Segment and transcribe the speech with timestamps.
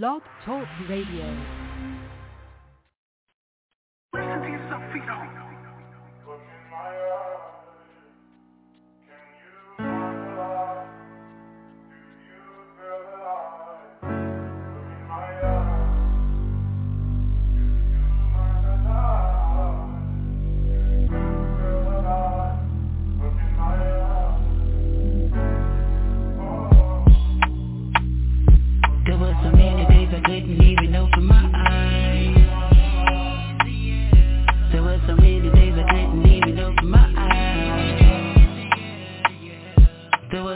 [0.00, 1.36] Blog Talk Radio.
[4.14, 4.22] There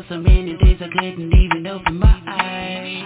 [0.09, 3.03] so many days I couldn't even open my eyes.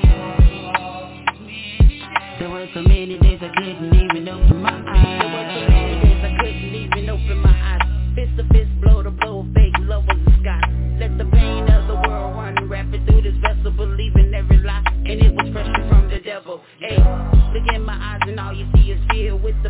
[2.38, 5.20] There were so many days I couldn't even open my eyes.
[5.20, 8.14] There were so many days I couldn't even open my eyes.
[8.14, 10.60] Fist to fist, blow to blow, fake love was the sky.
[10.98, 15.22] Let the pain of the world run rapid through this vessel, believing every lie, and
[15.22, 16.60] it was pressure from the devil.
[16.80, 16.98] Hey,
[17.54, 19.69] look in my eyes and all you see is fear with the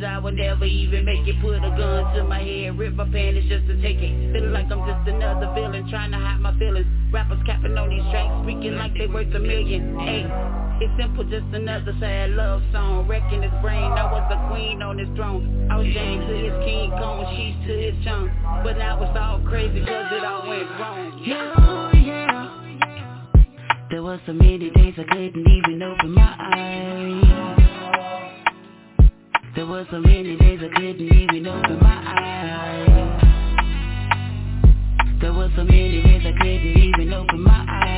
[0.00, 1.36] that I would never even make it.
[1.42, 4.32] Put a gun to my head, rip my panties just to take it.
[4.32, 6.86] Feeling like I'm just another villain Trying to hide my feelings.
[7.12, 9.98] Rappers capping on these tracks Speaking like they worth a million.
[10.00, 10.24] Hey,
[10.80, 13.06] it's simple, just another sad love song.
[13.06, 15.68] Wrecking his brain, I was the queen on his throne.
[15.70, 18.30] I was James to his King Kong, she's to his chum.
[18.64, 21.22] But now it's all crazy cause it all went wrong.
[21.24, 21.82] Yeah.
[23.90, 27.61] There was so many days I couldn't even open my eyes
[29.54, 32.88] there were so many days I couldn't even open my eyes.
[35.20, 37.92] There were so many days I couldn't even open my eyes.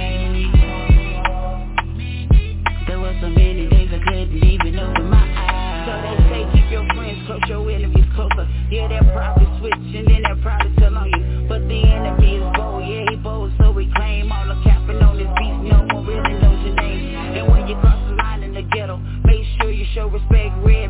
[2.88, 5.86] There were so many days I couldn't even open my eyes.
[5.86, 8.48] So they say keep your friends close, your enemies closer.
[8.70, 11.46] Yeah, they'll probably switch and then they'll probably tell on you.
[11.48, 15.18] But the enemy is bold, yeah, he bold, so we claim All the capping on
[15.18, 17.14] this beast, no one really knows your name.
[17.38, 20.83] And when you cross the line in the ghetto Make sure you show respect, red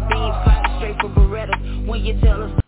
[1.08, 2.60] beams flying Beretta When you tell us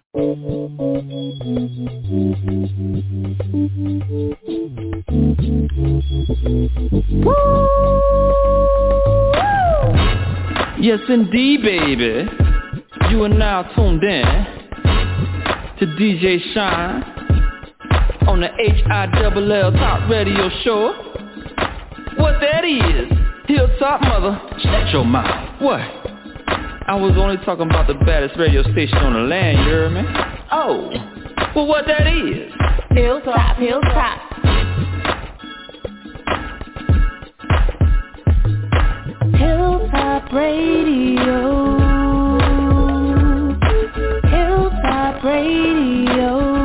[10.78, 12.28] Yes, indeed, baby.
[13.10, 14.24] You are now tuned in
[15.78, 17.02] to DJ Shine
[18.28, 20.92] on the H-I-double-L Top Radio Show.
[22.18, 23.10] What that is,
[23.46, 25.60] Hilltop Mother, shut your mouth.
[25.60, 26.05] What?
[26.88, 30.02] I was only talking about the baddest radio station on the land, you heard me?
[30.52, 30.88] Oh,
[31.56, 32.52] well what that is?
[32.90, 34.20] Hilltop, hilltop.
[39.34, 41.76] Hilltop Radio.
[44.30, 46.55] Hilltop Radio.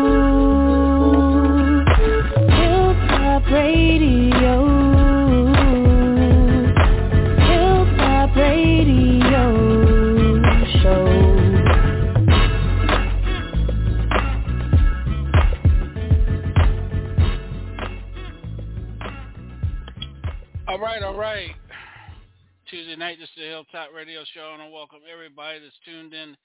[22.91, 26.35] Tuesday night, this is the Hilltop Radio Show, and I welcome everybody that's tuned in.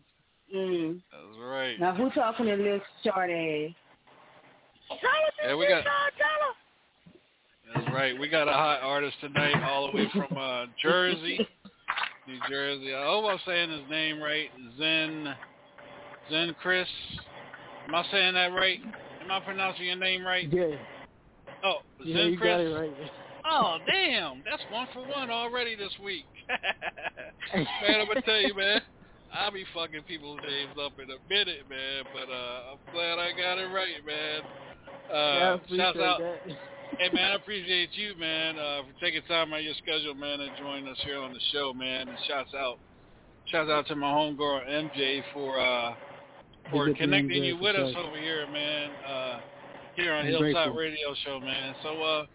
[0.54, 1.00] Mm.
[1.12, 1.78] That's right.
[1.78, 3.70] Now who talking to this short ass?
[5.44, 5.84] Yeah, we got.
[7.74, 8.18] That's right.
[8.18, 11.46] We got a hot artist tonight, all the way from uh, Jersey.
[12.26, 12.94] New Jersey.
[12.94, 14.48] I hope I'm saying his name right.
[14.78, 15.34] Zen,
[16.30, 16.88] Zen Chris.
[17.88, 18.80] Am I saying that right?
[19.22, 20.50] Am I pronouncing your name right?
[20.52, 20.76] Yeah.
[21.64, 22.50] Oh, Yeah, Zen you Chris.
[22.50, 22.92] got it right.
[23.50, 26.26] Oh damn, that's one for one already this week.
[27.54, 28.80] man, I'm gonna tell you, man.
[29.32, 32.04] I'll be fucking people's names up in a minute, man.
[32.12, 34.40] But uh, I'm glad I got it right, man.
[35.10, 36.38] yeah, Uh, appreciate shouts out, that.
[36.98, 40.40] hey man, I appreciate you, man, uh, for taking time out of your schedule, man,
[40.40, 42.08] and joining us here on the show, man.
[42.08, 42.78] And shouts out,
[43.46, 45.94] shouts out to my homegirl MJ for uh,
[46.70, 48.90] for connecting you with us over here, man.
[49.06, 49.40] Uh,
[49.96, 50.74] here on I'm Hilltop grateful.
[50.74, 51.74] Radio Show, man.
[51.82, 52.26] So, uh,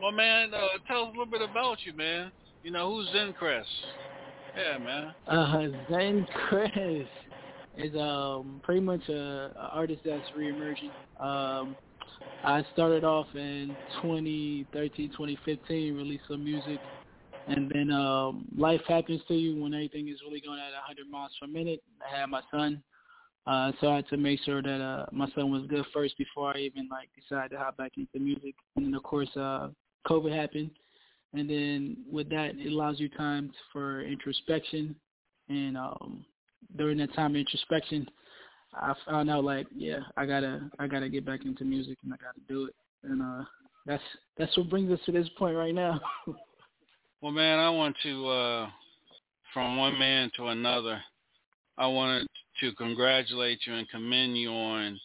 [0.00, 2.32] well, man, uh, tell us a little bit about you, man.
[2.62, 3.64] You know, who's Zencrest?
[4.56, 5.14] Yeah, man.
[5.26, 7.06] Uh, Zen Chris
[7.78, 10.90] is um pretty much a, a artist that's reemerging.
[11.20, 11.76] Um,
[12.44, 16.80] I started off in 2013, 2015, released some music,
[17.46, 21.30] and then um, life happens to you when everything is really going at 100 miles
[21.40, 21.82] per minute.
[22.04, 22.82] I had my son,
[23.46, 26.56] uh, so I had to make sure that uh, my son was good first before
[26.56, 28.56] I even like decided to hop back into music.
[28.76, 29.68] And then of course, uh,
[30.08, 30.70] COVID happened,
[31.34, 34.96] and then with that, it allows you time for introspection.
[35.48, 36.24] And um,
[36.76, 38.08] during that time of introspection,
[38.74, 42.16] I found out like, yeah, I gotta, I gotta get back into music, and I
[42.16, 42.74] gotta do it.
[43.04, 43.44] And uh,
[43.86, 44.02] that's
[44.38, 46.00] that's what brings us to this point right now.
[47.22, 48.68] Well, man, I want to, uh,
[49.54, 51.00] from one man to another,
[51.78, 52.26] I wanted
[52.58, 54.98] to congratulate you and commend you on,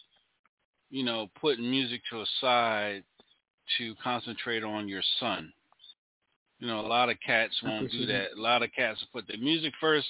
[0.89, 3.03] you know, putting music to a side
[3.77, 5.53] to concentrate on your son.
[6.57, 8.29] You know, a lot of cats won't do that.
[8.35, 10.07] A lot of cats will put the music first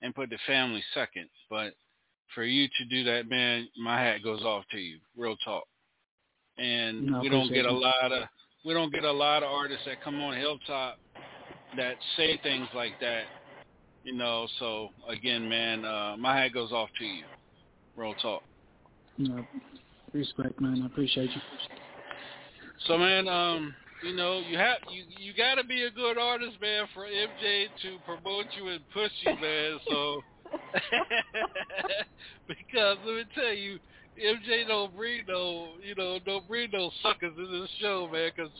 [0.00, 1.28] and put the family second.
[1.50, 1.74] But
[2.34, 4.98] for you to do that, man, my hat goes off to you.
[5.16, 5.64] Real talk.
[6.58, 8.24] And No, we don't get a lot of
[8.64, 10.98] we don't get a lot of artists that come on Hilltop
[11.76, 13.24] that say things like that.
[14.02, 17.24] You know, so again, man, uh, my hat goes off to you.
[17.96, 18.42] Real talk.
[19.18, 19.46] know,
[20.12, 20.82] respect, man.
[20.82, 21.40] I appreciate you.
[22.86, 26.56] So man, um, you know, you have you you got to be a good artist,
[26.60, 29.78] man, for MJ to promote you and push you, man.
[29.88, 30.22] So
[32.48, 33.78] because let me tell you,
[34.22, 38.52] MJ don't bring no, you know, don't bring no suckers in this show, man, because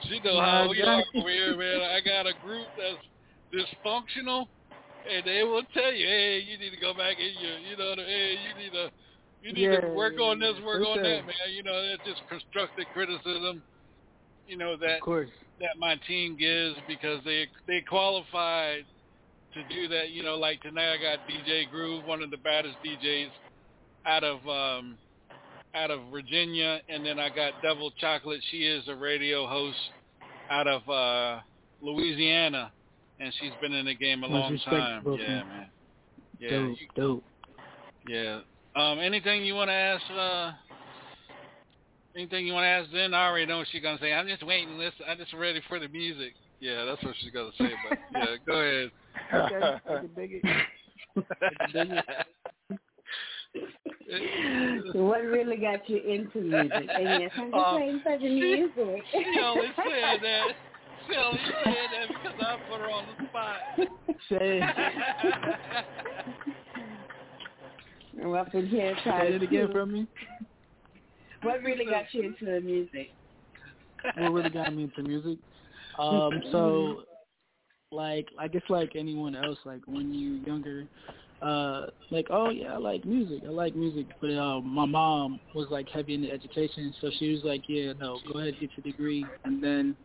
[0.00, 1.80] she know how Nah, we are over here, man.
[1.82, 3.02] I got a group that's
[3.54, 4.46] dysfunctional,
[5.10, 7.94] and they will tell you, hey, you need to go back in your, you know,
[7.96, 8.90] hey, you need to.
[9.42, 11.02] You need Yeah, to work on this, work on sure.
[11.02, 11.34] that, man.
[11.52, 13.64] You know, that's just constructive criticism.
[14.46, 15.28] You know that Of course.
[15.58, 18.84] that my team gives because they they qualified
[19.54, 20.10] to do that.
[20.10, 23.28] You know, like tonight I got DJ Groove, one of the baddest DJs
[24.06, 24.98] out of um
[25.74, 28.40] out of Virginia, and then I got Double Chocolate.
[28.50, 29.76] She is a radio host
[30.50, 31.40] out of uh
[31.80, 32.72] Louisiana,
[33.20, 35.02] and she's been in the game a Much long respect, time.
[35.06, 35.66] Yeah, man.
[36.38, 37.24] Yeah, dope, dope.
[38.08, 38.40] yeah.
[38.74, 40.02] Um, anything you want to ask?
[40.10, 40.52] Uh,
[42.16, 42.90] anything you want to ask?
[42.92, 44.12] Then I already know what she's gonna say.
[44.12, 44.78] I'm just waiting.
[44.78, 46.34] Listen, I'm just ready for the music.
[46.60, 47.70] Yeah, that's what she's gonna say.
[47.88, 48.90] But yeah, go ahead.
[49.34, 50.44] Okay, I can dig it.
[51.16, 52.04] I can dig it.
[54.92, 56.88] So what really got you into music?
[56.94, 59.02] And yes, I'm just Uh, waiting for she- music.
[59.12, 60.48] She only said that.
[61.08, 63.56] She only said that because I put her on the spot.
[64.28, 64.60] Say,
[68.22, 69.72] I'm up in here say it again to.
[69.72, 70.06] from me.
[71.42, 73.10] What really got you into the music?
[74.16, 75.38] What really got me into music?
[75.98, 77.02] Um, so,
[77.92, 80.86] like, I guess like anyone else, like when you're younger,
[81.40, 83.42] uh, like, oh yeah, I like music.
[83.46, 84.06] I like music.
[84.20, 88.18] But um, my mom was like heavy into education, so she was like, yeah, no,
[88.32, 89.96] go ahead get your degree, and then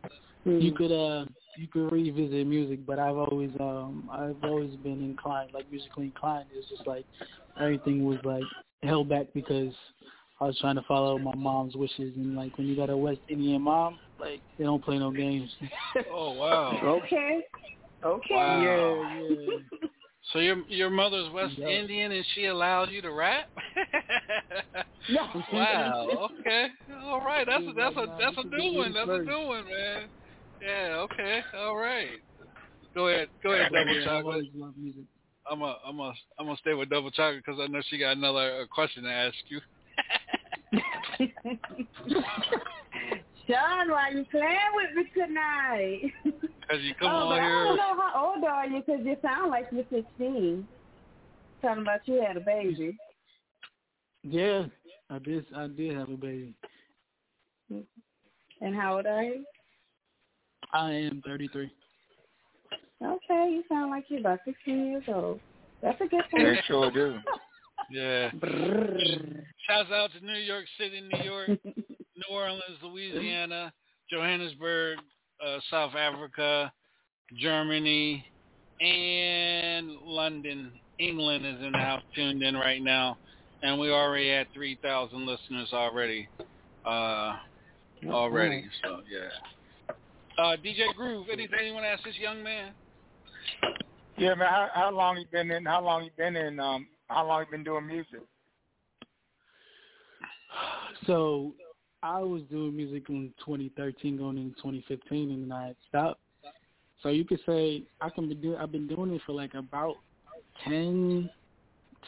[0.46, 1.26] you could uh
[1.58, 6.46] you could revisit music but i've always um i've always been inclined like musically inclined
[6.54, 7.06] it's just like
[7.60, 8.44] everything was like
[8.84, 9.74] held back because
[10.40, 13.20] i was trying to follow my mom's wishes and like when you got a west
[13.28, 15.50] indian mom like they don't play no games
[16.12, 16.80] Oh wow.
[16.84, 17.42] Okay.
[18.04, 18.36] Okay.
[18.36, 18.62] Wow.
[18.62, 19.58] yeah yeah
[20.34, 21.70] So your your mother's West Yeah.
[21.70, 23.46] Indian and she allows you to rap?
[25.10, 25.22] No.
[25.54, 26.30] wow.
[26.42, 26.68] Okay.
[27.06, 27.48] All right.
[27.48, 28.94] That's a that's a that's a new one.
[28.94, 30.10] That's a new one, man.
[30.62, 31.06] Yeah.
[31.06, 31.40] Okay.
[31.56, 32.10] All right.
[32.94, 33.30] Go ahead.
[33.42, 34.46] Go ahead, Double yeah, I've Chocolate.
[34.78, 35.04] music
[35.50, 38.18] I'm a I'm a I'm gonna stay with Double Chocolate because I know she got
[38.18, 39.62] another uh, question to ask you.
[43.48, 46.12] Sean, why you playing with me tonight?
[46.70, 49.16] Cause you come oh, but on I don't know how old are you because you
[49.22, 50.68] sound like you're 16.
[51.62, 52.98] Talking about you had a baby.
[54.24, 54.66] yeah
[55.10, 56.54] i did i did have a baby
[58.62, 59.46] And how old are you?
[60.74, 61.72] i am 33
[63.04, 65.40] Okay, you sound like you're about 16 years old.
[65.84, 66.44] That's a good thing.
[66.44, 67.18] They sure do.
[67.92, 68.32] Yeah.
[69.70, 73.72] Shouts out to New York City, New York, New Orleans, Louisiana,
[74.10, 74.98] Johannesburg,
[75.46, 76.72] uh, South Africa,
[77.40, 78.26] Germany,
[78.82, 80.72] and London.
[81.00, 83.18] England is in the house tuned in right now.
[83.62, 86.28] And we already had 3,000 listeners already.
[86.86, 87.36] Uh,
[88.08, 88.66] already.
[88.84, 89.96] So, yeah.
[90.38, 92.72] Uh, DJ Groove, anything you want to ask this young man?
[94.18, 94.48] Yeah, man.
[94.48, 95.66] How, how long you been in?
[95.66, 96.60] How long you been in?
[96.60, 98.22] Um, how long you been doing music?
[101.06, 101.54] So
[102.04, 106.20] I was doing music in 2013, going into 2015, and then I stopped.
[107.02, 108.56] So you could say I can be do.
[108.56, 109.96] I've been doing it for like about
[110.66, 111.30] 10,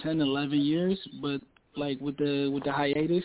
[0.04, 1.42] 10, 11 years, but
[1.76, 3.24] like with the with the hiatus,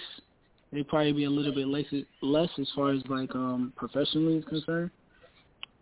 [0.73, 1.87] it'd probably be a little bit less
[2.23, 4.90] less as far as like um professionally is concerned.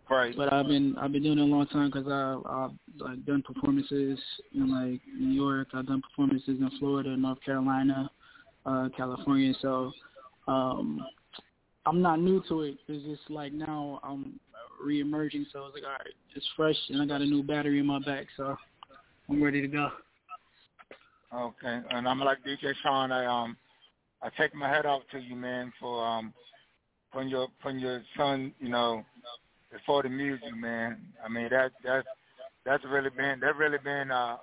[0.09, 0.35] Right.
[0.35, 3.41] But I've been I've been doing it a long time because I I've like done
[3.41, 4.19] performances
[4.53, 5.69] in like New York.
[5.73, 8.09] I've done performances in Florida, North Carolina,
[8.65, 9.53] uh, California.
[9.61, 9.91] So
[10.47, 11.05] um,
[11.85, 12.77] I'm not new to it.
[12.87, 14.39] It's just like now I'm
[14.83, 15.45] re-emerging.
[15.51, 17.99] So it's like all right, it's fresh, and I got a new battery in my
[17.99, 18.55] back, so
[19.29, 19.89] I'm ready to go.
[21.33, 23.11] Okay, and I'm like DJ Sean.
[23.11, 23.57] I um,
[24.21, 26.33] I take my head off to you, man, for um,
[27.11, 29.03] putting your putting your son, you know,
[29.71, 30.97] before the music, man.
[31.23, 32.07] I mean that that's
[32.65, 34.37] that's really been that really been uh,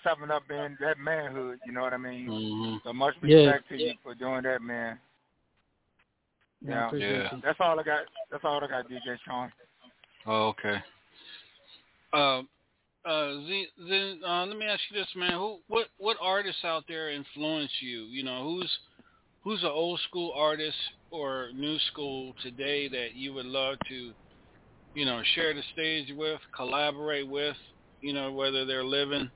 [0.00, 1.58] stepping up in that manhood.
[1.64, 2.28] You know what I mean?
[2.28, 2.76] Mm-hmm.
[2.84, 3.38] So much Yeah.
[3.38, 4.98] respect to you for doing that, man.
[6.62, 6.86] Yeah, Yeah.
[6.86, 7.28] appreciate Yeah.
[7.32, 7.40] you.
[7.42, 8.04] That's all I got.
[8.30, 9.52] That's all I got, DJ Sean.
[10.26, 10.82] Oh, okay.
[12.12, 12.48] Um,
[13.04, 15.32] uh, Z, then uh, let me ask you this, man.
[15.32, 18.04] Who, what, what artists out there influence you?
[18.04, 18.78] You know, who's,
[19.44, 20.76] who's an old school artist
[21.10, 24.12] or new school today that you would love to,
[24.94, 27.56] you know, share the stage with, collaborate with?
[28.00, 29.30] You know, whether they're living,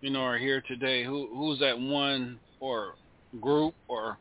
[0.00, 1.04] you know, or here today.
[1.04, 2.94] Who, who's that one or
[3.40, 4.18] group or,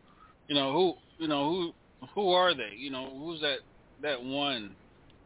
[0.48, 1.74] you know, who, you know, who,
[2.14, 2.72] who are they?
[2.78, 3.58] You know, who's that,
[4.02, 4.76] that one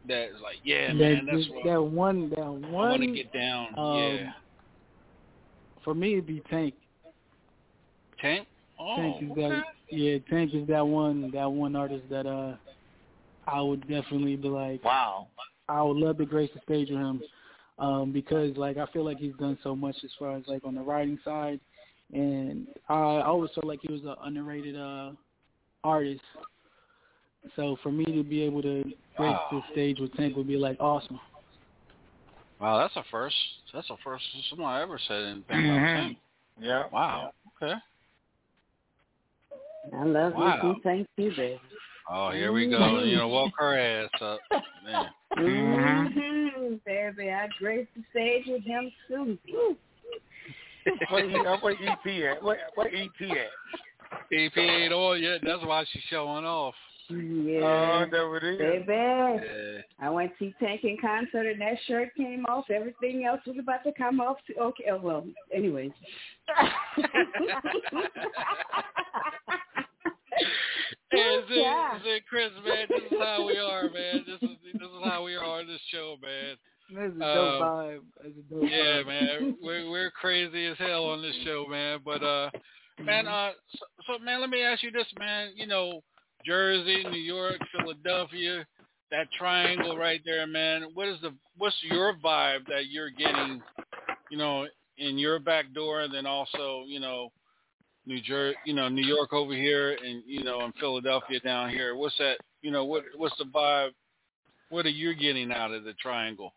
[0.08, 3.68] that's like, yeah, man, that's that, what that one that I want to get down.
[3.78, 4.32] um, yeah.
[5.84, 6.74] for me it'd be Tank.
[8.22, 8.48] Tank?
[8.80, 9.42] Oh, Tank is okay.
[9.50, 12.56] that yeah, Tank is that one that one artist that uh
[13.48, 15.28] I would definitely be like Wow.
[15.70, 17.22] I would love to grace the stage with him.
[17.80, 20.76] Um, because like I feel like he's done so much as far as like on
[20.76, 21.60] the writing side
[22.14, 25.12] and I always felt like he was an underrated uh
[25.84, 26.22] artist.
[27.56, 29.48] So for me to be able to grace Wow.
[29.52, 31.20] the stage with Tank would be like awesome.
[32.60, 33.36] Wow, that's a first.
[33.74, 35.96] That's a first someone I ever said anything about Mhm.
[35.96, 36.18] Tank.
[36.60, 36.88] Yeah.
[36.92, 37.34] Wow.
[37.62, 37.74] Okay.
[39.94, 40.56] I love Wow.
[40.64, 40.74] you.
[40.76, 40.82] too.
[40.82, 41.60] Thank you, baby.
[42.10, 43.00] Oh, here we go.
[43.00, 44.40] You know, woke her ass up.
[44.84, 45.10] Man.
[45.38, 46.76] Mm-hmm.
[46.86, 49.38] Baby, I grace the stage with him too.
[49.52, 49.78] Woo.
[51.10, 52.42] Where, where EP at?
[52.42, 53.52] Where, where EP at?
[54.32, 55.42] EP ain't on yet.
[55.44, 56.74] That's why she's showing off.
[57.10, 57.62] Yeah.
[57.64, 58.58] Oh, there it is.
[58.60, 59.82] Baby, Yeah.
[60.00, 62.70] I went to Tank in concert and that shirt came off.
[62.70, 64.38] Everything else was about to come off.
[64.46, 64.56] Too.
[64.60, 65.92] Okay, oh, well, anyways.
[71.10, 71.96] Hey, is it, Yeah.
[71.96, 72.86] is it Chris, man?
[72.90, 74.26] This is how we are, man.
[74.28, 76.58] This is this is how we are on this show, man.
[76.94, 78.00] That's a dope Um, vibe.
[78.22, 79.08] That's a dope Yeah, vibe.
[79.08, 79.58] man.
[79.64, 82.00] We're we're crazy as hell on this show, man.
[82.04, 82.50] But uh,
[83.02, 85.54] man, uh, so, so man, let me ask you this, man.
[85.56, 86.04] You know,
[86.46, 88.66] Jersey, New York, Philadelphia,
[89.12, 90.88] that triangle right there, man.
[90.94, 93.62] What is the what's your vibe that you're getting?
[94.30, 94.68] You know,
[94.98, 97.32] in your back door, and then also, you know,
[98.06, 101.96] New Jersey, you know, New York over here, and you know, in Philadelphia down here.
[101.96, 102.38] What's that?
[102.62, 103.92] You know, what what's the vibe?
[104.70, 106.54] What are you getting out of the triangle?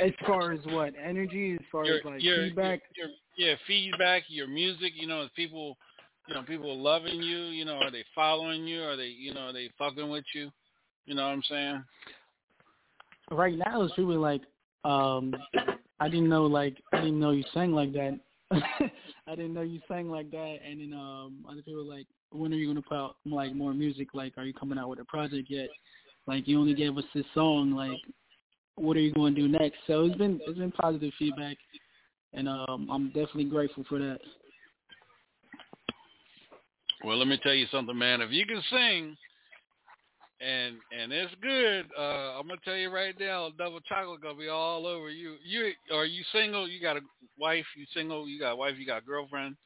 [0.00, 4.22] As far as what energy, as far your, as like your, feedback, Your, yeah, feedback,
[4.28, 4.92] your music.
[4.96, 5.76] You know, is people,
[6.26, 7.46] you know, people loving you.
[7.46, 8.82] You know, are they following you?
[8.82, 10.50] Are they, you know, are they fucking with you?
[11.06, 11.84] You know what I'm saying?
[13.30, 14.42] right now it's really like
[14.84, 15.34] um
[16.00, 18.18] I didn't know like I didn't know you sang like that.
[18.52, 22.56] I didn't know you sang like that and then um other people like, When are
[22.56, 24.08] you gonna put out like more music?
[24.14, 25.68] Like are you coming out with a project yet?
[26.26, 28.00] Like you only gave us this song, like
[28.76, 29.78] what are you gonna do next?
[29.86, 31.56] So it's been it's been positive feedback
[32.32, 34.18] and um I'm definitely grateful for that.
[37.04, 38.22] Well, let me tell you something, man.
[38.22, 39.16] If you can sing,
[40.40, 44.48] and and it's good, uh, I'm gonna tell you right now, double chocolate gonna be
[44.48, 45.36] all over you.
[45.44, 46.66] You are you single?
[46.66, 47.00] You got a
[47.38, 47.66] wife?
[47.76, 48.26] You single?
[48.26, 48.74] You got a wife?
[48.78, 49.56] You got a girlfriend?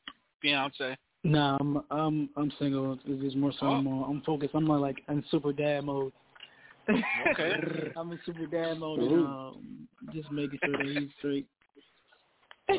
[0.42, 0.96] Fiance?
[1.22, 2.98] Nah, I'm I'm I'm single.
[3.04, 4.54] It's just more so I'm, uh, I'm focused.
[4.54, 6.12] I'm more like in super dad mode.
[6.88, 7.92] Okay.
[7.96, 11.46] I'm in super dad mode and um, just making sure that he's straight.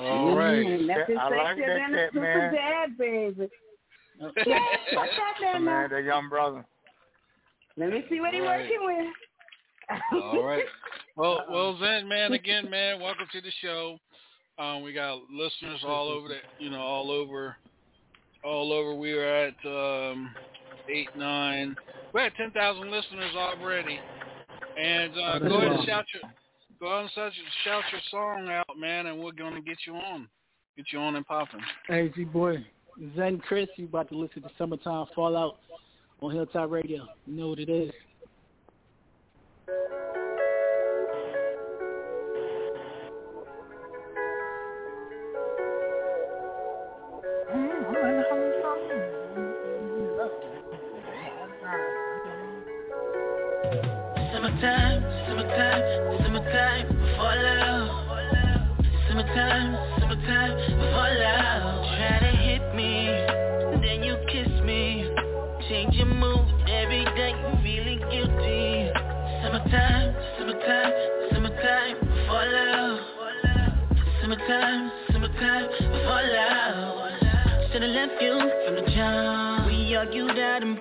[0.02, 0.66] All right.
[0.66, 2.54] Mm, Nothing I like sexier that than super man.
[2.54, 3.50] dad, baby.
[4.20, 5.60] What's that there?
[5.60, 6.66] Man, the young brother.
[7.78, 8.70] Let me see what he's Right.
[8.70, 10.24] working with.
[10.24, 10.66] All right.
[11.16, 13.98] Well, well, Zen, man, again, man, welcome to the show.
[14.58, 17.56] Um, we got listeners all over the, you know, all over,
[18.44, 18.94] all over.
[18.94, 20.36] We are at um,
[20.90, 21.78] eight, nine.
[22.14, 24.00] We're at ten thousand listeners already.
[24.78, 26.24] And uh, go ahead and shout your,
[26.80, 29.96] go ahead and shout your, shout your song out, man, and we're gonna get you
[29.96, 30.28] on,
[30.76, 31.62] get you on and popping.
[31.88, 32.66] Hey, G boy,
[33.16, 35.58] Zen Chris, you about to listen to Summertime Fallout
[36.22, 37.08] on Hilltop Radio.
[37.26, 37.92] You know what it is.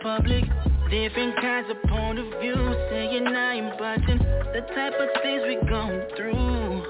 [0.08, 0.44] Public.
[0.90, 2.56] Different kinds of point of view,
[2.88, 4.18] saying I ain't budging.
[4.56, 6.82] The type of things we going through,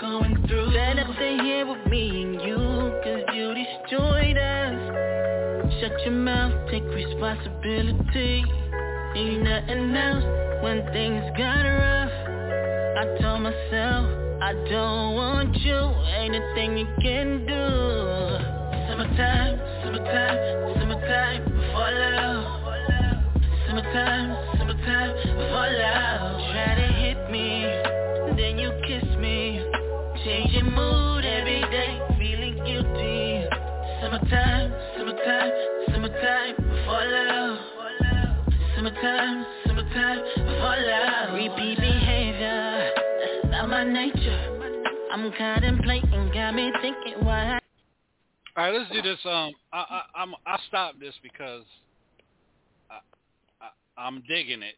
[0.00, 0.70] going through.
[0.72, 2.56] Fed up to here with me and you,
[3.02, 4.78] cause you destroyed us.
[5.80, 8.44] Shut your mouth, take responsibility.
[9.16, 10.26] Ain't nothing else
[10.62, 12.14] when things got rough.
[13.02, 14.04] I told myself,
[14.40, 15.80] I don't want you,
[16.18, 17.64] ain't a thing you can do.
[18.86, 20.38] Summertime, summertime,
[20.78, 21.53] summertime.
[23.94, 25.14] Summertime, summertime.
[26.50, 27.62] Try to hit me,
[28.36, 29.62] then you kiss me.
[30.74, 33.46] Mood every day, feeling guilty.
[34.02, 35.52] Summertime, summertime,
[35.92, 36.56] summertime.
[38.74, 41.34] Summertime, summertime.
[41.34, 42.90] Repeat behavior,
[43.44, 44.90] not my nature.
[45.12, 47.60] I'm contemplating, got me thinking why.
[48.56, 49.18] All right, let's do this.
[49.24, 51.62] Um, I, I, I'm I stopped this because
[53.96, 54.74] I'm digging it,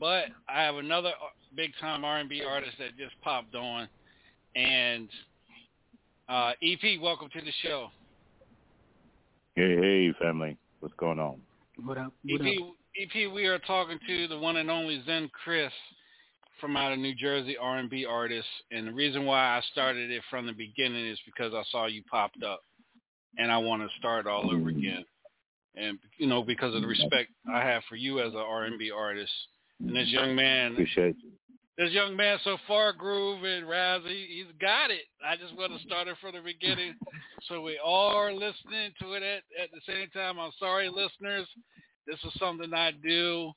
[0.00, 1.10] but I have another
[1.54, 3.88] big time R&B artist that just popped on,
[4.54, 5.08] and
[6.28, 7.88] uh, EP, welcome to the show.
[9.54, 10.56] Hey, hey, family.
[10.80, 11.40] What's going on?
[11.84, 12.12] What up?
[12.24, 12.74] What EP, up?
[13.00, 15.72] EP, we are talking to the one and only Zen Chris
[16.60, 20.46] from out of New Jersey, R&B artist, and the reason why I started it from
[20.46, 22.60] the beginning is because I saw you popped up,
[23.38, 25.04] and I want to start all over again,
[25.76, 29.32] and you know because of the respect I have for you as an R&B artist,
[29.80, 31.30] and this young man, Appreciate you.
[31.78, 35.02] this young man so far, Groove and Raz, he, he's got it.
[35.24, 36.94] I just want to start it from the beginning,
[37.48, 40.38] so we all are listening to it at, at the same time.
[40.38, 41.46] I'm sorry, listeners.
[42.06, 43.52] This is something I do.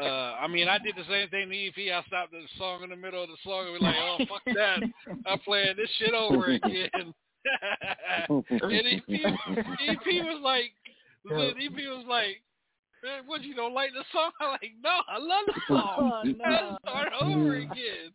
[0.00, 1.94] Uh, I mean, I did the same thing to EP.
[1.94, 4.42] I stopped the song in the middle of the song and was like, "Oh, fuck
[4.54, 4.80] that!
[5.26, 7.14] I'm playing this shit over again."
[8.28, 10.72] and EP, EP was like,
[11.34, 12.42] EP was like,
[13.02, 15.96] "Man, what you don't like the song?" I'm like, "No, I love the oh, song.
[15.98, 16.68] Oh, no.
[16.70, 18.12] Let's start over again."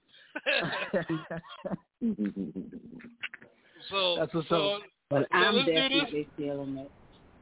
[3.90, 4.82] so, That's what's so up.
[5.10, 5.90] But Yeah, I'm let's do this.
[5.90, 6.92] definitely feeling it.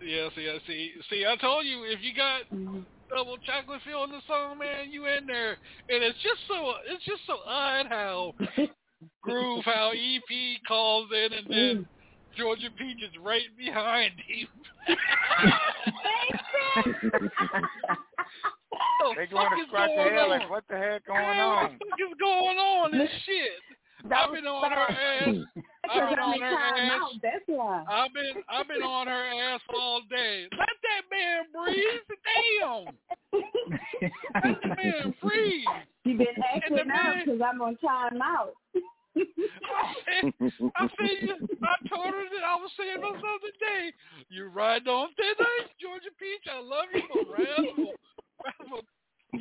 [0.01, 1.25] yeah, see, I see, see.
[1.25, 2.79] I told you if you got mm-hmm.
[3.09, 5.51] double chocolate feel in the song, man, you in there,
[5.89, 8.33] and it's just so it's just so odd how
[9.21, 11.85] groove how EP calls in and then mm.
[12.39, 14.47] Georgia Peach is right behind him.
[18.69, 20.29] What the They fuck going to is scratch going their head on?
[20.29, 21.63] like, what the heck going Man, on?
[21.63, 22.91] What the fuck is going on?
[22.97, 23.59] This shit.
[24.09, 25.35] That I've been on her ass.
[25.89, 26.91] I've Because been I'm on in her ass.
[27.01, 27.83] out, that's why.
[27.89, 30.47] I've been I've been on her ass all day.
[30.57, 31.83] Let that man breathe.
[32.61, 32.95] Damn.
[34.43, 35.65] Let the man breathe.
[36.05, 38.53] You been acting the out because I'm on time out.
[39.17, 40.33] I said,
[40.75, 43.93] I said, I told her that I was saying myself today.
[44.29, 46.47] You ride on thin ice, Georgia Peach.
[46.51, 47.93] I love you, but Raz will,
[48.43, 48.85] Raz will,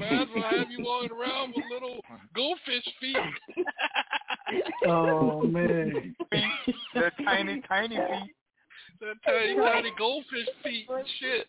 [0.01, 2.01] Raz will have you walking around with little
[2.35, 3.17] goldfish feet.
[4.87, 6.15] Oh man.
[6.95, 8.35] The tiny, tiny feet.
[9.01, 11.47] That tiny, tiny goldfish feet and shit.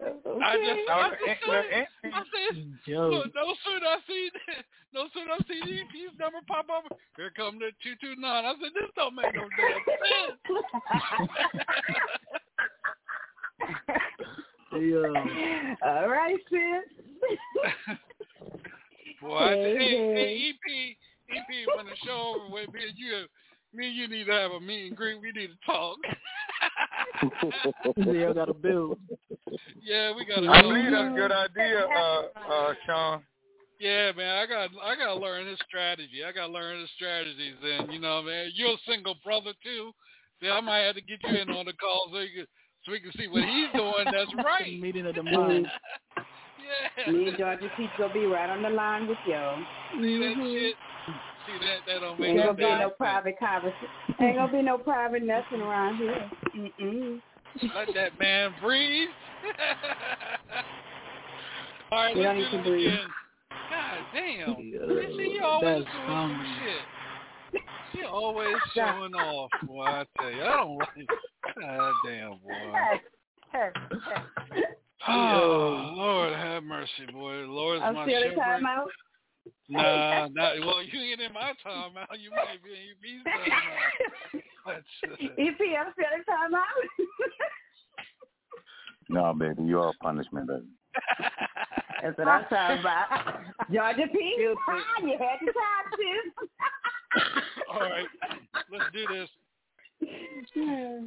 [0.00, 0.80] I just, I the just
[1.28, 2.14] ant- said, the ant feet.
[2.14, 2.54] I said,
[3.10, 4.30] Look, no sooner I see
[4.92, 6.84] no sooner I see the EP's number pop up,
[7.16, 8.44] here come the two two nine.
[8.44, 10.38] I said, this don't make no damn sense.
[14.74, 15.06] Hey, uh,
[15.86, 16.58] All right, sis.
[19.20, 20.14] hey, hey.
[20.14, 20.64] hey, EP,
[21.30, 23.26] EP, when the show over with, me and you,
[23.74, 25.20] me and you need to have a meet and greet.
[25.20, 25.98] We need to talk.
[27.96, 28.98] yeah, I got to build.
[29.82, 30.48] Yeah, we got to.
[30.48, 33.22] I believe that's a good idea, uh, uh, Sean.
[33.80, 36.22] Yeah, man, I got I got to learn his strategy.
[36.26, 39.90] I got to learn his strategies, and you know, man, you're a single brother too.
[40.40, 42.46] See, I might have to get you in on the call so you can,
[42.84, 44.04] so we can see what he's doing.
[44.06, 44.80] That's right.
[44.80, 45.66] Meeting of the mind.
[47.06, 47.12] yeah.
[47.12, 49.42] Me and Georgia Peach gonna be right on the line with you.
[50.00, 50.74] See that shit?
[51.46, 51.80] See that?
[51.86, 53.88] That don't make Ain't gonna be no private conversation.
[54.20, 56.30] Ain't gonna be no private nothing around here.
[56.56, 57.20] Mm-mm.
[57.74, 59.08] Let that man breathe.
[61.92, 62.86] All right, You let's don't need to this breathe.
[62.88, 63.06] again.
[63.70, 64.48] God damn.
[64.48, 66.46] Yo, You see, you always that's doing hungry.
[66.46, 66.82] some shit.
[67.92, 69.84] She always showing off, boy.
[69.84, 70.88] I tell you, I don't like.
[70.96, 71.08] it.
[71.60, 72.72] God damn, boy.
[75.06, 77.32] Oh, Lord have mercy, boy.
[77.44, 78.62] Lord's I'm my still in shepherd.
[79.74, 80.34] Timeout.
[80.34, 80.66] Nah, nah.
[80.66, 82.18] Well, you ain't in my timeout.
[82.18, 84.42] You might be in your beast timeout.
[84.66, 86.62] That's, uh, EP, I'm still in timeout.
[89.08, 90.64] No, baby, you are punishment, baby.
[92.02, 93.40] That's what I'm talking about.
[93.72, 96.48] Georgia Peach, ah, you had your time, sis.
[97.72, 98.06] all right,
[98.70, 99.28] let's do this.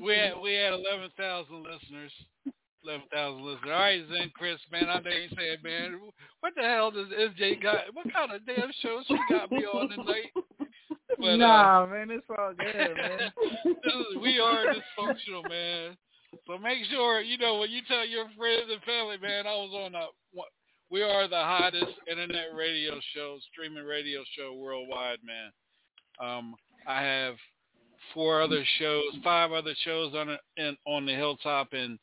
[0.02, 2.12] We had we had eleven thousand listeners.
[2.88, 3.64] Eleven thousand listeners.
[3.66, 4.90] All right, Zen Chris, man.
[4.90, 6.00] I know you said, man,
[6.40, 7.94] what the hell does SJ got?
[7.94, 10.32] What kind of damn show she got me on tonight?
[11.20, 13.32] But, uh, nah, man, it's all good, man.
[13.66, 15.98] is- we are dysfunctional, man.
[16.46, 19.72] So make sure you know when you tell your friends and family, man, I was
[19.74, 20.06] on a.
[20.90, 25.52] We are the hottest internet radio show, streaming radio show worldwide, man.
[26.26, 26.56] Um,
[26.88, 27.36] I have
[28.14, 32.00] four other shows, five other shows on in, on the hilltop, and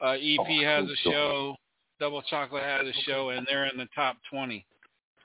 [0.00, 1.56] uh, EP has a show,
[2.00, 4.64] Double Chocolate has a show, and they're in the top twenty,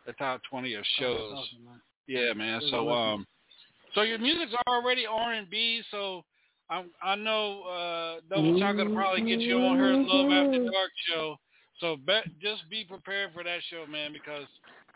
[0.05, 1.31] the top twenty of shows.
[1.33, 1.81] Awesome, man.
[2.07, 2.61] Yeah, man.
[2.69, 3.27] So um,
[3.95, 5.81] so your music's already R and B.
[5.91, 6.23] So
[6.69, 10.91] I I know uh, Double Chocolate will probably get you on her Love After Dark
[11.07, 11.37] show.
[11.79, 14.47] So bet just be prepared for that show, man, because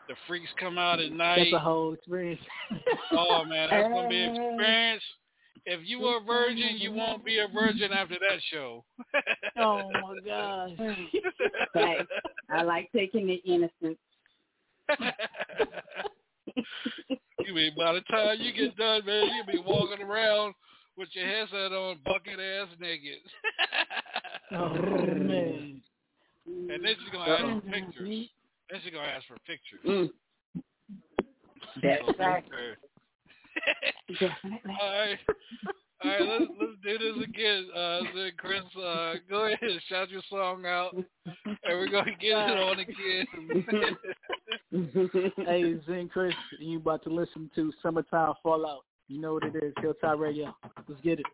[0.08, 1.38] the freaks come out at night.
[1.52, 2.42] That's a whole experience.
[3.12, 5.04] Oh man, that's gonna be an experience.
[5.70, 8.86] If you were a virgin, you won't be a virgin after that show.
[9.60, 10.72] oh my gosh.
[11.76, 12.08] Right.
[12.50, 14.00] I like taking the innocence.
[17.46, 20.54] you mean by the time you get done, man, you'll be walking around
[20.98, 23.20] with your headset on, bucket ass naked.
[24.50, 25.82] Oh man.
[26.46, 28.30] and then she's gonna ask for pictures.
[28.70, 29.82] Then she's gonna ask for pictures.
[29.86, 30.10] Mm.
[31.84, 32.46] That's right.
[34.12, 34.30] Okay.
[34.46, 35.20] All right.
[36.04, 37.66] All right, let's let's do this again.
[37.76, 42.38] Uh so Chris, uh go ahead and shout your song out and we're gonna get
[42.38, 43.26] it on again.
[45.38, 48.86] hey, Zen Chris, you about to listen to Summertime Fallout.
[49.08, 50.56] You know what it is, Hilltop Radio.
[50.88, 51.26] Let's get it.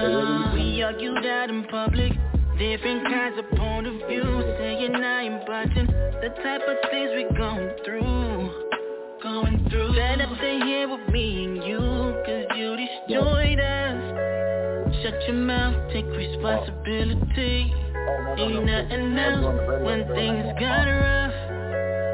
[0.00, 0.54] From.
[0.54, 2.12] We argued out in public.
[2.58, 4.22] Different kinds of point of view.
[4.58, 8.68] Saying I ain't budging The type of things we going through.
[9.22, 9.94] Going through.
[9.94, 11.78] Better stay here with me and you
[12.26, 15.02] Cause you destroyed us.
[15.02, 17.72] Shut your mouth, take responsibility.
[18.38, 19.82] Ain't nothing else.
[19.82, 21.34] when things got rough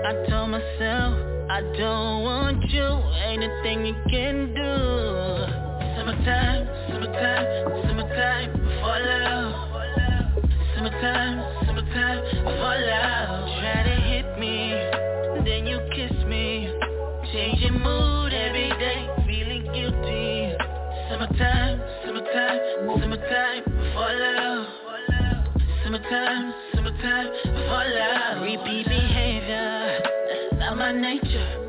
[0.07, 2.83] I told myself I don't want you.
[2.83, 5.77] Ain't a thing you can do.
[5.97, 6.67] Summertime,
[7.17, 9.55] summertime, summertime, fallout
[10.75, 14.71] Summertime, summertime, fallout Try to hit me,
[15.45, 16.71] then you kiss me.
[17.33, 20.53] Change your mood every day, feeling guilty.
[21.09, 22.61] Summertime, summertime,
[23.01, 23.63] summertime,
[23.95, 24.67] fallout
[25.85, 27.29] Summertime, summertime,
[27.69, 30.01] fallout Repeat behavior,
[30.59, 31.63] not my nature.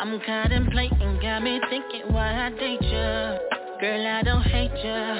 [0.00, 5.18] I'm contemplating, got me thinking why I date ya Girl, I don't hate ya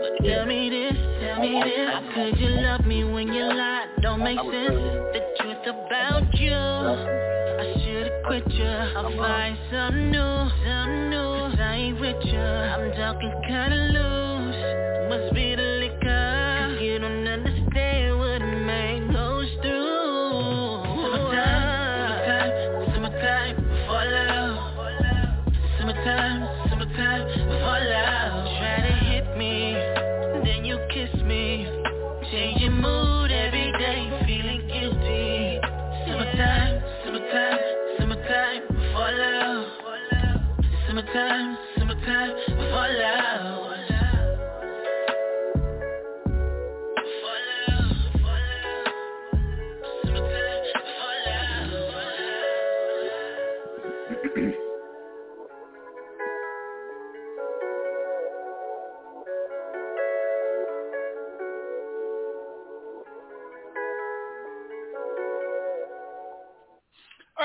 [0.00, 3.88] But tell me this, tell me this How could you love me when you lied?
[4.00, 4.80] Don't make sense
[5.12, 11.66] The truth about you I should've quit ya I'll find some new, some new Cause
[11.66, 12.40] I ain't with ya.
[12.40, 15.08] I'm talking kinda loose.
[15.08, 16.47] Must be the liquor.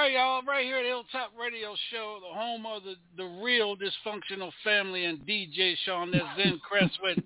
[0.04, 0.42] Right, y'all.
[0.44, 5.20] Right here at Hilltop Radio Show, the home of the, the real dysfunctional family and
[5.20, 6.12] DJ Sean.
[6.12, 7.18] That's Zen Crest with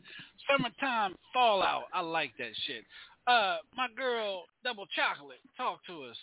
[0.47, 1.85] Summertime Fallout.
[1.91, 2.83] I like that shit.
[3.25, 6.15] Uh, my girl, Double Chocolate, talk to us.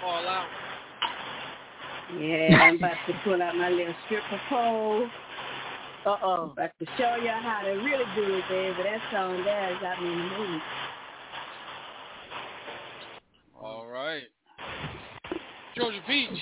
[0.00, 0.48] Fallout.
[2.18, 5.08] Yeah, I'm about to pull out my little stripper pole.
[6.06, 6.50] Uh-oh.
[6.54, 8.82] About to show y'all how to really do it, baby.
[8.82, 10.62] That song there got me in the mood.
[13.62, 14.24] All right.
[15.76, 16.38] Georgia Peach.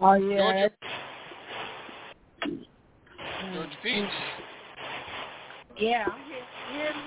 [0.00, 0.36] Oh, yeah.
[0.36, 0.70] Georgia,
[2.42, 3.54] hmm.
[3.54, 4.04] Georgia Peach.
[5.78, 6.44] Yeah, I'm here.
[6.72, 7.00] You hear me?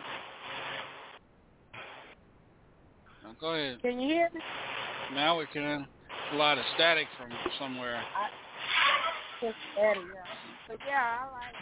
[3.24, 3.82] Now go ahead.
[3.82, 4.42] Can you hear me?
[5.14, 5.88] Now we can.
[6.32, 8.02] A lot of static from somewhere.
[9.42, 10.24] Just better, yeah.
[10.68, 11.56] But yeah, I like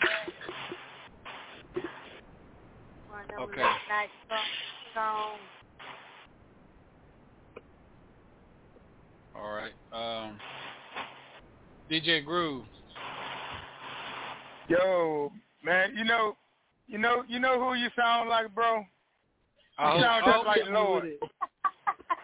[3.25, 3.41] that.
[3.41, 3.69] Okay.
[4.91, 5.39] Late song-
[9.35, 9.73] All right.
[9.91, 10.39] Um,
[11.89, 12.65] DJ Groove.
[14.67, 15.31] Yo,
[15.63, 16.35] man, you know,
[16.87, 18.79] you know, you know who you sound like, bro?
[18.79, 18.85] You
[19.79, 21.03] Oh, sound oh, just like Get Lord.
[21.03, 21.19] with it.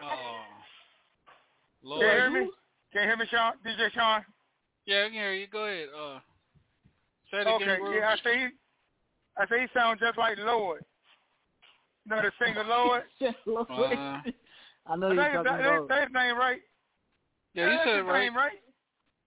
[0.02, 0.44] Oh.
[1.82, 2.50] Can you hear me?
[2.92, 3.52] Can you hear me, Sean?
[3.64, 4.24] DJ Sean?
[4.86, 5.46] Yeah, I can hear you.
[5.48, 5.88] Go ahead.
[5.98, 6.20] Uh,
[7.30, 7.94] say it Okay, again, Groove.
[7.96, 8.46] yeah, I say he,
[9.38, 10.84] I say he sound just like Lloyd.
[12.08, 13.02] You know the singer Lloyd?
[13.46, 13.68] Lloyd.
[13.68, 14.20] Uh,
[14.86, 15.88] I know you're think talking that, that, about.
[15.88, 16.60] that's his name, right?
[17.54, 18.22] yeah, you said it right.
[18.24, 18.52] name, right?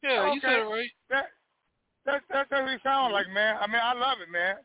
[0.02, 0.90] Yeah, you said it right.
[1.12, 1.26] That,
[2.08, 3.58] that, that's what he sound like, man.
[3.62, 4.56] I mean, I love it, man.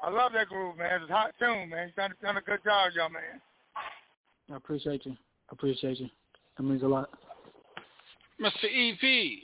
[0.00, 1.02] I love that groove, man.
[1.02, 1.88] It's a hot tune, man.
[1.88, 3.40] You done, done a good job, young man.
[4.50, 5.12] I appreciate you.
[5.12, 6.08] I appreciate you.
[6.56, 7.10] That means a lot.
[8.40, 8.64] Mr.
[8.64, 9.38] EP.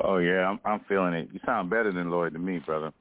[0.00, 1.28] Oh yeah, I'm I'm feeling it.
[1.32, 2.92] You sound better than Lloyd to me, brother.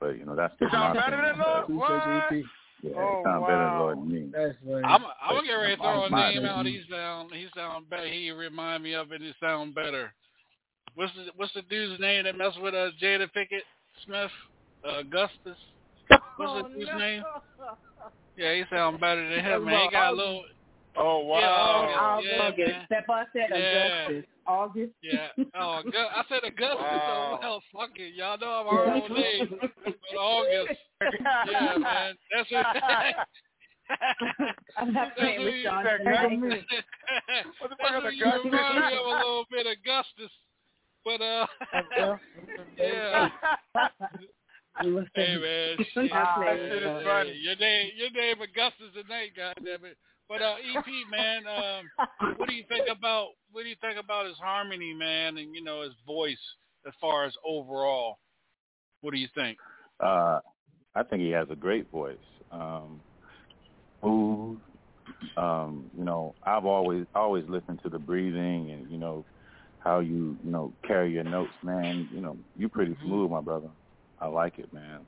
[0.00, 1.64] But you know that's You just sound better than Lloyd?
[1.68, 2.44] but, Appreciate What?
[2.82, 3.82] Yeah, Oh, you sound better than wow.
[3.84, 4.30] Lloyd to me.
[4.32, 4.84] That's funny.
[4.84, 6.64] I'm I'm gonna get ready to throw a I'm my name out.
[6.64, 6.82] baby.
[6.84, 8.08] He sound he sound better.
[8.08, 9.22] He remind me of it.
[9.22, 10.12] He sound better.
[10.94, 13.64] What's the what's the dude's name that mess with uh Jada Pinkett
[14.04, 14.30] Smith?
[14.86, 15.58] Uh, Augustus.
[16.08, 16.98] What's oh, the dude's no.
[16.98, 17.22] name?
[18.38, 19.80] Yeah, he sound better than him, man.
[19.84, 20.44] He got a little
[20.98, 21.40] Oh, wow.
[21.40, 22.28] Yeah, August.
[22.30, 22.86] yeah, August.
[22.86, 24.04] Step on said Yeah.
[24.06, 24.24] Augustus.
[24.46, 24.92] August.
[25.02, 25.28] yeah.
[25.58, 26.78] Oh, Gu- I said Augustus.
[26.80, 27.38] Wow.
[27.42, 28.14] Oh well, fuck it.
[28.14, 29.58] Y'all know I'm our own name.
[29.60, 30.80] But August.
[31.50, 32.14] Yeah, man.
[32.34, 32.66] That's what.
[34.78, 35.84] I'm not That's playing who with you- Sean.
[35.84, 36.40] That tonight.
[36.70, 38.44] guy- What the fuck is what you Augustus?
[38.52, 40.32] remind me of a little bit, Augustus.
[41.04, 41.46] But uh,
[42.78, 43.28] yeah.
[45.14, 46.10] Hey man, shit.
[46.12, 47.30] Not That shit is funny.
[47.30, 49.94] Hey, your name, your name Augustus tonight, goddammit.
[50.28, 51.90] But uh, EP man, um,
[52.36, 55.62] what do you think about what do you think about his harmony, man, and you
[55.62, 56.38] know his voice
[56.86, 58.18] as far as overall?
[59.00, 59.58] What do you think?
[60.00, 60.40] Uh,
[60.94, 62.18] I think he has a great voice.
[62.50, 63.02] Um,
[64.00, 64.58] smooth.
[65.36, 69.24] Um, you know, I've always always listened to the breathing and you know
[69.78, 72.08] how you you know carry your notes, man.
[72.12, 73.06] You know, you pretty Mm-hmm.
[73.06, 73.70] smooth, my brother.
[74.18, 75.06] I like it, man.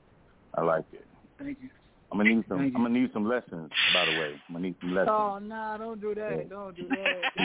[0.56, 1.06] I like it.
[1.38, 1.70] Thank you.
[2.10, 2.58] I'm gonna need some.
[2.58, 4.40] I'm gonna need some lessons, by the way.
[4.48, 5.10] I'm gonna need some lessons.
[5.12, 6.48] Oh, nah, don't do that.
[6.48, 7.22] Don't do that.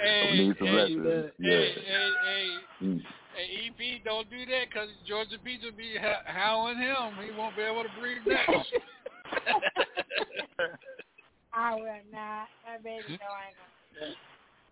[0.00, 1.32] I'm gonna need some hey, lessons.
[1.38, 1.50] Yeah.
[1.50, 3.02] Hey, hey, hey, Mm.
[3.34, 7.14] hey, EP, don't do that because Georgia Peach will be ha- howling him.
[7.24, 8.48] He won't be able to breathe next.
[11.52, 12.48] I will not.
[12.64, 14.14] My baby know I ain't gonna.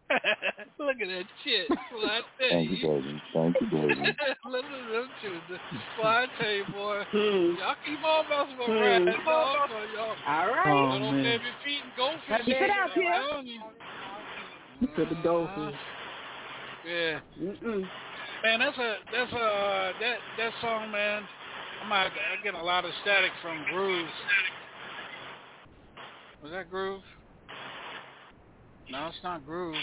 [0.79, 1.67] Look at that shit.
[1.93, 2.87] Well, I tell Thank you, you.
[2.89, 3.23] baby.
[3.35, 3.89] Thank you, baby.
[4.47, 5.41] Listen to them two.
[5.99, 7.59] Well, I tell you, boy, Hmm.
[7.59, 8.67] y'all keep on messing with.
[8.69, 9.69] Brad, dog.
[9.69, 10.67] so Y'all, All right.
[10.67, 11.23] Oh, y'all don't man.
[11.25, 13.13] name your feet and go for Keep it out here.
[13.13, 13.61] I'm telling you.
[14.97, 15.75] to the goldfish.
[16.87, 17.19] Yeah.
[17.43, 17.89] Mm-mm.
[18.45, 21.23] Man, that's a that's a that that song, man.
[21.85, 24.09] I'm out, I get a lot of static from Groove.
[26.43, 27.03] Was that Groove?
[28.89, 29.77] No, it's not Groove.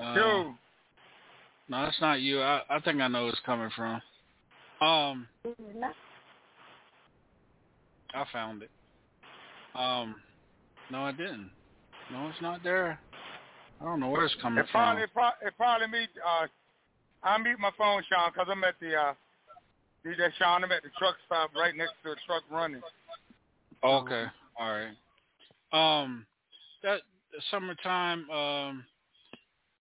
[0.00, 0.54] Uh, Yo,
[1.68, 2.40] No, it's not you.
[2.40, 4.00] I I think I know where it's coming from.
[4.80, 5.28] Um,
[8.14, 8.70] I found it.
[9.74, 10.16] Um,
[10.90, 11.50] no, I didn't.
[12.10, 12.98] No, it's not there.
[13.80, 15.04] I don't know where it's coming it probably, from.
[15.04, 16.06] it probably, it probably me.
[16.24, 16.46] Uh,
[17.22, 19.14] I mute my phone, Sean, because I'm at the uh,
[20.06, 20.64] DJ Sean.
[20.64, 22.82] I'm at the truck stop right next to the truck running.
[23.82, 24.24] Okay,
[24.58, 24.94] all right.
[25.72, 26.26] Um,
[26.82, 27.00] that
[27.50, 28.28] summertime.
[28.30, 28.84] Um,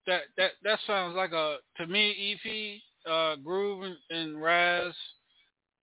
[0.07, 4.93] that that that sounds like a to me EP, uh, Groove and, and Raz.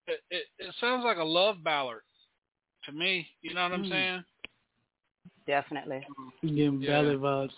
[0.07, 1.99] It, it it sounds like a love ballad
[2.85, 3.27] to me.
[3.43, 3.89] You know what I'm Mm.
[3.89, 4.25] saying?
[5.47, 6.07] Definitely.
[6.43, 7.03] You getting Yeah.
[7.03, 7.55] ballad vibes.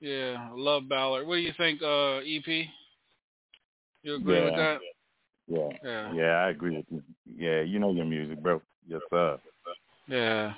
[0.00, 1.26] Yeah, love ballad.
[1.26, 2.68] What do you think, uh, EP?
[4.02, 4.80] You agree with that?
[5.48, 5.72] Yeah.
[5.82, 6.12] Yeah.
[6.14, 7.02] Yeah, I agree with you.
[7.36, 8.62] Yeah, you know your music, bro.
[8.86, 9.38] Yes, sir.
[10.06, 10.54] Yeah.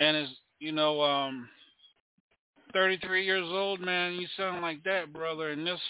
[0.00, 1.48] And it's you know, um
[2.72, 5.80] thirty three years old, man, you sound like that, brother, and this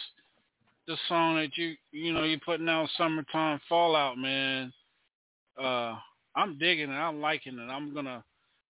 [0.87, 4.72] this song that you you know, you're putting out summertime fallout, man.
[5.61, 5.96] Uh
[6.35, 7.70] I'm digging it, I'm liking it.
[7.70, 8.22] I'm gonna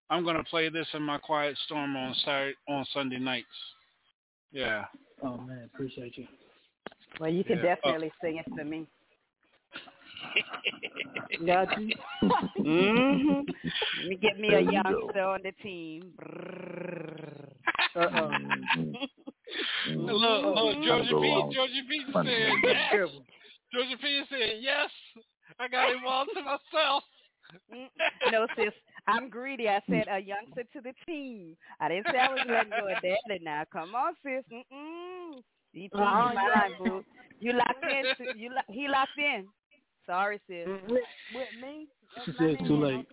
[0.08, 3.46] I'm gonna play this in my quiet storm on Saturday on Sunday nights.
[4.52, 4.84] Yeah.
[5.22, 6.26] Oh man, appreciate you.
[7.18, 7.74] Well, you can Yeah.
[7.74, 8.86] definitely sing it for me.
[11.46, 11.94] Got you.
[12.56, 13.40] hmm
[13.98, 16.12] Let me get me There a you youngster on the team.
[17.96, 18.30] Uh-oh.
[18.76, 20.06] Mm.
[20.06, 21.26] Look, look, Georgia Go P.
[21.28, 21.52] on.
[21.52, 22.04] Georgia P.
[22.12, 22.30] Funny.
[22.30, 23.08] said yes.
[23.72, 24.22] Georgia P.
[24.28, 24.90] said yes.
[25.60, 27.04] I got him all to myself.
[27.72, 27.86] Mm,
[28.32, 28.72] no, sis,
[29.06, 29.68] I'm greedy.
[29.68, 31.56] I said a youngster to the team.
[31.80, 33.62] I didn't say I was letting go of daddy now.
[33.72, 34.42] Come on, sis.
[34.52, 35.40] Mm-mm.
[35.72, 36.34] You Oh, uh yeah.
[36.34, 37.04] mine, boo.
[37.38, 38.04] You locked in.
[38.18, 38.34] sis.
[38.36, 39.46] You lo- he locked in.
[40.06, 40.68] Sorry, sis.
[40.88, 41.02] With,
[41.34, 41.88] with me?
[42.24, 43.06] She said it's too late.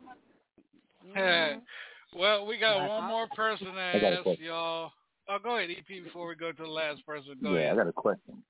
[1.15, 1.55] Yeah.
[1.55, 1.61] Mhm.
[2.15, 2.89] Well, we got Right.
[2.89, 4.91] one more person to I got a ask, y'all.
[5.27, 7.39] Oh, go ahead, EP, before we go to the last person.
[7.41, 8.43] Go yeah, I got a question.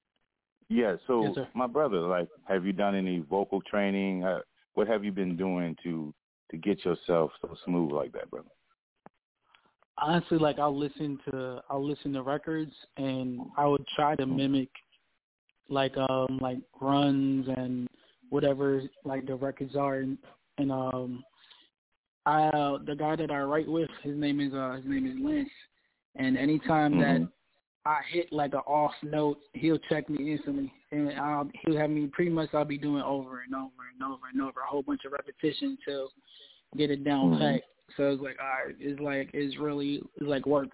[0.68, 4.26] Yeah, so Yes, my brother, like, have you done any vocal training?
[4.26, 4.40] Uh,
[4.74, 6.14] what have you been doing to
[6.52, 8.50] to get yourself so smooth like that, brother?
[9.98, 14.70] honestly like I'll listen to I'll listen to records and I would try to mimic
[15.70, 17.88] like um like runs and
[18.30, 20.18] whatever like the records are and,
[20.58, 21.24] and um
[22.26, 25.16] I uh, the guy that I write with his name is uh his name is
[25.24, 25.50] Lance
[26.16, 27.32] and anytime that Mhm.
[27.86, 32.08] I hit like an off note he'll check me instantly and I'll he'll have me
[32.08, 35.02] pretty much I'll be doing over and over and over and over a whole bunch
[35.06, 36.08] of repetition to
[36.78, 37.40] get it down Mhm.
[37.40, 37.64] pat
[37.98, 40.70] so it's like, all right, it's like it's really it's like work.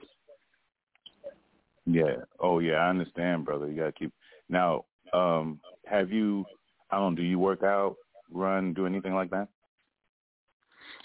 [1.86, 2.18] Yeah.
[2.40, 2.76] Oh, yeah.
[2.76, 3.70] I understand, brother.
[3.70, 4.14] You gotta keep.
[4.48, 6.46] Now, um, have you?
[6.92, 7.16] I don't.
[7.16, 7.96] Do you work out,
[8.32, 9.48] run, do anything like that?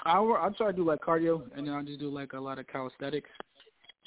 [0.04, 2.58] I I try to do like cardio, and then I just do like a lot
[2.58, 3.30] of calisthenics.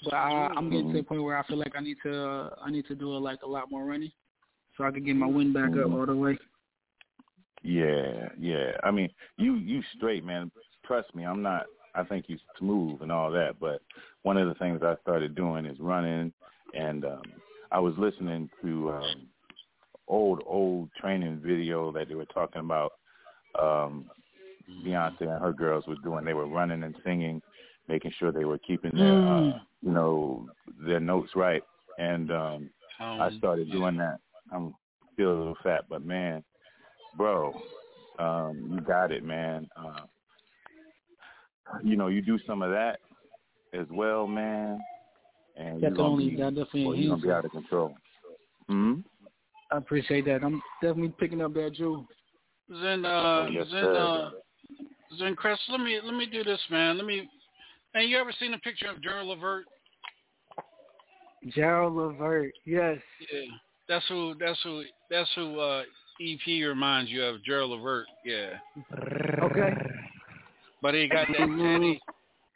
[0.04, 2.50] But I, I'm getting to the point where I feel like I need to uh,
[2.64, 4.12] I need to do like a lot more running,
[4.78, 5.94] so I can get my wind back up Mhm.
[5.98, 6.38] all the way.
[7.64, 8.78] Yeah, yeah.
[8.84, 10.52] I mean, you you straight, man.
[10.86, 11.66] Trust me, I'm not.
[11.96, 13.82] I think you smooth and all that, but
[14.22, 16.32] one of the things I started doing is running,
[16.76, 17.24] and um,
[17.72, 19.28] I was listening to um,
[20.08, 22.94] old old training video that they were talking about.
[23.60, 24.06] Um,
[24.86, 26.26] Beyonce and her girls were doing.
[26.26, 27.42] They were running and singing,
[27.88, 29.62] making sure they were keeping their, uh, Mm.
[29.82, 30.50] you know,
[30.86, 31.64] their notes right.
[31.98, 34.20] And um, I Um, started doing that.
[34.52, 34.76] I'm
[35.14, 36.44] still a little fat, but man,
[37.16, 37.54] bro,
[38.20, 39.70] um, you got it, man.
[39.76, 40.06] Uh,
[41.84, 43.00] you know, you do some of that
[43.74, 44.80] as well, man,
[45.56, 47.52] and That you're can gonna only be, that definitely well, you're gonna be out of
[47.52, 47.96] control.
[48.68, 49.00] Hmm.
[49.72, 50.44] I appreciate that.
[50.44, 52.06] I'm definitely picking up that jewel.
[52.82, 53.96] Zen, uh, yes, Zen, sir.
[53.96, 54.30] uh,
[55.18, 56.98] Zen, Chris, let me let me do this, man.
[56.98, 57.30] Let me.
[57.94, 59.66] And you ever seen a picture of Gerald Levert?
[61.50, 62.98] Gerald Levert, yes.
[63.32, 63.40] Yeah,
[63.88, 64.36] that's who.
[64.40, 64.84] That's who.
[65.10, 65.60] That's who.
[65.60, 65.84] Uh,
[66.20, 68.08] EP reminds you of Gerald Levert.
[68.26, 68.54] Yeah,
[69.44, 69.72] Okay.
[70.82, 72.00] but he got that teddy.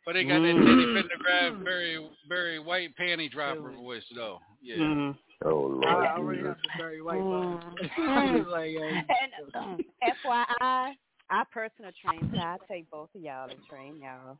[0.04, 0.48] But he got that.
[0.48, 4.40] Teddy Pendergrass, very, very white panty dropper voice though.
[4.64, 4.78] Yeah.
[4.78, 5.18] Mhm.
[5.44, 5.86] Oh Lord.
[5.86, 7.20] I already have the Barry White.
[7.20, 8.48] Mm.
[8.48, 9.86] like, uh, And um,
[10.26, 10.94] FYI,
[11.30, 14.38] I personal train, so I take both of y'all and train y'all.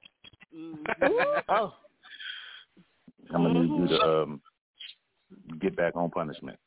[0.56, 0.86] Mhm.
[1.50, 1.74] oh,
[3.34, 4.32] I'm gonna need you to Mm-hmm.
[4.32, 4.42] um
[5.60, 6.58] get back on punishment.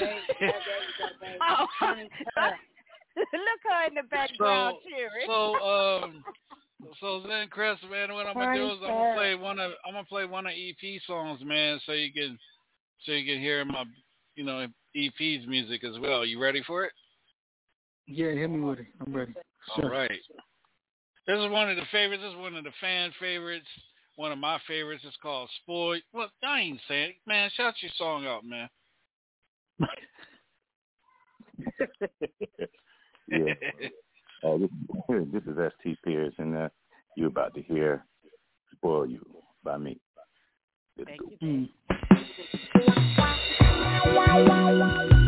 [0.00, 1.66] Oh,
[3.16, 5.26] Look her in the background cheering.
[5.26, 6.24] So, um,
[7.00, 9.92] so then, Chris, man, what I'm gonna do is I'm gonna play one of I'm
[9.92, 12.38] gonna play one of EP songs, man, so you can
[13.04, 13.84] so you can hear my
[14.34, 16.24] you know EP's music as well.
[16.24, 16.92] You ready for it?
[18.06, 18.86] yeah, hit me with it.
[19.06, 19.32] I'm ready.
[19.76, 19.90] All Sure.
[19.90, 20.10] right.
[21.26, 22.22] This is one of the favorites.
[22.24, 23.66] This is one of the fan favorites.
[24.16, 26.00] one of my favorites It's called Spoil.
[26.12, 27.16] Well, I ain't saying, it.
[27.26, 27.50] man.
[27.56, 28.68] Shout your song out, man.
[33.28, 33.54] yeah.
[34.44, 34.70] Uh, this,
[35.32, 35.98] this is St.
[36.04, 36.68] Pierce, and uh,
[37.16, 38.04] you're about to hear
[38.74, 39.24] "Spoil You"
[39.62, 40.00] by me.
[41.06, 41.38] Thank you.
[41.42, 41.68] Mm.
[44.26, 45.19] Hurry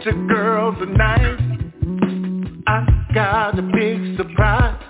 [0.00, 1.38] with your girl tonight.
[2.66, 4.80] I got a big surprise.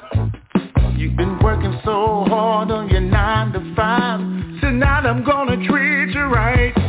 [0.97, 4.21] You've been working so hard on your nine to five.
[4.61, 6.80] Tonight I'm gonna treat you right.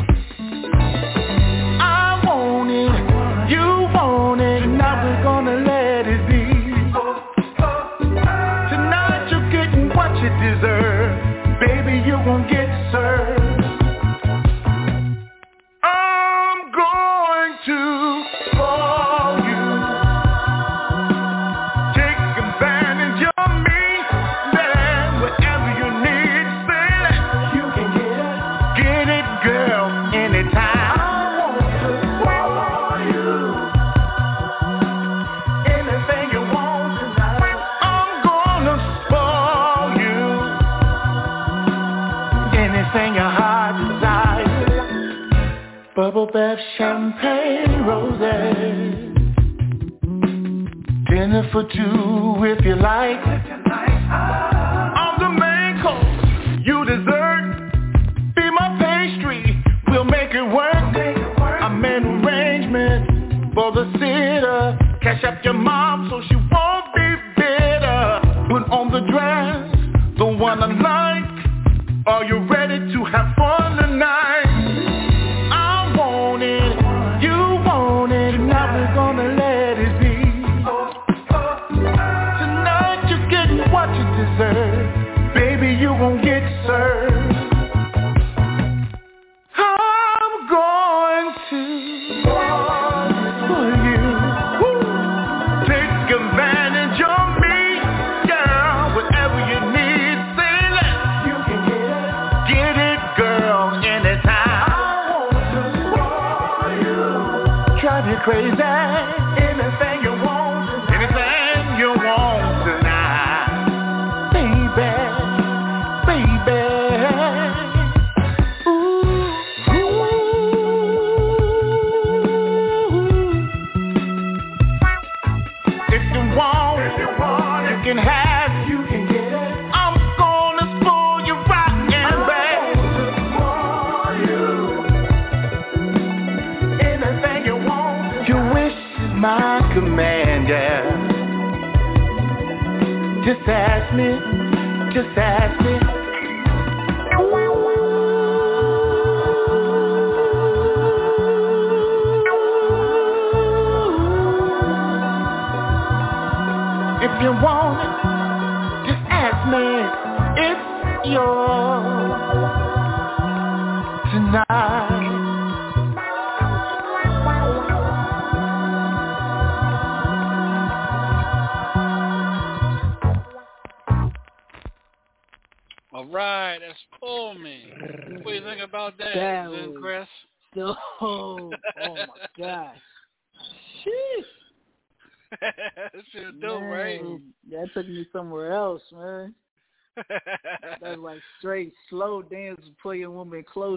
[51.52, 53.41] For two if you like.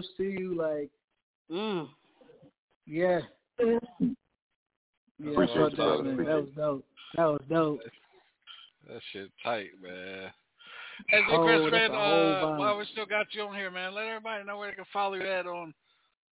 [0.05, 0.89] Close to you, like,
[1.51, 1.89] Mm.
[2.85, 3.21] yeah.
[3.59, 6.17] Yeah, I Appreciate you, that, man.
[6.25, 6.85] That was dope.
[7.15, 7.79] That was dope.
[8.87, 10.31] that shit tight, man.
[11.09, 13.93] Hey, Zen Oh, Chris, that's man, uh, while we still got you on here, man,
[13.93, 15.73] let everybody know where they can follow you at on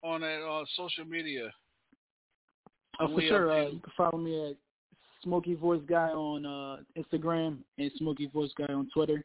[0.02, 1.50] on that uh, social media.
[3.00, 3.50] Oh, for We sure.
[3.50, 4.56] Uh, you can follow me at
[5.22, 9.24] Smoky Voice Guy on uh, Instagram and Smoky Voice Guy on Twitter.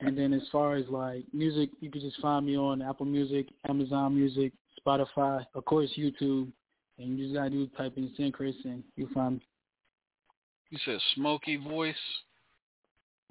[0.00, 3.46] And then as far as like music, you can just find me on Apple Music,
[3.68, 4.52] Amazon Music,
[4.86, 6.52] Spotify, of course YouTube,
[6.98, 9.42] And you just gotta do type in Zen Chris and you find me.
[10.70, 11.94] You said smoky voice.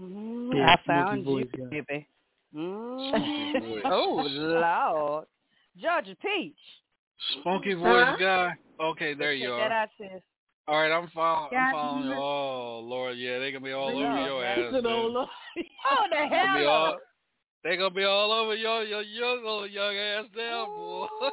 [0.01, 1.81] Mm, Yeah, I smoky found voice, you, yeah.
[1.81, 2.07] baby.
[2.55, 3.09] Mm.
[3.11, 3.83] Smoky voice.
[3.85, 5.25] oh Lord,
[5.79, 6.55] Georgia Peach.
[7.43, 8.15] Smoky voice Huh?
[8.19, 8.51] guy.
[8.81, 9.81] Okay, there you Check that are.
[9.83, 10.21] out, sis.
[10.67, 11.55] All right, I'm following.
[11.55, 12.09] I'm following you.
[12.13, 12.17] you.
[12.19, 14.57] Oh Lord, yeah, they gonna be all Lord, over your ass.
[14.59, 14.85] it, dude.
[14.87, 15.27] oh,
[15.91, 16.67] Oh the They hell!
[16.69, 16.99] all, up.
[17.63, 21.07] they gonna be all over your your young little young ass now, boy.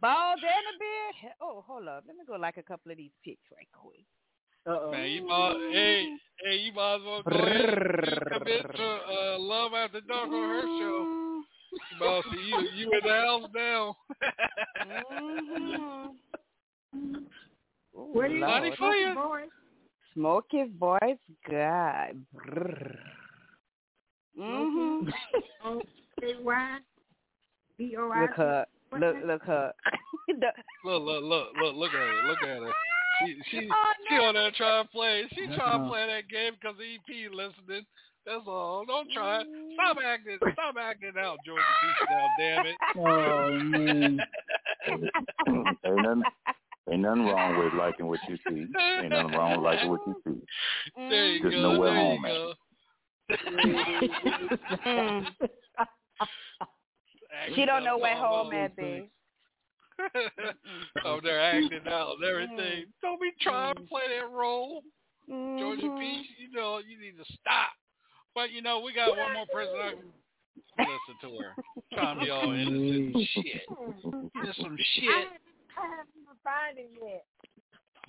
[0.00, 1.34] Bald and a beard.
[1.40, 2.04] Oh, hold up.
[2.06, 4.04] Let me go like a couple of these pics right quick.
[4.66, 4.90] Uh-oh.
[4.90, 9.38] Man, you might, hey, hey, you might as well go ahead and commit to uh,
[9.38, 11.42] Love After Dark on her show.
[11.92, 13.96] You might see you, you in the house now.
[16.96, 18.62] Ooh, What do you Lord.
[18.62, 19.14] Money for you.
[19.14, 19.42] boy?
[20.14, 21.18] Smoky voice
[21.48, 22.12] guy.
[24.38, 25.12] Mhm.
[25.64, 25.82] O
[26.22, 26.78] A Y
[27.78, 28.20] B O I.
[28.22, 28.66] Look her.
[28.92, 29.72] Look look her.
[30.84, 32.72] Look, look, look, look, look at her, look at her.
[33.20, 35.24] She, she, Oh, she on there trying to play.
[35.34, 37.86] She That's trying to play that game because EP listening.
[38.26, 38.84] That's all.
[38.84, 39.40] Don't try.
[39.40, 39.46] it.
[39.74, 40.38] Stop acting.
[40.52, 42.08] Stop acting out, Georgia Peach.
[42.10, 42.76] Now, damn it.
[42.96, 44.20] Oh man.
[45.86, 46.22] ain't nothing,
[46.90, 48.66] ain't nothing wrong with liking what you see.
[49.02, 50.40] Ain't nothing wrong with liking what you see.
[51.10, 51.62] There you Just go.
[51.62, 52.32] know where there home you at.
[52.32, 52.54] go.
[57.54, 58.56] She don't know where all home over.
[58.56, 59.04] at, babe.
[61.04, 62.84] oh, they're acting out and everything.
[62.84, 62.92] Mm.
[63.02, 64.82] Don't be trying to play that role,
[65.28, 65.98] Georgia Mhm.
[65.98, 66.26] Peach.
[66.38, 67.70] You know you need to stop.
[68.34, 69.74] But you know we got one more person.
[69.80, 70.12] I can
[70.78, 71.56] listen to her.
[71.94, 73.62] Trying to be all innocent and shit.
[74.44, 75.28] Just some shit.
[75.76, 77.24] I haven't even found it yet.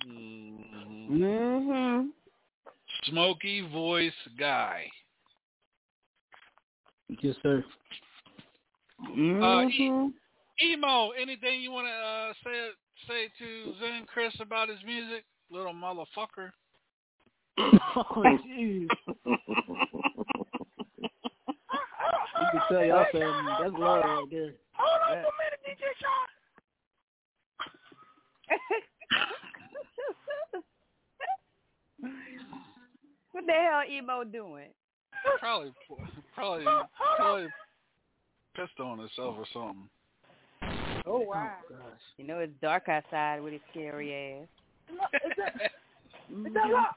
[0.04, 1.08] Mhm.
[1.10, 2.12] Mhm.
[3.04, 4.90] Smoky voice guy.
[7.20, 7.64] Yes, sir.
[9.00, 10.12] Uh, Mhm.
[10.60, 12.70] Emo, anything you want to uh, say
[13.06, 16.52] say to Zen Chris about his music, little motherfucker?
[17.58, 18.88] oh jeez.
[22.38, 24.54] You can tell y'all saying that's low right there.
[24.74, 26.28] Hold on for a minute, DJ Sean.
[33.32, 34.68] What the hell emo doing?
[35.40, 35.72] Probably,
[36.34, 36.64] probably,
[37.16, 37.48] probably
[38.54, 39.88] pissed on himself or something.
[41.06, 41.52] Oh, oh wow.
[42.16, 44.48] You know it's dark outside with his scary ass.
[44.90, 44.96] Is
[45.36, 45.70] that, is that
[46.32, 46.72] mm-hmm.
[46.72, 46.96] lock?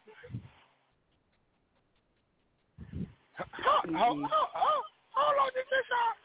[3.38, 3.96] Hold, mm-hmm.
[3.96, 6.16] hold, hold, hold, hold on, DJ Sean.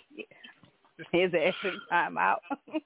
[1.14, 2.42] His ass in time out.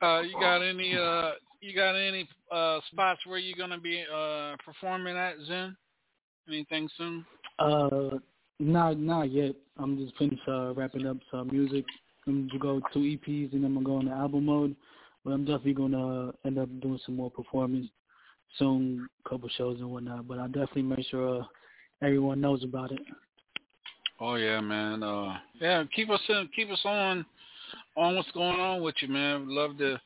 [0.00, 1.30] Uh, you got any uh,
[1.60, 5.76] you got any uh spots where you're gonna be uh performing at Zen?
[6.48, 7.24] Anything soon?
[7.60, 8.18] Uh,
[8.58, 9.54] not not yet.
[9.78, 11.84] I'm just finished uh, wrapping up some music.
[12.26, 14.74] I'm gonna go two EPs and then I'm gonna go into album mode.
[15.24, 17.86] But I'm definitely gonna end up doing some more performance
[18.58, 20.26] soon, couple shows and whatnot.
[20.26, 21.44] But I'll definitely make sure uh,
[22.02, 23.02] everyone knows about it.
[24.24, 25.02] Oh yeah, man.
[25.02, 27.26] Uh, yeah, keep us in, keep us on
[27.96, 29.48] on what's going on with you, man.
[29.48, 30.00] We'd love to,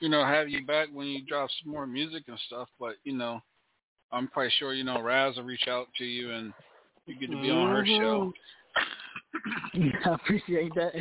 [0.00, 2.68] you know, have you back when you drop some more music and stuff.
[2.78, 3.42] But you know,
[4.12, 6.52] I'm quite sure you know Raz will reach out to you and
[7.06, 8.32] you get to be on her show.
[10.04, 10.92] I appreciate that.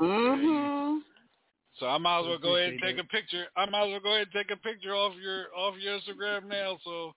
[0.00, 1.00] Mhm.
[1.78, 3.44] So I might as well go ahead and Appreciate take a picture.
[3.58, 6.48] I might as well go ahead and take a picture off your off your Instagram
[6.48, 6.78] now.
[6.82, 7.12] So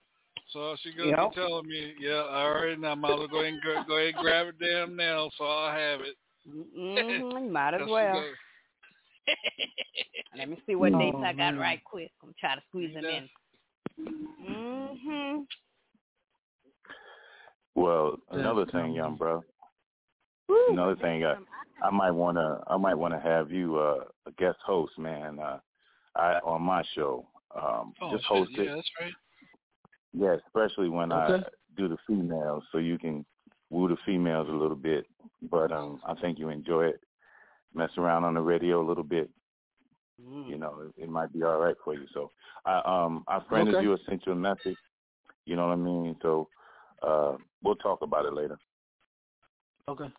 [0.52, 1.30] so she gonna Yep.
[1.30, 3.82] be telling me, yeah, all right, now I might as well go ahead and go,
[3.86, 6.16] go ahead and grab it damn now, so I'll have it.
[6.48, 7.50] Mhm.
[7.50, 8.24] Might as well.
[10.36, 11.58] Let me see what Oh, dates I got man.
[11.58, 12.10] right quick.
[12.22, 13.28] I'm trying to squeeze them in.
[14.48, 15.46] Mhm.
[17.74, 19.44] Well, another That's thing, young bro.
[20.68, 21.36] Another thing, I,
[21.82, 25.38] I might wanna, I might wanna have you uh, a guest host, man.
[25.38, 25.58] Uh,
[26.16, 27.26] I on my show.
[27.54, 28.74] Um, Oh, just shit, host yeah, it.
[28.74, 29.12] that's right.
[30.18, 31.44] Yeah, especially when Okay.
[31.44, 33.24] I do the females, so you can
[33.70, 35.06] woo the females a little bit.
[35.42, 37.00] But um, I think you enjoy it.
[37.72, 39.30] Mess around on the radio a little bit.
[40.18, 42.06] You know, it, it might be all right for you.
[42.12, 42.32] So
[42.66, 43.84] I um I friended Okay.
[43.84, 44.76] you, I sent you a message.
[45.46, 46.16] You know what I mean?
[46.20, 46.48] So
[47.02, 48.58] uh, we'll talk about it later.
[49.88, 50.12] Okay.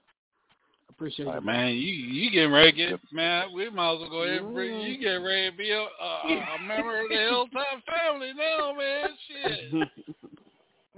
[0.99, 1.31] Appreciate it.
[1.31, 3.53] right, man, you you getting ready to get man?
[3.53, 5.85] We might as well go ahead and bring you get ready to be a, a,
[6.27, 9.09] a member of the Hilltop family now, man.
[9.27, 9.71] Shit.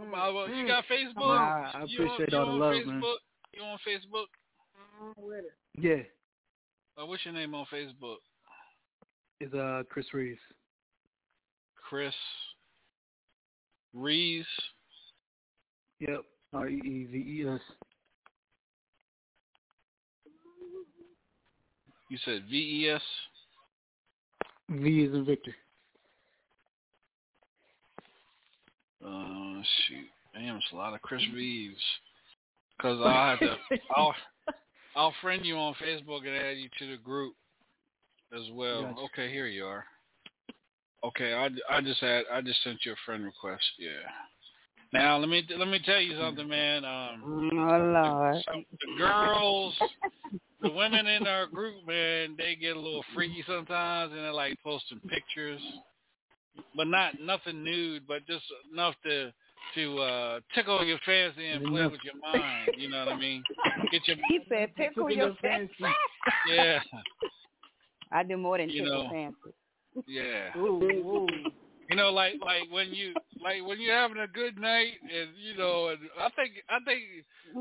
[0.10, 1.38] Might as well- You got Facebook?
[1.38, 2.88] I- I You on- appreciate you all the love, Facebook?
[2.88, 3.04] man.
[3.54, 4.26] You on Facebook?
[5.00, 5.54] I'm with it.
[5.80, 7.02] Yeah.
[7.02, 8.16] Uh, what's your name on Facebook?
[9.40, 10.40] It's uh Chris Reeves.
[11.76, 12.14] Chris
[13.94, 14.48] Reeves.
[16.00, 16.22] Yep.
[16.54, 17.60] R E E V E S.
[22.12, 23.02] You said V E S.
[24.70, 25.56] V is in Victor.
[29.02, 31.80] Uh, shoot, damn, it's a lot of Chris Reeves.
[32.82, 33.56] Cause I'll have to,
[33.96, 34.14] I'll,
[34.94, 37.34] I'll friend you on Facebook and add you to the group
[38.36, 38.82] as well.
[38.82, 39.00] Gotcha.
[39.14, 39.86] Okay, here you are.
[41.06, 43.64] Okay, I, I just had I just sent you a friend request.
[43.80, 43.90] Yeah.
[44.92, 46.84] Now let me let me tell you something, man.
[46.84, 48.44] Um, Oh Lord.
[48.46, 49.80] some, the girls,
[50.62, 54.58] the women in our group, man, they get a little freaky sometimes, and they're like
[54.64, 55.62] posting pictures,
[56.76, 59.32] but not nothing nude, but just enough to
[59.76, 62.72] to uh tickle your fancy and play with your mind.
[62.78, 63.44] You know what I mean?
[63.92, 65.74] Get your He said tickle Tickle your your fancy.
[66.48, 66.80] yeah,
[68.12, 69.10] I do more than You tickle know.
[69.10, 70.06] fancy.
[70.08, 70.58] yeah.
[70.58, 71.28] Ooh, ooh.
[71.92, 73.14] You know, like like when you
[73.44, 77.02] like when you're having a good night, and you know, and I think I think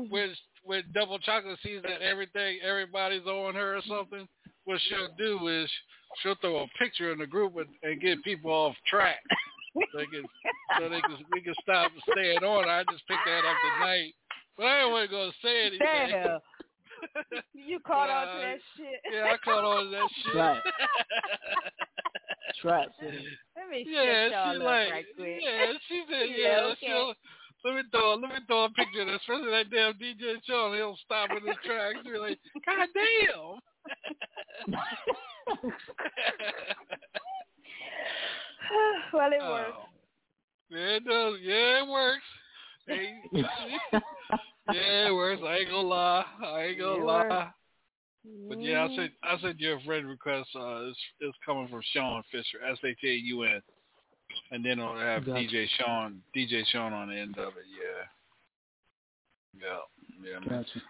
[0.09, 4.27] when when double chocolate sees that everything everybody's on her or something,
[4.65, 5.69] what she'll do is
[6.23, 9.19] she'll throw a picture in the group and, and get people off track.
[9.75, 10.23] So they can
[10.79, 12.69] so they can we can stop staying on.
[12.69, 14.13] I just picked that up tonight,
[14.55, 15.79] but I wasn't gonna say anything.
[15.79, 16.39] Damn.
[17.55, 19.01] You caught on to Uh, that shit.
[19.11, 20.35] Yeah, I caught on to that shit.
[20.35, 20.61] Right.
[22.61, 23.25] Trap City.
[23.55, 25.39] Let me Yeah, she like, right quick.
[25.41, 26.87] yeah, she said, Yeah, yeah, okay.
[26.87, 27.13] she'll,
[27.63, 30.67] let me throw, let me throw a picture of this, especially that damn DJ show
[30.67, 31.99] and He'll stop in his tracks.
[32.03, 33.59] You're like, God damn.
[39.13, 39.51] well, it Oh.
[39.51, 39.77] works.
[40.69, 41.35] Yeah, it does.
[41.41, 42.23] Yeah, it works.
[42.87, 43.21] Hey,
[44.71, 45.41] yeah, it works.
[45.45, 46.25] I ain't gonna lie.
[46.45, 47.29] I ain't gonna It lie.
[47.29, 47.47] works.
[48.47, 50.49] But yeah, I said I said your friend request.
[50.55, 53.61] Uh, it's, it's coming from Sean Fisher, S H A U N,
[54.51, 55.39] and then I'll have Gotcha.
[55.39, 57.65] DJ Sean, DJ Sean on the end of it.
[57.81, 60.39] Yeah, yeah, yeah.
[60.39, 60.49] Man.
[60.49, 60.81] Gotcha.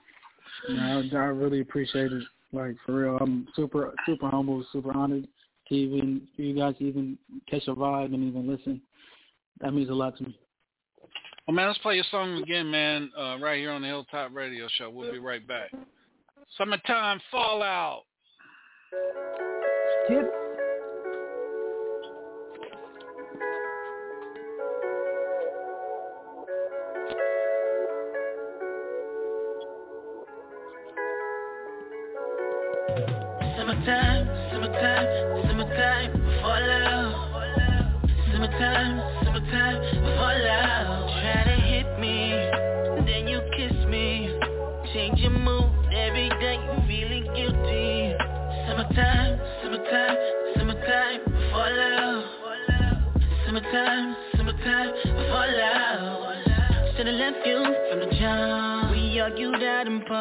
[0.69, 2.23] No, I, I really appreciate it.
[2.51, 5.27] Like for real, I'm super super humble, super honored
[5.69, 7.17] to even for you guys to even
[7.49, 8.81] catch a vibe and even listen.
[9.61, 10.37] That means a lot to me.
[11.47, 13.09] Well, man, let's play your song again, man.
[13.17, 14.89] Uh, right here on the Hilltop Radio Show.
[14.89, 15.71] We'll be right back.
[16.57, 18.03] Summertime Fallout.
[20.09, 20.25] Tip.
[33.57, 35.30] Summertime, summertime, summertime,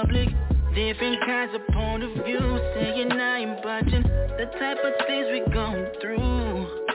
[0.01, 0.29] public.
[0.75, 2.39] Different kinds of point of view
[2.75, 6.87] Saying I ain't budging The type of things we going through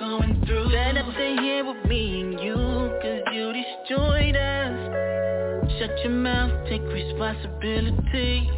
[0.00, 0.68] Going through.
[0.72, 2.54] Better stay here with me and you
[3.00, 5.70] Cause you destroyed us.
[5.78, 8.50] Shut your mouth, take responsibility.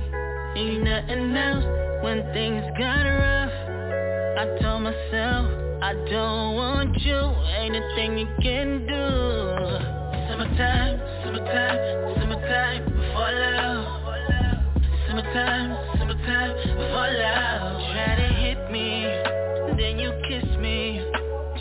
[0.56, 3.52] Ain't nothing else when things got rough.
[4.38, 5.46] I told myself
[5.82, 7.20] I don't want you.
[7.58, 9.92] Ain't a thing you can do.
[10.28, 12.91] Summertime, summertime, summertime,
[15.32, 16.52] Summertime, summertime,
[16.92, 19.08] fall out Try to hit me,
[19.80, 21.00] then you kiss me.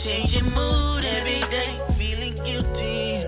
[0.03, 3.23] Change your mood every day, feeling guilty.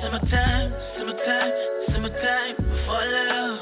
[0.00, 1.52] Summertime, summertime,
[1.92, 3.60] summertime, fall out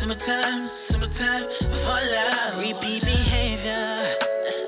[0.00, 4.16] Summertime, summertime, fall out Repeat behavior,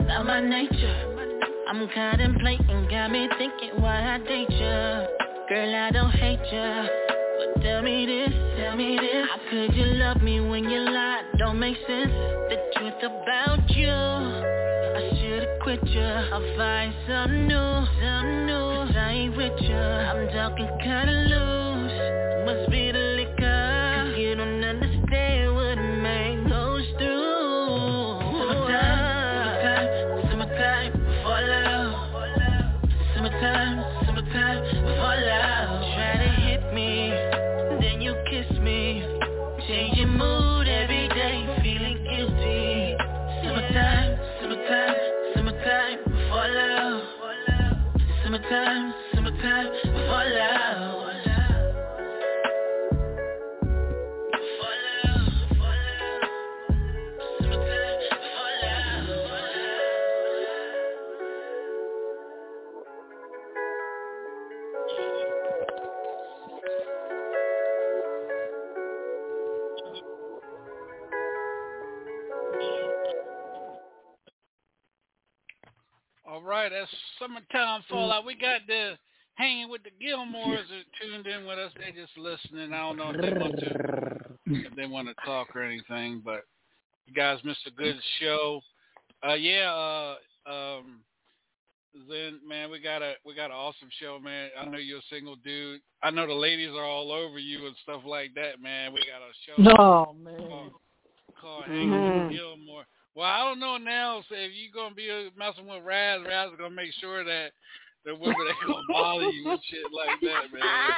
[0.07, 1.28] not my nature.
[1.68, 5.05] I'm contemplating, got me thinking why I date ya.
[5.51, 7.28] Girl, I don't hate But
[7.62, 9.26] tell me this, tell me this.
[9.28, 11.24] How could you love me when you lied?
[11.38, 12.12] Don't make sense.
[12.50, 13.88] The truth about you.
[13.88, 16.28] I should've quit ya.
[16.32, 18.86] I'll find something new, new.
[18.86, 19.76] Cause I ain't with ya.
[19.76, 22.46] I'm talking kinda loose.
[22.46, 23.17] Must be the
[76.49, 78.24] right, that's summertime fallout.
[78.24, 78.99] We got the
[79.34, 81.72] hanging with the Gilmores are tuned in with us.
[81.78, 82.72] They just listening.
[82.72, 86.44] I don't know if they want to if they want to talk or anything, but
[87.07, 88.61] you guys missed a good show.
[89.26, 91.01] Uh, yeah, uh, um,
[92.09, 94.51] Zen, man, we got a we got an awesome show, man.
[94.59, 95.80] I know you're a single dude.
[96.03, 98.92] I know the ladies are all over you and stuff like that, man.
[98.92, 99.62] We got a show.
[99.62, 100.49] No man.
[100.49, 100.72] Called,
[101.40, 102.28] called Hanging Mhm.
[102.28, 102.86] with Gilmore.
[103.18, 104.22] Well, I don't know now.
[104.28, 107.50] So if you're gonna be uh, messing with Raz, Raz is gonna make sure that
[108.04, 110.90] the women ain't gonna bother you and shit like that, man.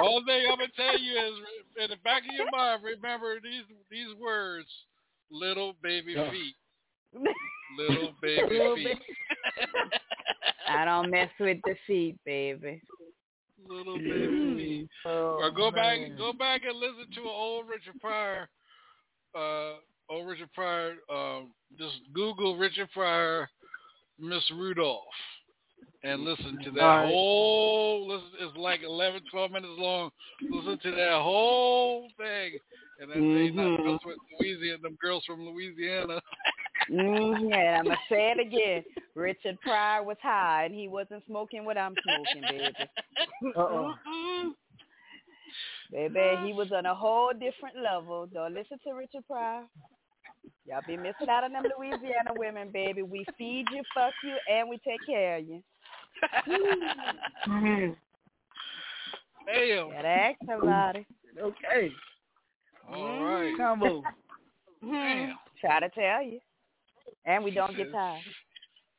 [0.00, 1.34] All thing I'm gonna tell you is,
[1.82, 4.68] in the back of your mind, remember these these words:
[5.32, 6.30] little baby Yeah.
[6.30, 6.54] feet,
[7.76, 8.84] little baby Little feet.
[8.86, 9.00] baby-
[10.68, 12.80] I don't mess with the feet, baby.
[13.66, 14.88] little baby feet.
[15.06, 18.48] Oh, or go back, go back and listen to an old Richard Pryor.
[19.34, 19.78] Uh,
[20.08, 20.94] old Richard Pryor.
[21.12, 23.48] Um, just Google Richard Pryor,
[24.18, 25.02] Miss Rudolph,
[26.04, 27.08] and listen to that All right.
[27.08, 28.08] whole.
[28.08, 30.10] Listen, it's like 11, 12 minutes long.
[30.50, 32.58] Listen to that whole thing,
[33.00, 33.54] and then say Mhm.
[33.54, 34.78] not mess with Louisiana.
[34.78, 36.20] Them girls from Louisiana.
[36.90, 38.84] Mm, yeah, I'm gonna say it again.
[39.14, 42.74] Richard Pryor was high, and he wasn't smoking what I'm smoking, baby.
[43.56, 43.94] Uh-oh.
[45.90, 48.26] Baby, he was on a whole different level.
[48.32, 49.64] Don't listen to Richard Pryor.
[50.66, 53.02] Y'all be missing out on them Louisiana women, baby.
[53.02, 55.62] We feed you, fuck you, and we take care of you.
[59.46, 59.90] Damn.
[59.90, 61.06] Gotta ask somebody.
[61.40, 61.92] Okay.
[62.92, 63.56] All right.
[63.56, 64.02] Combo.
[64.84, 65.32] Hmm.
[65.60, 66.40] Try to tell you.
[67.24, 68.20] And we don't get tired.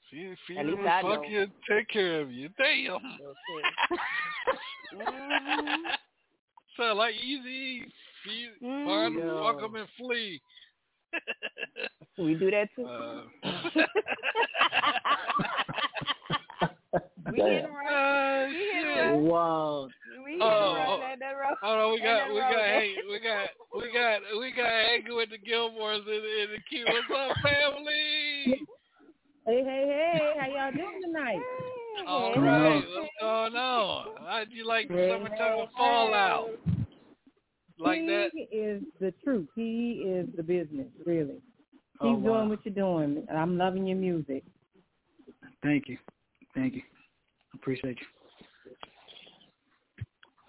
[0.10, 1.30] Feed, feed At them, least I fuck don't.
[1.32, 2.50] you, take care of you.
[2.58, 3.00] Damn.
[4.94, 5.78] Mhm.
[6.78, 7.86] Sound like easy.
[8.24, 8.86] Feed, Mm.
[8.86, 10.42] find them, fuck them, and flee.
[12.18, 12.86] We do that too.
[12.86, 13.24] Uh,
[17.32, 18.48] we getting right.
[18.48, 19.16] We getting right.
[19.18, 19.88] Wow.
[20.24, 21.16] We getting Oh, right oh.
[21.20, 21.58] that road.
[21.62, 25.30] Hold on, we got, we got, hey, we got, we got, we got hanging with
[25.32, 26.86] the Gilmores in, in the queue.
[26.88, 28.68] What's up, family?
[29.46, 31.40] Hey, hey, hey, how y'all doing tonight?
[32.08, 34.06] All right, what's going on?
[34.28, 36.50] How'd you like the summertime fallout?
[37.80, 38.32] Like that?
[38.34, 38.58] he that?
[38.58, 39.48] is the truth.
[39.56, 41.42] He is the business, really.
[42.02, 42.38] Keep Oh, wow.
[42.38, 43.26] doing what you're doing.
[43.34, 44.44] I'm loving your music.
[45.62, 45.98] Thank you.
[46.56, 46.82] Thank you.
[46.82, 48.08] I appreciate you.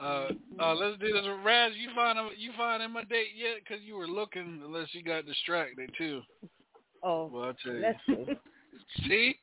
[0.04, 0.30] Uh,
[0.60, 1.24] uh, let's do this.
[1.44, 3.58] Raz, you find him, you find him a date yet?
[3.60, 6.20] Because you were looking, unless you got distracted too.
[7.02, 7.94] Oh, Well, I'll tell you.
[9.06, 9.36] see.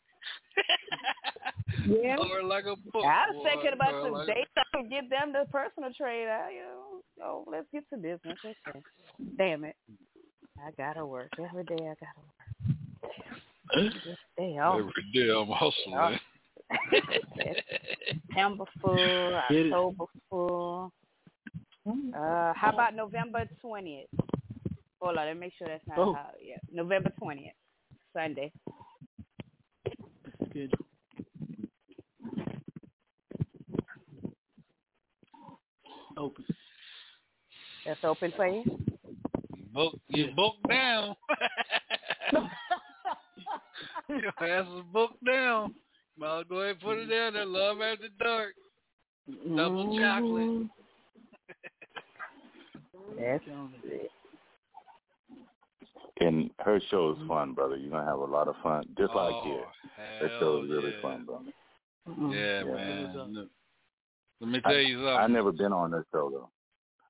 [1.85, 1.99] See?
[2.03, 2.17] Yeah.
[2.17, 3.03] Or like a book.
[3.05, 4.49] I was thinking about Or some like- dates.
[4.57, 6.27] I could get them the personal trade.
[6.27, 8.37] I, you know, oh, let's get to business.
[8.67, 8.81] Okay.
[9.37, 9.75] Damn it.
[10.63, 11.75] I gotta work every day.
[11.75, 13.93] I gotta work.
[14.03, 14.79] Just stay off.
[14.79, 16.19] Every day I'm hustling.
[18.07, 20.91] September full, October full.
[21.87, 24.07] Uh, how about November twentieth?
[25.01, 26.13] Hold on, let me make sure that's not Oh.
[26.13, 26.29] how.
[26.41, 27.53] Yeah, November twentieth,
[28.13, 28.51] Sunday.
[30.53, 30.73] Good.
[36.21, 36.45] Open.
[37.83, 38.63] That's open for you.
[39.73, 41.15] Book, you book down.
[44.07, 45.73] Your ass is booked down.
[46.19, 47.45] Well, go ahead and put it down there.
[47.45, 48.53] Love after dark.
[49.55, 49.99] Double mm-hmm.
[49.99, 50.67] chocolate.
[53.19, 53.43] That's
[56.19, 57.77] And her show is fun, brother.
[57.77, 59.65] You're gonna have a lot of fun, just like Oh, here.
[60.19, 61.45] Her hell show is really fun, brother.
[62.35, 62.73] Yeah, Yeah.
[62.75, 63.49] man.
[64.41, 65.33] Look, Let me tell you I something.
[65.33, 66.49] never been on her show though.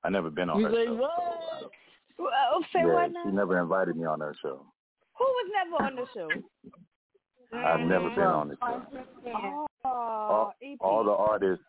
[0.04, 0.94] I never been on You her say show.
[0.94, 1.70] what?
[2.18, 4.64] Well, oh, say yeah, what she never invited me on her show.
[5.18, 6.28] Who was never on the show?
[7.56, 9.66] I've never been on the show.
[9.84, 11.64] Oh, All, all the artists,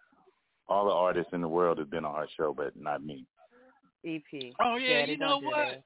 [0.68, 3.26] all the artists in the world have been on her show, but not me.
[4.06, 4.22] EP.
[4.62, 5.84] Oh yeah, Daddy, you know what?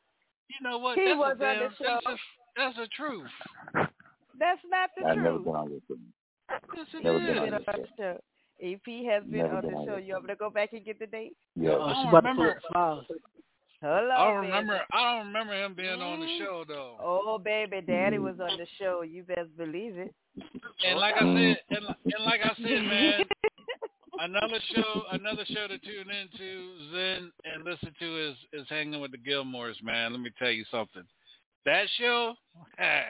[0.50, 0.98] You know what?
[0.98, 2.00] He that's was a on damn, the show.
[2.04, 2.18] That's, a,
[2.58, 3.30] that's the truth.
[4.40, 5.96] That's not the I've never been on your show.
[6.76, 7.38] Yes, it Never been is.
[7.38, 7.72] on Been on show.
[7.82, 8.20] the show.
[8.62, 9.98] EP has been Never on been the show.
[9.98, 11.36] You want me to go back and get the date?
[11.56, 11.72] Yeah.
[11.72, 12.50] Uh, I she's don't to pull remember.
[12.50, 13.06] up files.
[13.82, 14.48] Hello, I don't baby.
[14.48, 14.80] remember.
[14.92, 16.44] I don't remember him being on the mm-hmm.
[16.44, 16.96] show though.
[17.00, 18.58] Oh, baby, Daddy was on mm-hmm.
[18.58, 19.04] the show.
[19.04, 20.14] You best believe it.
[20.88, 21.76] And like I said, mm-hmm.
[21.76, 23.22] and, and like I said, man,
[24.20, 29.12] another show, another show to tune into, Zen, and listen to is is hanging with
[29.12, 30.12] the Gilmores, man.
[30.14, 31.04] Let me tell you something.
[31.66, 32.34] That show,
[32.80, 33.02] ah,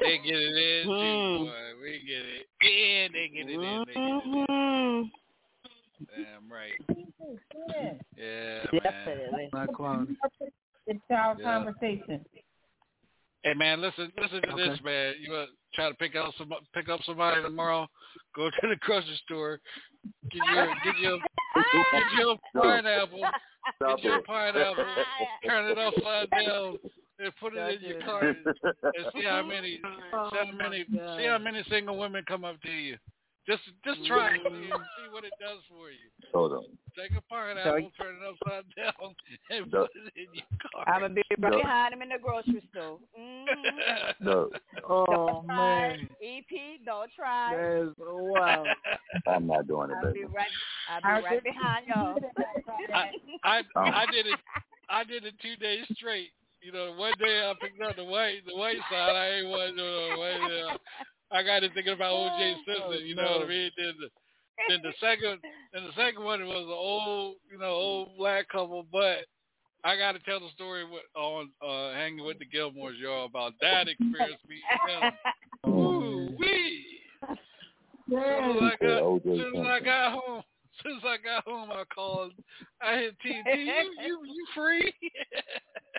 [0.00, 1.52] they get it in too, boy.
[1.82, 3.12] We get it in.
[3.12, 3.84] They get it in.
[3.86, 4.44] They get it in.
[4.48, 5.10] Mhm.
[6.16, 6.72] Damn right.
[8.16, 8.82] Yeah, man.
[8.82, 9.50] Definitely.
[10.86, 11.44] It's our Yeah.
[11.44, 12.24] conversation.
[13.42, 15.14] Hey man, listen, listen to this, man.
[15.20, 17.86] You want to try to pick out some, pick up somebody tomorrow?
[18.34, 19.60] Go to the grocery store,
[20.30, 21.18] get your, get your,
[21.54, 23.20] get your pineapple,
[23.76, 24.26] Stop get your it.
[24.26, 24.84] pineapple,
[25.46, 26.78] turn it upside down,
[27.18, 31.38] and put it in your cart, and see how many, see how many, see how
[31.38, 32.96] many single women come up to you.
[33.46, 34.54] Just, just try it and
[34.96, 36.08] see what it does for you.
[36.32, 36.64] Hold on.
[36.96, 39.14] Take a pineapple, turn it upside down,
[39.50, 39.82] and No.
[39.82, 40.88] put it in your cart.
[40.88, 41.58] I'm gonna be right No.
[41.58, 42.98] behind him in the grocery store.
[43.18, 44.24] Mm-hmm.
[44.24, 44.48] No,
[44.88, 45.56] Oh don't try.
[45.56, 47.54] man, EP, don't try.
[47.56, 48.66] that's wow.
[49.26, 50.46] I'm not doing it, I'll be right.
[50.88, 52.18] I'll be right behind y'all.
[53.44, 53.80] I Oh.
[53.82, 54.38] I did it
[54.88, 56.30] I did it two days straight.
[56.64, 59.14] You know, one day I picked up the white the white side.
[59.14, 60.50] I ain't want no white.
[60.50, 60.78] Uh,
[61.30, 62.56] I got to thinking about O.J.
[62.66, 63.06] Simpson.
[63.06, 63.70] You know what I mean?
[63.76, 64.08] Then the
[64.70, 65.40] then the second
[65.74, 69.18] then the second one was an old you know old black couple, but.
[69.86, 73.52] I got to tell the story with, on uh, hanging with the Gilmores, y'all, about
[73.60, 74.64] that experience meeting
[75.62, 75.70] them.
[75.70, 76.86] Ooh wee!
[78.08, 80.42] Soon as I got, soon as I got home,
[80.86, 82.32] as I got home, I called.
[82.80, 83.42] I hit T.
[83.44, 83.58] T.
[83.60, 84.90] You you you free?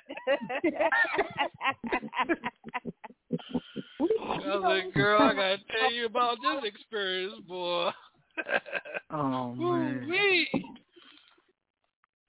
[4.45, 7.89] I was like, girl, I gotta tell you about this experience, boy.
[9.12, 10.01] Oh man.
[10.08, 10.49] Woo-wee.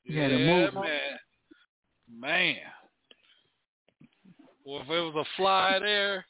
[0.05, 0.75] You had to yeah, move.
[0.75, 1.19] man.
[2.21, 2.57] Man.
[4.65, 6.25] Well, if it was a fly there,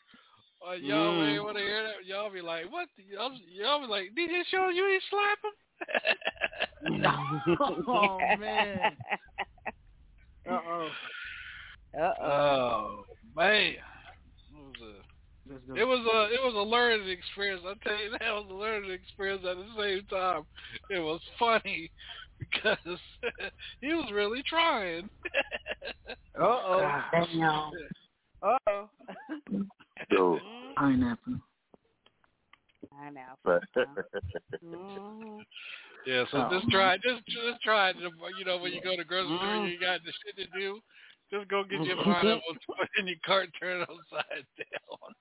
[0.67, 1.35] uh, y'all Mm.
[1.35, 2.07] ain't want to hear that.
[2.07, 2.89] Y'all be like, what?
[2.97, 5.53] The, y'all, y'all be like, DJ Sean, you ain't slap him?
[7.89, 8.97] oh man.
[10.49, 10.89] Uh oh.
[11.99, 13.05] Uh oh.
[13.35, 13.79] Man, it
[14.55, 15.03] was a
[15.49, 15.75] Let's go.
[15.75, 17.63] it was a it was a learning experience.
[17.65, 19.45] I tell you that was a learning experience.
[19.49, 20.43] At the same time,
[20.91, 21.91] it was funny
[22.39, 22.79] because
[23.81, 25.09] he was really trying.
[26.39, 26.91] Uh oh.
[28.43, 28.89] Uh oh.
[30.15, 30.39] So,
[30.77, 31.37] pineapple.
[33.01, 33.21] I know.
[33.45, 33.63] but
[34.65, 35.43] Mhm.
[36.07, 37.97] yeah, so Oh, just try just just try it.
[37.99, 39.71] You know, when you go to grocery store, Mm.
[39.73, 40.81] you got the shit to do.
[41.31, 42.13] Just go get your mm-hmm.
[42.13, 45.15] pineapple, put in your cart, turn it upside down.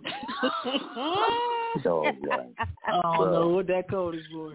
[1.82, 2.54] dog, right.
[2.86, 4.54] I don't know what that code is for.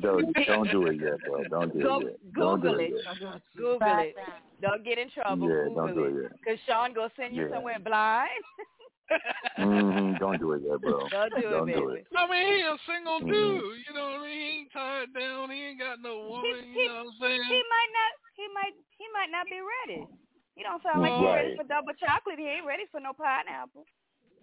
[0.00, 1.44] Don't, don't do it yet, bro.
[1.44, 2.34] Don't do Go- it yet.
[2.34, 2.92] Don't do Google it it.
[3.04, 3.42] yet.
[3.56, 4.16] Google it.
[4.60, 5.48] Don't get in trouble.
[5.48, 6.32] Yeah, Google don't do it yet.
[6.44, 7.54] Cause Sean gonna send you Yeah.
[7.56, 8.30] somewhere blind.
[9.56, 11.08] Hmm Don't do it yet, bro.
[11.10, 12.00] Don't do Don't it, do baby.
[12.02, 12.06] it.
[12.16, 13.80] I mean, he a single dude.
[13.86, 14.36] You know what I mean?
[14.36, 15.50] He ain't tied down.
[15.50, 16.60] He ain't got no woman.
[16.74, 17.44] He- You know what I'm saying?
[17.48, 18.12] He might not.
[18.36, 18.74] He might.
[18.98, 20.04] He might not be ready.
[20.56, 21.56] He don't sound like he's ready Right.
[21.60, 22.38] for double chocolate.
[22.40, 23.84] He ain't ready for no pineapple.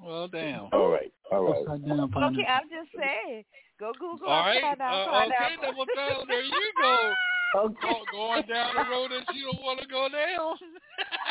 [0.02, 0.70] Well, damn.
[0.74, 1.62] All right, all right.
[1.66, 2.46] Upside down Okay.
[2.46, 3.46] I'm just saying.
[3.80, 4.58] Go Google All right.
[4.62, 6.28] upside down Uh, okay, double down.
[6.28, 7.14] There you go.
[7.56, 7.76] Okay.
[7.82, 10.58] Go- going down the road that you don't want to go down.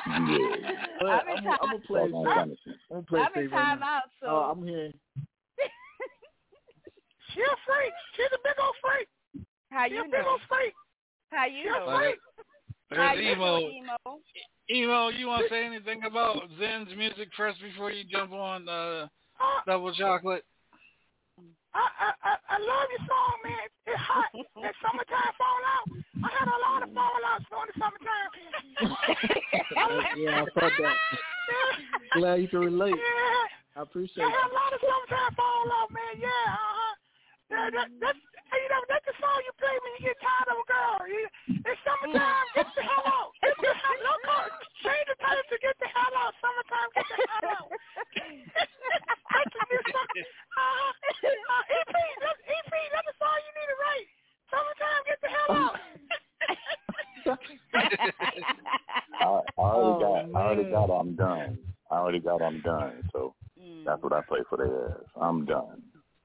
[0.06, 0.86] Yeah.
[1.00, 2.34] But I'm in I'm gonna play it Doggone safe.
[2.34, 2.78] punishment.
[2.90, 4.92] I'm gonna play I'm in safe right time out, so Oh, I'm here.
[7.34, 7.92] She a freak.
[8.16, 9.08] She's a big old freak.
[9.70, 10.74] how She you a big old freak.
[11.30, 11.96] How you She a know?
[11.98, 12.18] freak.
[12.90, 13.70] How There's you know, emo.
[13.70, 14.20] emo?
[14.70, 19.06] Emo, you want to say anything about Zen's music first before you jump on uh,
[19.40, 20.44] Uh, Double Chocolate?
[21.74, 23.66] I, I, I, I love your song, man.
[23.86, 24.30] It's hot.
[24.62, 25.86] That summertime fallout.
[26.22, 28.30] I had a lot of fallouts during the summertime.
[30.22, 30.96] yeah, I felt that.
[32.14, 32.94] Glad you can relate.
[32.94, 33.80] Yeah.
[33.80, 34.28] I appreciate it.
[34.28, 36.14] I had a lot of summertime fallout, man.
[36.22, 36.94] Yeah, uh-huh.
[37.50, 38.22] Yeah, that, that's,
[38.60, 40.96] you know, that's the song you play when you get tired of a girl.
[41.08, 41.24] You,
[41.64, 42.46] it's summertime.
[42.56, 43.30] Get the hell out.
[43.40, 44.02] Get the hell out.
[44.02, 44.44] Don't call,
[44.84, 46.32] change the title to get the hell out.
[46.42, 46.88] Summertime.
[46.96, 47.68] Get the hell out.
[49.32, 50.08] that's the new song.
[50.12, 50.92] Uh-huh.
[51.22, 54.08] Uh, EP, that's, EP, that's the song you need to write.
[54.52, 55.02] Summertime.
[55.08, 55.76] Get the hell out.
[59.22, 60.90] I, I already Oh, got, I already got.
[60.90, 61.58] I'm done.
[61.90, 62.42] I already got.
[62.42, 63.08] I'm done.
[63.12, 63.84] So Mm.
[63.84, 65.04] that's what I play for their ass.
[65.20, 65.82] I'm done.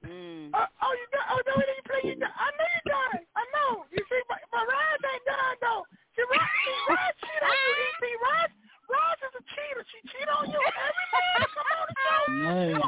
[0.08, 0.55] Mm.
[0.55, 1.28] Uh, oh, you done?
[1.36, 2.32] Oh, no, we didn't play you done.
[2.32, 3.20] I know you done.
[3.36, 3.72] I know.
[3.91, 5.84] You see, but, but Raz ain't done, though.
[6.16, 8.03] See, Raz, see, Raz cheat on you, EP.
[8.24, 8.49] Raz,
[8.88, 9.84] Raz is a cheater.
[9.91, 12.24] She cheat on you every man that come on the show.
[12.32, 12.80] Man,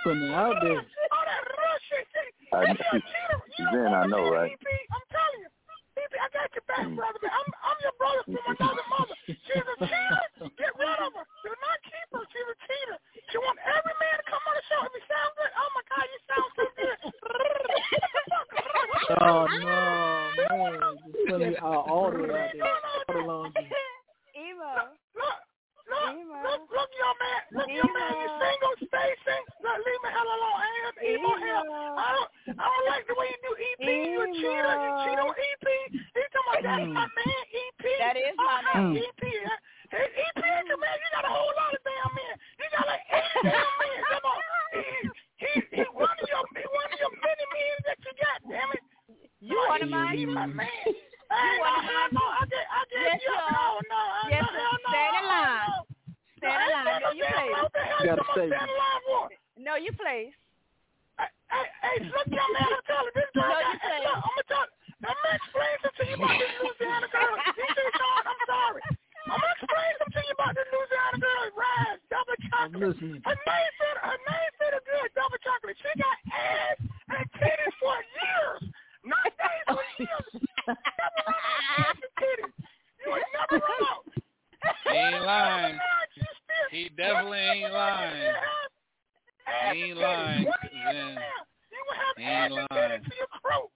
[0.00, 0.80] putting it out there.
[1.12, 2.04] All that real shit.
[2.08, 4.56] See, I, if you're a cheater, you don't Zen, I want know, that, right?
[4.56, 4.66] EP.
[4.96, 5.50] I'm telling you.
[5.52, 5.59] EP,
[6.20, 7.20] I got your back, brother.
[7.24, 7.32] Man.
[7.40, 9.16] I'm, I'm your brother from another mother.
[9.24, 10.52] She's a cheater.
[10.60, 11.24] Get rid of her.
[11.40, 12.22] Do not keep her.
[12.28, 12.98] She's a cheater.
[13.32, 14.80] She want every man to come on the show.
[14.84, 16.98] If he sound good, oh my God, you sound so good.
[19.18, 20.96] Oh no, man!
[21.10, 22.62] Just putting it out all the way out there.
[22.62, 23.66] All the laundry.
[24.38, 24.94] emo.
[26.08, 26.40] Emo.
[26.40, 29.36] Look, look, your man, look, your man, you single, Stacy.
[29.60, 31.32] Look, leave me hell alone, ass, emo, emo.
[31.36, 31.64] hell.
[32.00, 33.80] I don't, I don't like the way you do EP.
[33.84, 34.00] Emo.
[34.08, 34.74] You a cheater.
[34.80, 35.66] You cheat on EP.
[35.92, 37.82] He talking about that's my man, EP.
[38.00, 39.02] That is oh, my oh.
[39.04, 39.22] EP.
[39.90, 40.96] Hey, EP is your man.
[40.96, 42.34] You got a whole lot of damn men.
[42.56, 43.96] You got like eight damn men.
[44.08, 44.40] Come on.
[44.70, 44.84] He,
[45.42, 48.38] he, he one of your, one of your many men that you got.
[48.46, 48.84] Damn it.
[49.42, 50.16] You oh, one of mine.
[50.16, 50.68] He my man.
[51.30, 54.02] You I, want to no, no, I get, I get, yes, yeah, no, no,
[54.34, 55.89] yes, no, no, no, no, no,
[56.48, 59.24] hell You you gotta talking save about stand in line for?
[59.60, 60.32] No, you play.
[61.20, 64.04] Hey, hey, hey, look, young man, I'm telling you, this girl No, you hey, say-
[64.08, 64.66] look, I'm gonna tell
[65.04, 67.34] Let me explain some to you about this Louisiana girl.
[67.56, 68.82] DJ Sean, I'm sorry.
[69.28, 71.44] I'm gonna explain some to you about this Louisiana girl.
[71.56, 72.96] Raz, double chocolate.
[73.00, 75.76] Her name fit, her name fit a good double chocolate.
[75.80, 76.76] She got ass
[77.16, 78.62] and titties for years.
[79.04, 80.30] Not days, for years.
[80.68, 82.52] Never run out of ass and titties.
[83.00, 84.04] You would never run out.
[84.90, 85.78] He ain't lying.
[86.14, 88.34] She still- He definitely ain't lying.
[89.46, 90.44] Ass He ain't and lying.
[90.44, 90.46] titties.
[90.46, 91.46] What do you Then understand?
[91.70, 92.90] You will have he ass ain't and lying.
[93.00, 93.70] titties to your croak.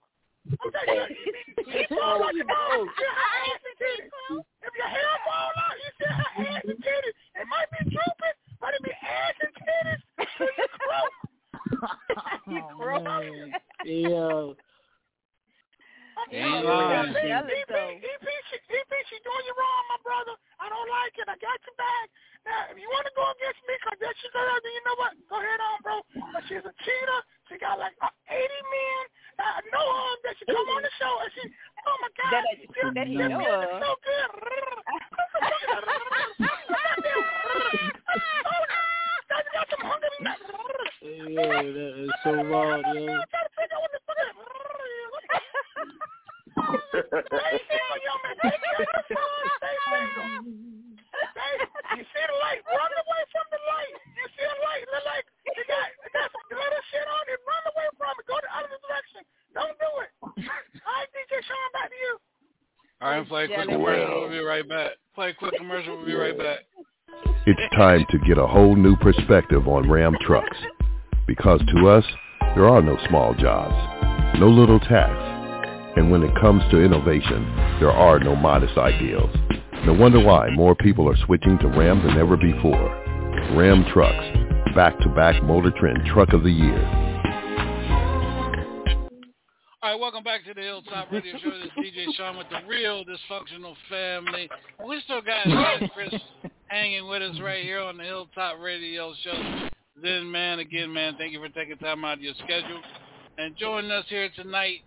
[0.45, 1.25] I'm telling you,
[1.65, 2.85] she fall like a dog.
[2.85, 4.43] You have ass and titties.
[4.61, 7.15] If your hair fall out, you still have ass and titties.
[7.35, 10.01] It might be drooping, but it be ass and titties
[10.37, 11.13] to your croak.
[12.47, 13.03] You Oh, croak.
[13.03, 13.53] man.
[13.83, 14.55] Yo.
[16.25, 17.13] I'm He telling ain't you, lying.
[17.13, 17.93] EP, Jealous, EP, though.
[18.01, 20.33] EP, she, she doing you wrong, my brother.
[20.57, 21.29] I don't like it.
[21.29, 22.07] I got your back.
[22.49, 24.97] Now, if you want to go against me, cause that's your girl, then you know
[24.97, 25.13] what?
[25.29, 25.95] Go ahead on, bro.
[26.33, 27.19] But she's a cheater.
[27.49, 29.01] She got like uh, 80 men.
[29.37, 32.49] I know her that she come on the show and she, oh my God, That-
[32.57, 33.77] she still, that he know her.
[33.85, 34.29] so good.
[39.29, 40.41] Got got some hungry nuts.
[41.01, 43.05] Yo, that is so wild, yo.
[51.95, 52.59] You see the light?
[52.65, 53.95] Run away from the light.
[54.17, 54.83] You see the light?
[54.89, 55.25] The light.
[55.55, 57.39] You got, you got some glitter shit on it.
[57.45, 58.25] Run away from it.
[58.27, 59.21] Go the other direction.
[59.53, 60.11] Don't do it.
[60.25, 62.13] All right, DJ Sean, back to you.
[63.01, 63.75] All right, play a quick Jealous.
[63.75, 64.09] commercial.
[64.09, 64.21] Well.
[64.21, 64.91] We'll be right back.
[65.13, 65.97] Play a quick commercial.
[65.97, 66.59] We'll be right back.
[67.45, 70.57] It's time to get a whole new perspective on Ram trucks.
[71.27, 72.05] Because to us,
[72.55, 73.75] there are no small jobs,
[74.39, 75.34] no little tasks.
[75.95, 77.45] And when it comes to innovation,
[77.79, 79.33] there are no modest ideals.
[79.85, 82.89] No wonder why more people are switching to Ram than ever before.
[83.55, 86.85] Ram Trucks, back-to-back Motor Trend Truck of the Year.
[89.81, 91.49] All right, welcome back to the Hilltop Radio Show.
[91.49, 94.49] This is DJ Sean with the real dysfunctional family.
[94.85, 95.45] We still got
[95.93, 96.13] Chris
[96.67, 99.69] hanging with us right here on the Hilltop Radio Show.
[100.03, 102.81] Then, man, again, man, thank you for taking time out of your schedule
[103.37, 104.79] and joining us here tonight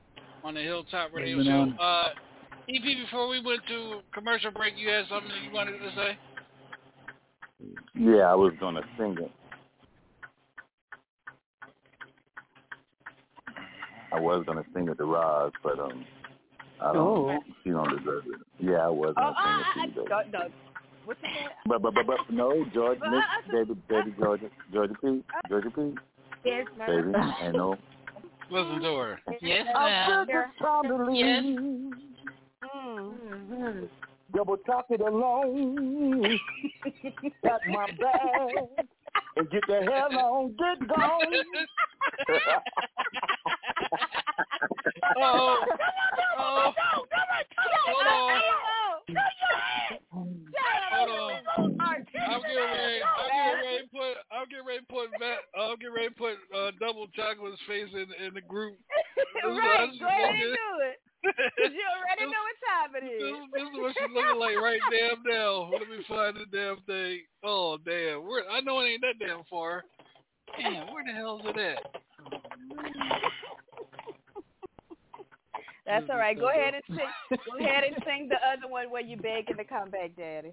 [0.44, 1.52] on the Hilltop Radio Been Show.
[1.52, 1.78] on.
[1.80, 2.08] Uh,
[2.68, 6.18] EP, before we went to commercial break, you had something you wanted to say?
[7.94, 9.30] Yeah, I was gonna sing it.
[14.12, 16.04] I was gonna sing it to Roz, but um,
[16.80, 16.96] I don't.
[16.96, 17.38] Oh.
[17.64, 18.40] She don't deserve it.
[18.60, 20.08] Yeah, I was Oh, gonna I, sing it to you, baby.
[20.08, 20.52] don't, don't.
[21.04, 21.48] What's the name?
[21.66, 25.70] But but but but no, George, Miss, I- I- baby, baby, Georgia, Georgia P, Georgia
[25.70, 25.94] P,
[26.44, 27.12] Yes, baby,
[27.42, 27.76] and no.
[28.50, 29.20] Listen to her.
[29.40, 30.26] Yes, ma'am.
[31.12, 31.44] Yes.
[32.74, 33.88] Mm.
[34.34, 36.38] Double top it alone.
[37.44, 38.86] Pack my bag
[39.36, 41.34] and get the hell on, get gone.
[45.20, 45.64] Oh,
[46.38, 46.72] oh,
[47.86, 48.40] hold on.
[50.12, 51.32] Hold on.
[51.68, 53.00] I'm getting ready.
[53.02, 54.14] I'm getting ready to put.
[54.32, 55.06] I'm getting ready to put.
[55.20, 58.76] Matt, I'm getting ready to put uh, double chocolate's face in in the group.
[59.44, 60.96] right, go ahead and it- do it.
[61.24, 63.22] 'Cause you already know what time it This, is.
[63.52, 65.66] this is what she's looking like right damn now.
[65.72, 67.22] Let me find the damn thing.
[67.42, 69.82] Oh damn, where I know it ain't that damn far.
[70.56, 71.82] Damn, where the hell is it at?
[75.88, 76.38] That's all right.
[76.38, 77.38] Go ahead and sing.
[77.50, 80.52] Go ahead and sing the other one where you're begging to come back, Daddy.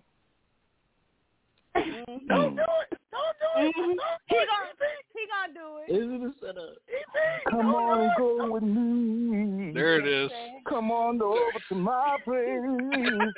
[1.75, 2.27] Mhm.
[2.29, 2.99] Don't do it.
[3.11, 3.75] Don't do it.
[3.75, 3.97] Mhm.
[3.97, 5.05] Don't He do it, gonna EP.
[5.13, 5.89] he gonna do it.
[5.89, 6.77] Is it a setup?
[6.87, 7.43] EP.
[7.51, 9.71] Come on, go with me.
[9.73, 10.31] There it is.
[10.65, 13.33] Come on over to my place.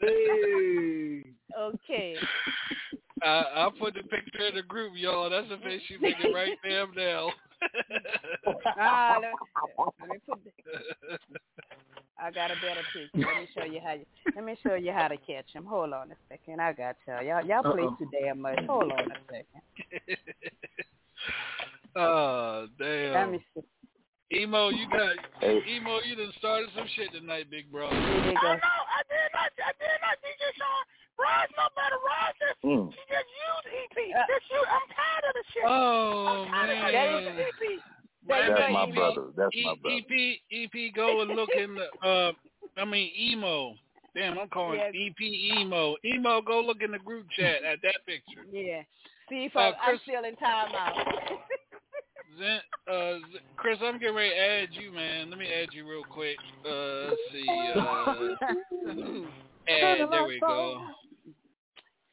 [0.00, 1.24] hey.
[1.58, 2.16] Okay.
[3.22, 3.26] I
[3.56, 5.30] I'll put the picture in the group, y'all.
[5.30, 7.30] That's the face she making right damn now.
[8.78, 9.32] Ah, let,
[10.00, 10.38] let me put.
[10.44, 10.50] The,
[12.20, 13.10] I got a better picture.
[13.26, 13.92] Let me show you how.
[13.94, 14.04] You,
[14.34, 15.64] let me show you how to catch him.
[15.64, 16.60] Hold on a second.
[16.60, 17.22] I got y'all.
[17.22, 17.96] Y'all, y'all play Uh-oh.
[17.98, 18.58] too damn much.
[18.68, 19.62] Hold on a second.
[21.96, 23.12] oh damn.
[23.14, 23.62] Let me see.
[24.40, 25.60] Emo, you got Hey.
[25.68, 26.00] emo.
[26.04, 27.88] You done started some shit tonight, big bro.
[27.90, 28.48] Here you I go.
[28.54, 28.80] know.
[28.90, 29.50] I did not.
[29.58, 30.16] I did not.
[30.22, 30.84] DJ Sean.
[31.18, 31.98] Rod's no better.
[32.02, 32.90] Rod just, Mm.
[32.92, 33.98] she just used EP.
[34.14, 34.62] Uh, just you.
[34.66, 35.62] I'm tired of the shit.
[35.66, 37.22] Oh I'm tired of man.
[37.22, 37.82] using EP.
[38.26, 38.94] There you That's my EP.
[38.94, 39.24] brother.
[39.36, 39.96] That's E- my brother.
[39.96, 42.32] EP EP go and look in the uh
[42.76, 43.74] I mean emo.
[44.14, 44.94] Damn, I'm calling Yes.
[44.94, 45.96] EP emo.
[46.04, 48.44] Emo go look in the group chat at that picture.
[48.50, 48.82] Yeah.
[49.28, 50.94] See if Uh, I'm, I'm still in timeout.
[52.38, 52.60] Zen,
[52.90, 55.30] uh, Z- Chris, I'm getting ready to add you, man.
[55.30, 56.36] Let me add you real quick.
[56.64, 57.46] Uh, let's see.
[57.48, 58.14] Uh,
[59.68, 60.82] add, there we go.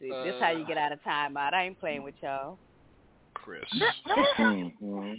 [0.01, 1.53] See, this how you get uh, out of timeout.
[1.53, 2.57] I ain't playing with y'all.
[3.35, 3.61] Chris.
[4.37, 5.17] Mhm.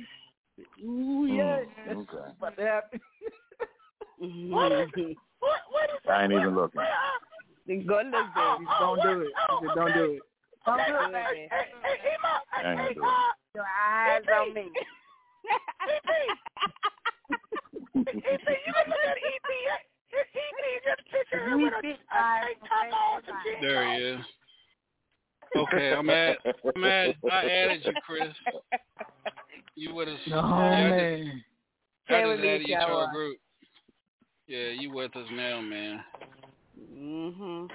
[0.84, 1.60] Ooh, yeah.
[1.60, 2.32] Mm, that's Okay.
[2.38, 3.00] about to happen.
[4.50, 5.12] what is mm-hmm.
[5.38, 6.80] What, what is I ain't even looking.
[7.66, 8.66] Then go look, baby.
[8.78, 9.32] Don't do it.
[9.36, 10.22] I Don't do it.
[10.66, 11.12] Don't do it, okay.
[11.12, 11.24] man.
[11.24, 12.28] Hey, hey, hey, Ma.
[12.52, 13.32] I ain't Hey, gonna do Ma.
[13.54, 14.70] Your eyes on me.
[17.92, 19.50] EP, you can look at EP.
[20.12, 20.34] EP,
[20.84, 23.22] get a picture of her with a, a tank top on,
[23.60, 24.20] There he is.
[25.56, 26.38] Okay, I'm at.
[26.74, 27.16] I'm at.
[27.30, 28.28] I added you, Chris.
[29.74, 30.18] You with us?
[30.28, 31.44] No, yeah, I just- man.
[32.08, 33.38] I just added you to our group.
[34.46, 36.04] Yeah, you with us now, man.
[36.94, 37.70] Mhm.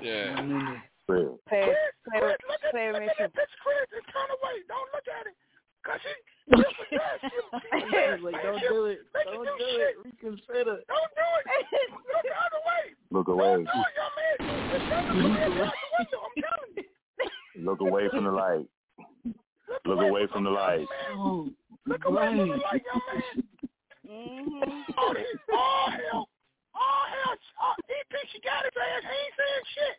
[0.00, 0.78] Yeah.
[1.06, 1.28] Chris.
[1.48, 1.76] Play, Chris,
[2.08, 3.24] play, Chris, look at, play look with at me.
[3.24, 4.56] that picture, Chris, and turn away.
[4.68, 5.36] Don't look at it.
[5.84, 6.12] Cause she,
[6.48, 7.16] she was there.
[7.20, 8.18] She, she was there.
[8.20, 9.00] Like, don't do it.
[9.24, 9.94] Don't do it.
[10.04, 10.76] Reconsider.
[10.84, 11.44] Don't do it.
[11.92, 12.84] Look the other way.
[13.10, 14.36] Look Don't do it, young man.
[14.68, 16.20] Just turn the career out the window.
[16.20, 16.84] I'm telling you.
[17.58, 18.66] Look away from the light.
[19.84, 20.86] Look away from the light.
[21.12, 21.48] Oh,
[21.86, 23.22] Look away from the light, young man.
[24.08, 24.84] Mhm.
[24.96, 26.28] Oh, this, oh hell.
[26.74, 27.34] Oh hell.
[27.60, 29.02] Oh, EP, she got his ass.
[29.02, 29.96] He ain't saying shit.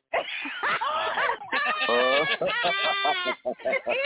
[0.82, 1.36] Oh hell.
[3.66, 3.97] EP, he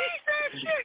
[0.00, 0.84] ain't saying shit.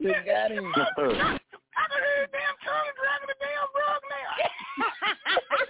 [0.00, 0.72] They got him.
[0.74, 4.32] I can hear his damn tongue dragging the damn rug now.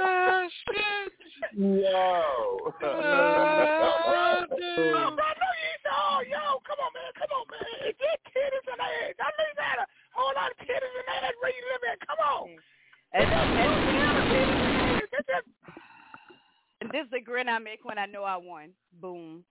[0.00, 1.12] oh shit.
[1.56, 1.82] Yo.
[1.82, 2.94] Oh, Oh, bro,
[4.28, 7.60] I know you oh, yo, come on, man, come on, man.
[7.88, 9.14] It's your titties and ass.
[9.20, 11.98] I know you got a whole lot of titties and ass where you live at.
[12.06, 12.48] Come on.
[13.14, 13.70] And, and,
[16.80, 18.70] and this is the grin I make when I know I won.
[19.00, 19.44] Boom.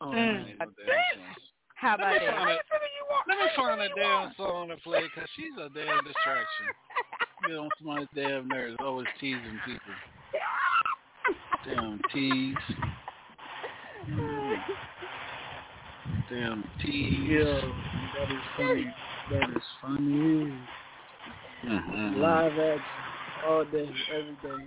[0.00, 0.56] Oh, Ain't man.
[0.58, 1.38] no damn sense.
[1.74, 2.58] How about that?
[3.56, 3.96] Find a, you want.
[3.96, 6.66] let me find a damn song to play because she's a damn distraction.
[7.48, 9.94] You know, my damn nerves always teasing people.
[11.64, 12.56] Damn tease.
[16.30, 17.30] Damn tease.
[17.30, 17.44] Yo,
[18.18, 18.94] that is funny.
[19.30, 20.58] That is funny.
[21.64, 22.16] Mhm.
[22.18, 22.84] Live action
[23.46, 24.64] all day, every day.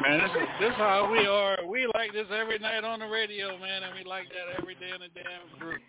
[0.00, 1.58] Man, this is this how we are.
[1.66, 4.90] We like this every night on the radio, man, and we like that every day
[4.94, 5.82] in the damn group.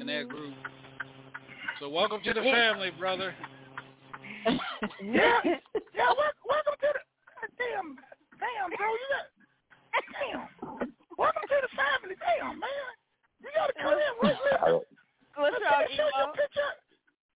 [0.00, 0.54] In that group.
[1.80, 3.32] So welcome to the family, brother.
[5.00, 5.40] yeah,
[5.96, 7.00] yeah, wel- welcome to the,
[7.56, 7.96] damn,
[8.36, 9.24] damn, bro, you got,
[10.12, 10.44] damn.
[11.16, 12.92] Welcome to the family, damn, man.
[13.40, 14.84] You gotta come in, right, listen.
[15.40, 16.72] What's Let's wrong, show your picture.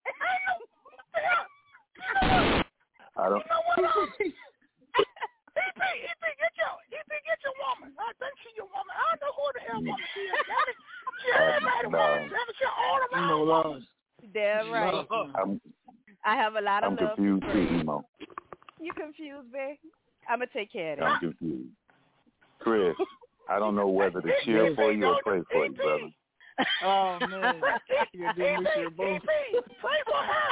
[0.08, 0.56] I know,
[1.20, 1.44] yeah.
[2.00, 2.64] You know what?
[3.20, 3.44] I don't.
[3.44, 3.76] You know what?
[3.76, 4.08] Uh,
[5.52, 7.92] EP, EP, get your, EP, get your woman.
[7.92, 8.96] I think she your woman.
[8.96, 10.48] I don't know who the hell woman she is.
[10.48, 10.76] That is,
[11.20, 12.00] she everybody no.
[12.00, 12.32] woman.
[12.32, 13.99] That is your all Emo around woman.
[14.34, 14.34] Lost.
[14.34, 15.06] Damn right.
[15.40, 15.60] I'm
[16.24, 17.16] I have a lot of I'm love.
[17.16, 17.80] confused for too, you.
[17.80, 18.04] Emo.
[18.80, 19.76] You confused, babe?
[20.28, 21.68] I'm gonna take care of I'm confused.
[22.60, 22.94] Chris,
[23.48, 26.10] I don't know whether to cheer for you or pray for you, brother.
[26.84, 27.56] Oh man,
[28.12, 29.24] you're doing this EP, year both.
[29.24, 30.50] pray for her.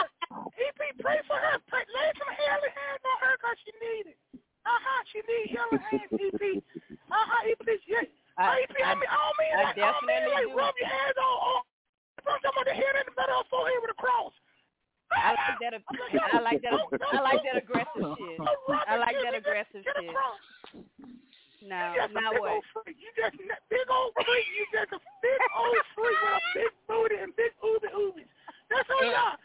[0.56, 1.60] EP, pray for her.
[1.68, 4.18] Pray, lay some healing hands on her because she need it.
[4.64, 6.42] Uh-huh, she need healing hands, EP.
[7.12, 8.08] Uh-huh, EP, yeah.
[8.40, 10.88] I- EP, I, mean, I don't mean I like, I don't mean like rub your
[10.88, 11.60] hands on, on
[12.28, 14.34] I'm talking about the head in the middle of her forehead with a cross.
[15.08, 15.72] I like that.
[15.72, 16.72] I like that.
[16.76, 18.38] I like that aggressive shit.
[18.88, 20.08] I like that aggressive shit.
[20.12, 20.40] cross.
[21.64, 22.50] Now, You just a big what?
[22.52, 22.96] old freak.
[23.00, 24.46] You just a big old freak.
[24.52, 28.30] You just a big old freak with a big booty and big ooby oobies.
[28.70, 29.38] That's all you got.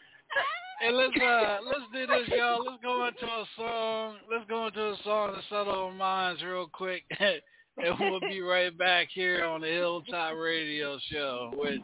[0.82, 2.64] And let's uh let's do this, y'all.
[2.64, 4.16] Let's go into a song.
[4.30, 8.76] Let's go into a song to settle our minds real quick, and we'll be right
[8.76, 11.80] back here on the Hilltop Radio Show with.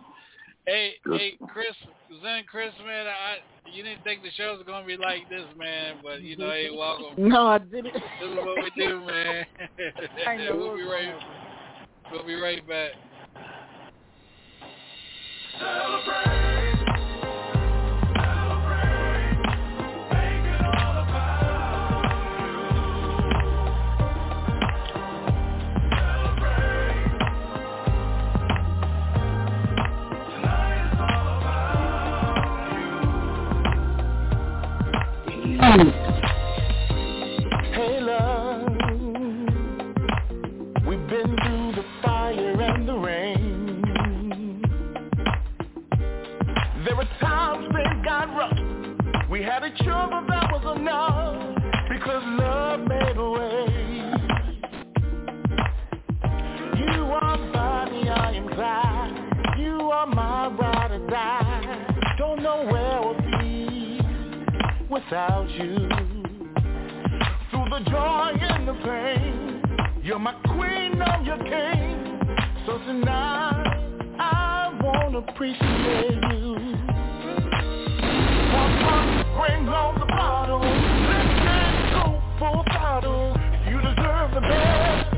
[0.70, 1.74] Hey, hey, Chris,
[2.22, 3.38] Zen, Chris, man, I
[3.74, 6.68] you didn't think the show was gonna be like this, man, but you know, hey,
[6.72, 7.16] welcome.
[7.28, 7.92] No, I didn't.
[7.92, 9.44] This is what we do, man.
[10.28, 11.12] I know we'll be right.
[12.12, 12.92] We'll be right back.
[15.58, 16.39] Hey
[49.60, 51.36] had a trouble that was enough
[51.88, 53.66] because love made a way.
[56.78, 59.58] You are body, I am glad.
[59.58, 62.14] You are my ride or die.
[62.18, 64.00] Don't know where we'll be
[64.88, 65.88] without you.
[67.50, 72.18] Through the joy and the pain, you're my queen, I'm your king.
[72.66, 76.99] So tonight, I wanna appreciate you
[80.06, 80.60] bottle.
[80.60, 82.20] Let's go.
[83.70, 85.09] You deserve the best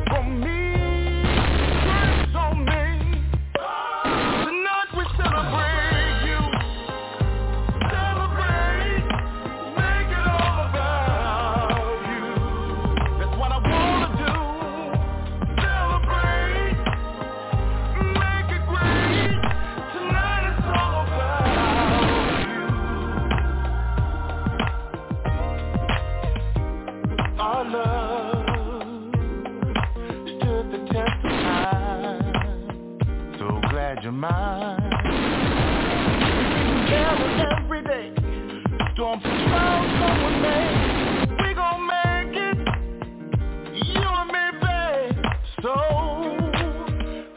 [34.03, 34.91] So glad you're mine.
[36.85, 37.31] Together
[37.61, 38.09] every day.
[38.95, 39.93] Storms and clouds
[40.23, 40.59] with me.
[41.43, 42.59] We gon' make it.
[43.87, 45.19] You and me, babe.
[45.62, 45.74] So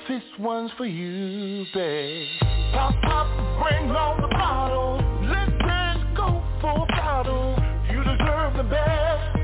[0.08, 2.28] this one's for you, babe.
[2.74, 3.28] Pop, pop,
[3.64, 5.02] bring on the bottle.
[5.24, 7.56] Let's go full throttle.
[7.92, 9.35] You deserve the best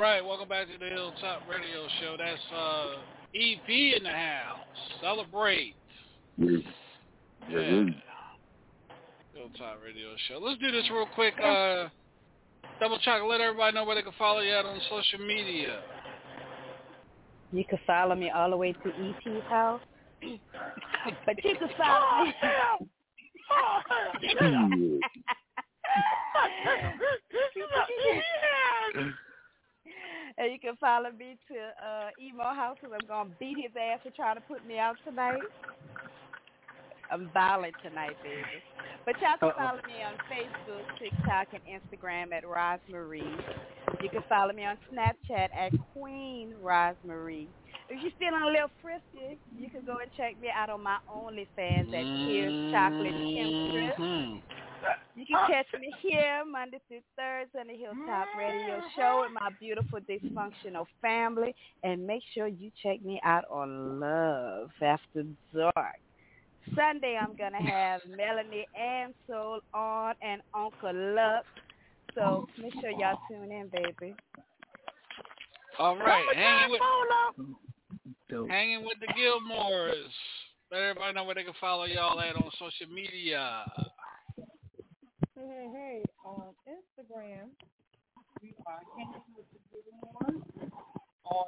[0.00, 2.16] right, welcome back to the Hilltop Radio Show.
[2.16, 2.94] That's uh,
[3.34, 4.64] EP in the house.
[5.02, 5.74] Celebrate.
[6.38, 6.56] Yeah.
[7.50, 7.84] Yeah.
[9.34, 10.38] Hilltop Radio Show.
[10.38, 11.34] Let's do this real quick.
[11.38, 11.88] Uh,
[12.80, 13.20] double check.
[13.28, 15.82] Let everybody know where they can follow you at on social media.
[17.52, 19.82] You can follow me all the way to ET's house.
[20.22, 20.30] but
[21.44, 22.32] you can follow me.
[30.40, 33.72] and you can follow me to uh, Emo House because I'm going to beat his
[33.76, 35.44] ass for trying to put me out tonight.
[37.12, 38.62] I'm violent tonight, baby.
[39.04, 39.58] But y'all can Uh-oh.
[39.58, 43.36] follow me on Facebook, TikTok, and Instagram at Rosemarie.
[44.02, 47.48] You can follow me on Snapchat at Queen Rosemarie.
[47.90, 50.98] If you're feeling a little frisky, you can go and check me out on my
[51.12, 54.42] OnlyFans at Here's Chocolate Temptress.
[55.16, 59.50] You can catch me here Monday through Thursday on the Hilltop Radio Show with my
[59.58, 61.54] beautiful dysfunctional family.
[61.82, 66.00] And make sure you check me out on Love After Dark.
[66.76, 71.44] Sunday I'm going to have Melanie and Soul on and Uncle Luck.
[72.14, 74.14] So make sure y'all tune in, baby.
[75.78, 79.92] All right, hanging with hanging with the Gilmores.
[80.70, 83.64] Let everybody know where they can follow y'all at on social media.
[85.40, 87.48] Hey, hey, hey, on Instagram,
[88.42, 90.70] we are hanging with the Gilmores.
[91.24, 91.46] On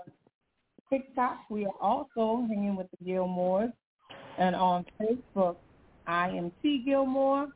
[0.88, 3.72] TikTok, we are also hanging with the Gilmores.
[4.38, 5.56] And on Facebook,
[6.06, 7.48] I am T Gilmore.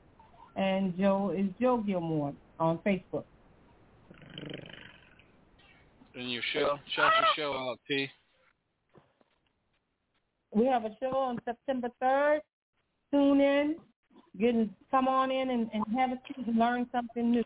[0.57, 3.25] and Joe is Joe Gilmore on Facebook.
[6.15, 8.11] And your show, shout your show out, T.
[10.55, 12.41] We have a show on September 3rd.
[13.11, 13.77] Tune in.
[14.39, 14.55] Get,
[14.91, 17.45] come on in and, and have a seat and learn something new.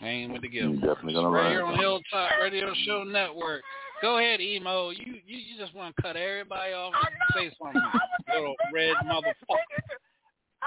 [0.00, 0.74] Hanging with the Gil.
[0.74, 1.78] definitely gonna right learn here on.
[1.78, 3.62] Hilltop Radio Show Network.
[4.02, 4.90] Go ahead, emo.
[4.90, 7.80] You you, you just want to cut everybody off and say something,
[8.28, 9.80] little red motherfucker.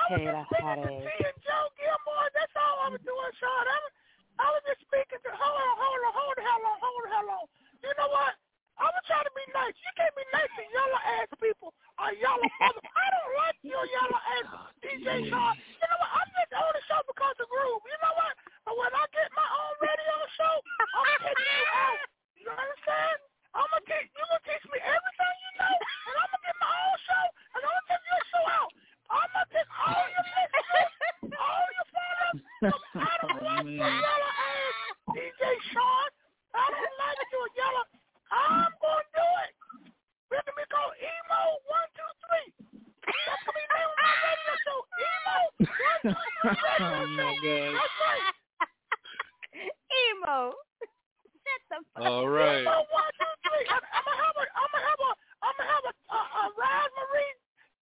[0.09, 0.89] Hey, that's hot ass.
[0.89, 3.65] Seeing Joe Gilmore, that's all I was doing, Sean.
[3.69, 3.93] I was,
[4.41, 7.09] I was just speaking to, hold on, hold on, hold the hell on, hold the
[7.13, 7.45] hell on.
[7.85, 8.33] You know what?
[8.80, 9.76] I was trying to try to be nice.
[9.76, 12.80] You can't be nice to yellow ass people or yellow mother.
[12.80, 15.53] I don't like your yellow ass ah, DJ Sean.
[15.60, 16.11] You know what?
[16.15, 17.84] I'm just on the show because of Groove.
[17.84, 18.34] You know what?
[18.64, 20.56] But when I get my own radio show,
[20.95, 21.99] I'm gonna take you out.
[22.39, 23.18] You understand?
[23.51, 26.72] I'm gonna teach you gonna teach me everything you know, and I'm gonna get my
[26.72, 27.26] own show,
[27.57, 28.72] and I'm gonna take your show out.
[29.10, 32.39] I'm gonna take all your listeners, all your followers.
[32.60, 34.76] Oh, I don't like your yellow ass
[35.15, 35.41] DJ
[35.72, 36.10] Sean.
[36.53, 37.98] I don't like your yellow.
[38.31, 39.51] I'm gonna do it.
[40.30, 42.47] We're gonna be called Emo One Two Three.
[43.10, 44.80] That's gonna be the name of my radio show.
[45.01, 47.34] Emo One Two Three Radio Oh my Show.
[47.41, 47.72] God.
[47.73, 48.26] That's right.
[49.99, 50.38] Emo.
[50.80, 52.61] Shut the fuck All right.
[52.61, 53.65] Emo One Two Three.
[53.68, 54.45] I'm, I'm gonna have a.
[54.53, 55.11] I'm gonna have a.
[55.39, 57.30] I'm gonna have a, a, a raspberry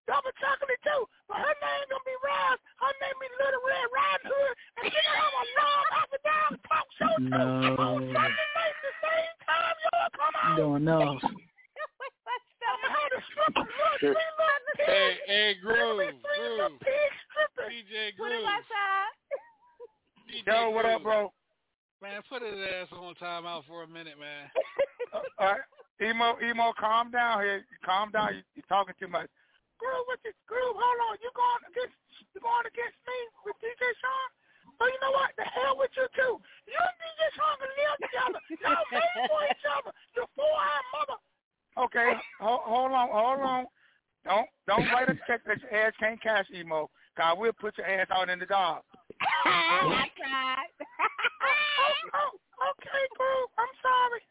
[0.07, 1.03] double chocolate too.
[1.27, 2.55] But her name gonna be Raz.
[2.79, 6.23] Her name be Little Red Riding Hood, and she gonna have a long up and
[6.23, 7.27] down talk show too.
[7.27, 7.75] No.
[7.75, 8.47] On Sunday
[10.13, 10.79] look, three little
[13.99, 14.85] pigs.
[14.85, 16.79] Hey, hey, There's gonna Groove, Groove.
[17.67, 19.13] DJ Put him Groove, outside.
[20.29, 21.33] DJ Yo, what up, bro?
[22.01, 24.47] Man, put his ass on timeout for a minute, man.
[25.13, 25.65] Uh, all right.
[25.97, 27.65] Emo, emo, calm down here.
[27.81, 28.35] Calm down.
[28.35, 29.25] You, you're talking too much.
[29.81, 31.17] Groove, what you, Groove, hold on.
[31.23, 31.97] You going against
[32.35, 34.27] you going against me with DJ Sean?
[34.77, 35.33] So you know what?
[35.37, 36.37] The hell with you too.
[36.69, 38.39] You and DJ Sean can live together.
[38.61, 39.91] Y'all made for each other.
[40.13, 41.17] You four-eyed mother.
[41.77, 43.65] Okay, hold, hold on, hold on.
[44.25, 46.89] Don't don't write a check that your ass can't cash, emo.
[47.17, 48.81] Cause we'll put your ass out in the dog.
[49.45, 50.69] I tried.
[50.81, 52.31] Oh, oh,
[52.61, 53.49] oh okay, Groove.
[53.57, 54.21] I'm sorry.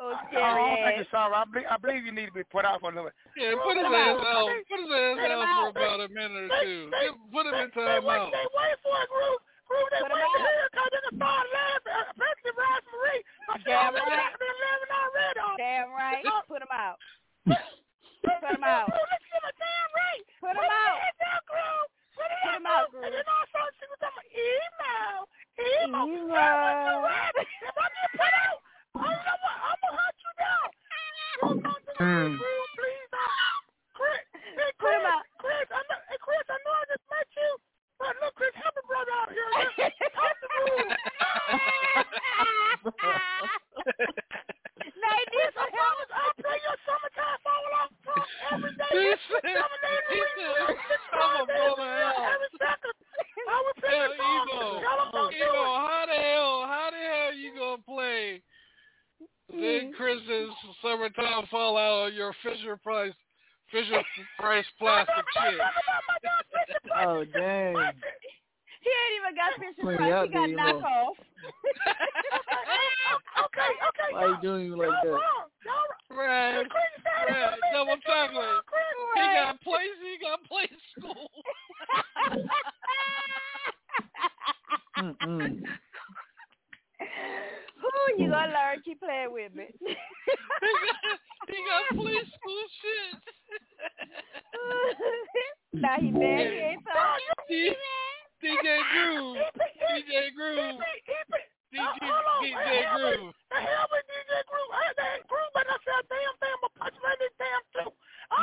[0.00, 0.98] Oh, I scary don't think ass.
[1.04, 1.34] you're sorry.
[1.36, 3.16] I believe, I believe you need to be put out for a little bit.
[3.36, 4.24] Yeah, put his ass out.
[4.24, 4.48] out.
[4.66, 6.88] Put his ass Put out for about a minute or two.
[6.90, 9.40] they- Give- Put him in They, they, wait, they wait for it, Groove.
[9.70, 10.42] Groove, they Put 'em wait to out.
[10.42, 11.94] hear it because they can start laughing.
[12.10, 13.18] Especially Rosemary.
[13.46, 14.18] I said, Damn oh, I've been right.
[14.18, 15.38] laughing and laughing already.
[15.40, 16.22] Oh, damn right.
[16.26, 16.34] No.
[16.50, 16.98] Put him out.
[17.46, 18.88] Put him out.
[18.90, 20.24] Let's give a damn right.
[20.42, 20.98] Put him Put out.
[21.06, 21.88] It down, Groove.
[22.18, 23.04] Put it Put out, him out, Groove.
[23.06, 23.24] And Groove.
[23.24, 25.18] then also she was talking about email.
[25.60, 26.04] Email.
[26.10, 26.34] Emo.
[26.34, 27.46] Girl, what you rabbit?
[27.62, 28.58] If I get put out,
[28.90, 29.56] I don't know what.
[29.70, 30.68] I'm going to hunt you down.
[31.40, 32.36] Mm.
[32.36, 33.10] Please.
[33.12, 33.18] Uh,
[33.96, 36.44] Chris, hey, Chris.
[36.48, 37.50] I know, I just met you.
[37.98, 39.48] But look, Chris, help a brother out here.
[39.48, 39.70] To
[46.10, 47.40] I play your summertime
[48.52, 48.92] every day.
[48.92, 52.94] He said- Seven days a week, six, "I'm five a days a week, every second.
[53.48, 54.82] I will play the song.
[54.84, 58.42] How the hell, how the hell you gonna play
[59.50, 60.50] Big Chris's
[60.90, 63.12] summertime fallout on your Fisher Price,
[63.70, 64.02] Fisher
[64.38, 65.60] Price plastic shit?
[66.96, 67.74] Oh dang.
[68.82, 70.12] He ain't even got Fisher Price.
[70.12, 70.80] out He got there, Emo.
[70.80, 71.14] knockoff.
[73.44, 74.10] Okay, okay.
[74.12, 75.10] Why you doing you like Y'all that?
[75.10, 75.46] wrong.
[75.64, 76.18] Y'all.
[76.18, 77.32] Right, Chris, you said it.
[77.40, 78.64] right, double chocolate.
[79.14, 80.68] He got place, he got play
[80.98, 81.30] school.
[88.20, 88.84] You gonna learn?
[88.84, 89.64] Keep playing with me.
[89.80, 91.16] he got,
[91.48, 93.16] he got play school shit.
[95.80, 96.52] now he mad.
[96.52, 97.32] He ain't talking.
[97.48, 97.72] D-
[98.44, 99.40] DJ Groove,
[99.80, 100.80] DJ Groove,
[101.72, 101.96] DJ,
[102.44, 103.32] DJ Groove.
[103.48, 104.72] The hell with DJ Groove.
[104.72, 107.92] I that Groove, but I said, damn, damn, I'm punching right this damn too.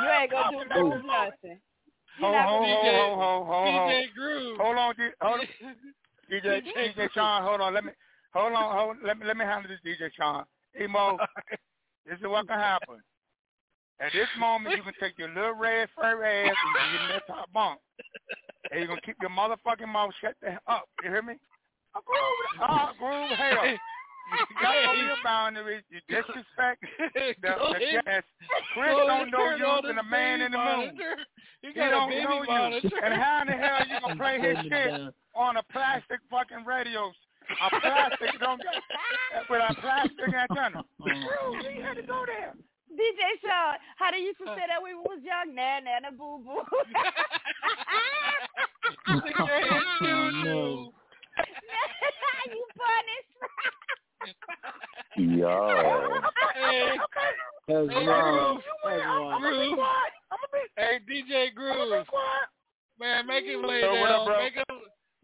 [0.02, 1.58] You ain't gonna do Groove nothing.
[2.18, 3.90] Hold, hold, hold, hold, hold, hold, hold.
[3.90, 4.58] DJ Groove.
[4.58, 5.46] Hold on, D- hold on.
[6.30, 7.74] DJ, DJ Sean, hold on.
[7.74, 7.92] Let me,
[8.38, 8.96] hold on, hold.
[9.04, 10.44] Let me, let me handle this, DJ Sean.
[10.80, 11.18] Emo,
[12.06, 12.96] this is what can happen.
[14.00, 17.26] At this moment, you can take your little red fur ass and get in that
[17.26, 17.80] top bunk,
[18.70, 20.84] and you're gonna keep your motherfucking mouth shut the up.
[21.02, 21.34] You hear me?
[21.96, 22.62] A Groove.
[22.62, 23.66] Oh, groove hell.
[23.66, 25.82] You got over your boundaries.
[25.90, 26.84] You disrespect
[27.14, 28.26] the, the guest.
[28.74, 30.94] Chris Go don't know you than a man in the moon.
[30.94, 31.16] monitor.
[31.62, 32.90] He He don't know you.
[33.02, 37.10] And how in the hell you gonna play his shit on a plastic fucking radio?
[37.60, 38.82] A plastic don't get
[39.50, 40.84] with a plastic antenna.
[41.00, 42.54] Oh, Groove, you had to go there.
[42.92, 44.54] DJ Sean, how they used to uh.
[44.54, 45.54] say that when we was young?
[45.54, 46.62] Nah, nah, nah, boo, boo.
[49.20, 49.84] Stick your hand
[50.42, 50.92] too.
[52.50, 53.32] you punished.
[55.16, 56.20] Yo.
[56.54, 56.96] Hey,
[57.68, 58.54] That's Hey, wrong.
[58.54, 58.62] Groove.
[58.84, 59.40] That's wrong.
[59.40, 59.78] Groove.
[59.78, 60.58] I'm gonna be.
[60.76, 62.06] Hey, DJ Groove.
[62.98, 64.26] Man, make him lay So what up, down.
[64.26, 64.38] bro?
[64.42, 64.67] Make him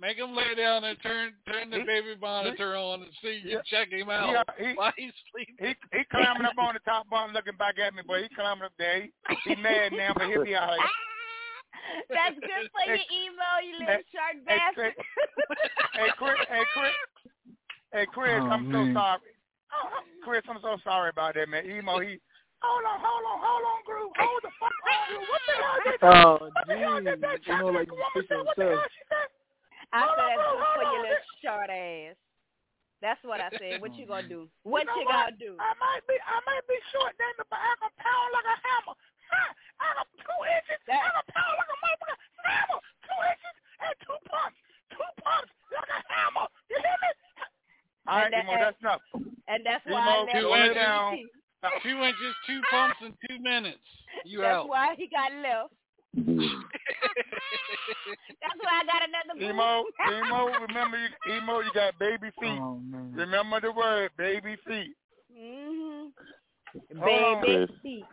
[0.05, 3.89] make him lay down and turn turn the baby monitor on and see you check
[3.90, 5.56] him out Yeah, he- while he's sleeping.
[5.59, 8.22] He he climbing up on the top bunk, looking back at me, boy.
[8.28, 9.02] He climbing up there.
[9.02, 9.12] He,
[9.48, 10.81] he mad now, but he'll be all right.
[12.12, 14.93] That's good for your emo, you little shark bastard.
[15.97, 16.94] Hey Chris, hey Chris,
[17.93, 18.93] hey Chris, Oh, I'm man.
[18.94, 19.20] so sorry.
[20.22, 21.64] Chris, I'm so sorry about that, man.
[21.64, 22.20] Emo, he.
[22.64, 24.12] Hold on, hold on, hold on, Groove.
[24.16, 25.28] Hold the fuck on, Groove.
[25.28, 27.52] What the hell did Oh, What the hell did that jeez.
[27.52, 28.24] You know, like woman you say?
[28.24, 28.81] speak What the himself.
[28.81, 29.23] hell she said?
[29.94, 30.90] I Hold said on, that's good hold for on.
[30.90, 32.16] your little short ass.
[32.98, 33.78] That's what I said.
[33.84, 34.48] What you gonna do?
[34.66, 35.54] What know you gonna do?
[35.60, 38.56] I might be, I might be short, damn it, but I can pound like a
[38.64, 38.96] hammer.
[38.98, 39.42] Ha!
[39.78, 40.80] I got two inches.
[40.88, 42.16] I can pound like a motherfucker
[42.48, 42.80] hammer.
[43.06, 43.54] Two inches
[43.84, 44.58] and two pumps.
[44.90, 46.46] Two pumps like a hammer.
[46.72, 47.10] You hear me?
[48.08, 49.02] All right, And that- Emo, that's enough.
[49.46, 51.28] And that's why Emo, I two left inches.
[51.84, 53.84] Two inches, two pumps in two minutes.
[54.24, 54.68] You That's out.
[54.68, 55.76] why he got left.
[56.14, 56.26] That's
[58.60, 59.44] why I got another boo.
[59.44, 62.58] Emo, emo, remember you, emo, you got baby feet.
[62.60, 62.80] Oh.
[63.12, 64.94] Remember the word, baby feet.
[65.36, 66.10] Mhm.
[67.04, 67.70] Baby Chris.
[67.82, 68.04] feet.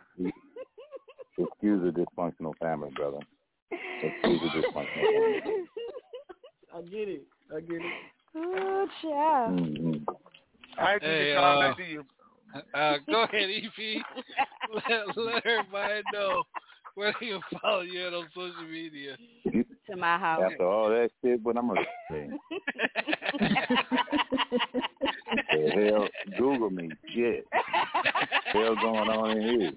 [1.38, 3.18] Excuse a dysfunctional family, brother.
[3.70, 5.66] Excuse a dysfunctional family.
[6.74, 7.22] I get it.
[7.54, 7.92] I get it.
[8.32, 9.50] Good job.
[9.52, 10.04] Mm-hmm.
[10.78, 12.04] All right, Hey, uh, back to you.
[12.74, 14.02] Uh, go ahead, EP.
[14.88, 16.42] let, let everybody know
[16.94, 19.16] where they can follow you at on social media.
[19.90, 20.40] To my house.
[20.52, 22.30] After all that shit, what I'm gonna say?
[25.52, 26.08] the hell,
[26.38, 27.44] Google me, shit.
[28.52, 29.72] hell going on in here?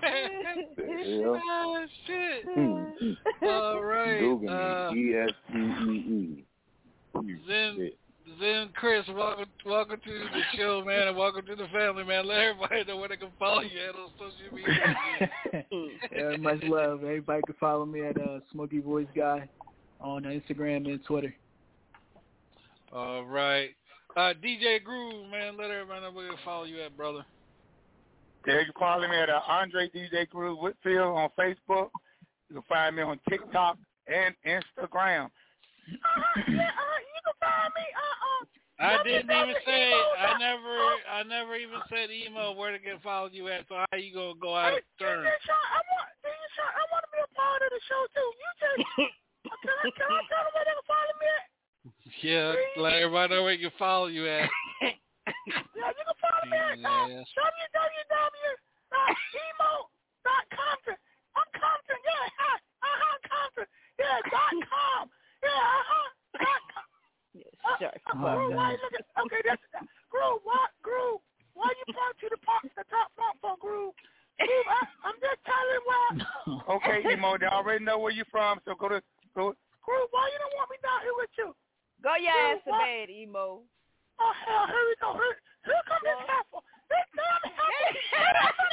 [0.00, 1.40] The hell?
[1.44, 2.44] oh, shit.
[2.54, 3.44] Hmm.
[3.44, 4.20] All right.
[4.20, 6.44] Google Uh, me, E S T E
[7.18, 7.36] E.
[7.48, 7.90] Zen,
[8.40, 12.26] Zen Chris, welcome, welcome to the show, man, and welcome to the family, man.
[12.26, 15.96] Let everybody know where they can follow you at on social media.
[16.16, 17.02] yeah, much love.
[17.02, 19.48] Everybody can follow me at uh, Smoky Voice Guy
[20.00, 21.34] on Instagram and Twitter.
[22.92, 23.70] All right.
[24.16, 27.24] Uh, DJ Groove, man, let everybody know where they can follow you at, brother.
[28.46, 31.88] Yeah, you can follow me at uh, Andre DJ Groove Whitfield on Facebook.
[32.48, 35.30] You can find me on TikTok and Instagram.
[37.70, 37.86] Me.
[37.94, 38.42] Uh, uh,
[38.82, 40.74] I didn't even say I never
[41.06, 43.68] I never even said email where to get follow you at.
[43.68, 45.22] So how you gonna go out of turn?
[45.22, 48.28] I want, I want to be a part of the show too.
[48.34, 48.82] You just,
[49.62, 51.46] can I, can I tell them where they can follow me at?
[52.22, 54.50] Yeah, let everybody know where you can follow you at.
[55.22, 57.30] Yeah, you can follow me at uh, Yes.
[59.62, 60.98] www.emo.compton.
[61.38, 63.66] I'm Compton, yeah, uh, uh-huh, Compton.
[64.02, 65.06] Yeah, dot com.
[65.42, 66.10] Yeah, uh-huh,
[66.42, 66.62] dot
[67.32, 67.76] com.
[67.80, 67.92] Sure.
[67.92, 69.06] Uh, Groove, why you looking?
[69.26, 69.62] Okay, that's
[70.12, 70.40] Groove.
[70.44, 71.20] What Groove?
[71.54, 73.96] Why you point to the pump, the top pump for Groove?
[74.40, 76.04] Groove, I, I'm just telling why.
[76.76, 79.02] Okay, Emo, they already know where you're from, so go to
[79.36, 79.52] go.
[79.84, 81.52] Groove, why you don't want me down here with you?
[82.02, 82.84] Go your Groove, ass to what?
[82.86, 83.60] bed, emo.
[84.20, 85.08] Oh hell, here we go.
[85.18, 85.36] Here,
[85.66, 86.60] here come this heifer.
[86.88, 87.92] This damn heifer.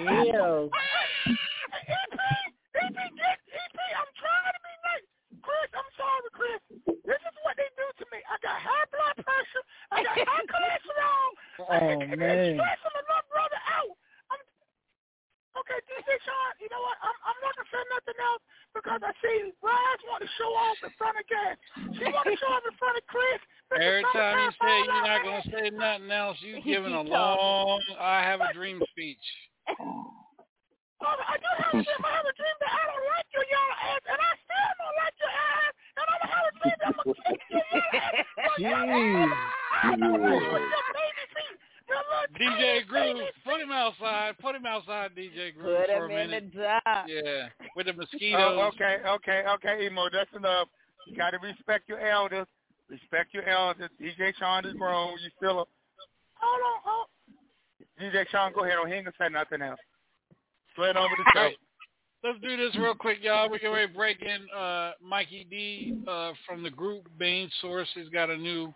[0.00, 0.70] Ew.
[0.70, 2.16] EP,
[2.78, 3.78] EP, get EP.
[3.98, 5.06] I'm trying to be nice.
[5.42, 6.60] Chris, I'm sorry, Chris.
[7.04, 8.24] This is what they do to me.
[8.24, 9.64] I got high blood pressure.
[9.92, 11.28] I got high cholesterol.
[11.68, 12.56] Oh, man.
[12.56, 13.92] stressing my little brother out.
[14.32, 14.40] I'm,
[15.60, 16.96] okay, DJ Sean, you know what?
[17.04, 20.50] I'm, I'm not going to say nothing else because I see Raz want to show
[20.56, 21.58] off in front of Gas.
[22.00, 23.40] She want to show off in front of Chris.
[23.70, 28.18] Every time you say you're not gonna say nothing else, you're giving a long I
[28.22, 29.22] have a dream speech.
[30.98, 32.02] Father, I do have a dream.
[32.02, 34.79] I have a dream that I don't like your y'all ass, and I still
[36.64, 37.14] little
[42.38, 44.34] DJ tiny Groove, put him outside.
[44.40, 46.54] Put him outside, DJ Groove, Put for a him in the minute.
[47.08, 48.58] Yeah, with the oh, mosquitoes.
[48.58, 50.68] Oh, okay, okay, okay, Emo, that's enough.
[51.06, 52.46] You got to respect your elders.
[52.88, 53.90] Respect your elders.
[54.00, 55.12] DJ Sean is grown.
[55.22, 55.64] You still a
[56.40, 57.06] Hold on, hold.
[58.00, 58.52] DJ Sean.
[58.52, 58.78] Go ahead.
[58.86, 59.80] He ain't gonna say nothing else.
[60.72, 61.50] Straight over the show.
[62.22, 62.32] Right.
[62.32, 63.50] Let's do this real quick, y'all.
[63.50, 67.88] We can ready to break in uh, Mikey D uh, from the group Main Source.
[67.94, 68.72] He's got a new,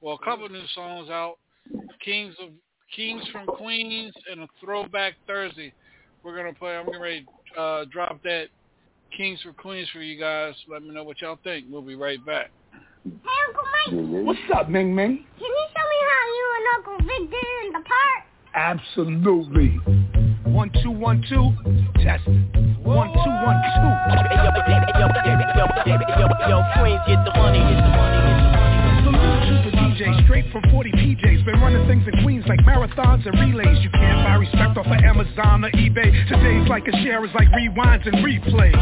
[0.00, 1.36] well, a couple new songs out.
[2.04, 2.50] Kings of
[2.94, 5.72] Kings from Queens and a Throwback Thursday.
[6.22, 6.76] We're gonna play.
[6.76, 8.46] I'm getting ready to uh, drop that
[9.16, 10.54] Kings for Queens for you guys.
[10.68, 11.66] Let me know what y'all think.
[11.68, 12.50] We'll be right back.
[13.04, 13.10] Hey,
[13.48, 15.24] Uncle Mike, What's up, Ming Ming?
[15.38, 18.24] can you show me how you and Uncle Vic did in the park?
[18.54, 20.05] Absolutely.
[20.56, 21.52] One, two, one, two.
[22.02, 22.26] Test.
[22.26, 23.92] One, two, one, two.
[24.24, 25.12] Hey, yo, yo, yo, yo,
[25.84, 28.46] yo, yo, yo, Queens, get the money, get the money, get the money.
[28.46, 28.55] Salute to the
[30.24, 31.44] Straight from 40 PJs.
[31.44, 33.82] Been running things in Queens like marathons and relays.
[33.82, 36.14] You can't buy respect off of Amazon or eBay.
[36.30, 38.78] Today's like a share is like rewinds and replays.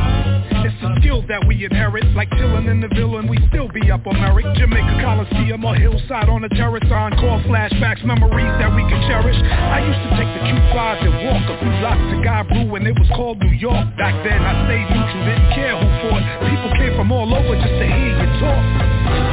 [0.65, 3.91] It's a skill that we inherit, like chillin' in the villa and we still be
[3.91, 4.45] up on Merrick.
[4.57, 9.37] Jamaica Coliseum or hillside on a terrace call flashbacks, memories that we can cherish.
[9.37, 12.87] I used to take the Q5 and walk a few blocks to Guy Brew when
[12.87, 13.97] it was called New York.
[13.97, 16.25] Back then I stayed neutral, didn't care who fought.
[16.49, 18.04] People came from all over just to hear.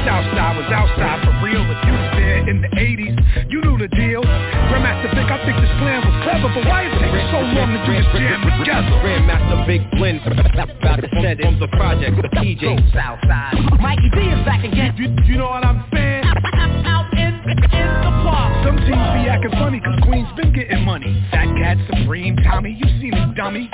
[0.05, 1.61] Southside was outside for real.
[1.61, 3.15] If you was there in the 80s,
[3.53, 4.21] you knew the deal.
[4.69, 7.69] Grandmaster Vic, I think this plan was clever, but why is it taking so long
[7.69, 8.95] to do this jam together?
[9.05, 13.61] Grandmaster Vic Blend about to send it from the project, the PJ Southside.
[13.77, 14.95] Mikey D is back again.
[14.97, 16.25] You, you know what I'm saying?
[16.89, 18.51] Out in, in the park.
[18.65, 21.13] Some teams be acting funny cause Queen's been getting money.
[21.29, 23.69] Fat Cat, Supreme, Tommy, you seen it, dummy.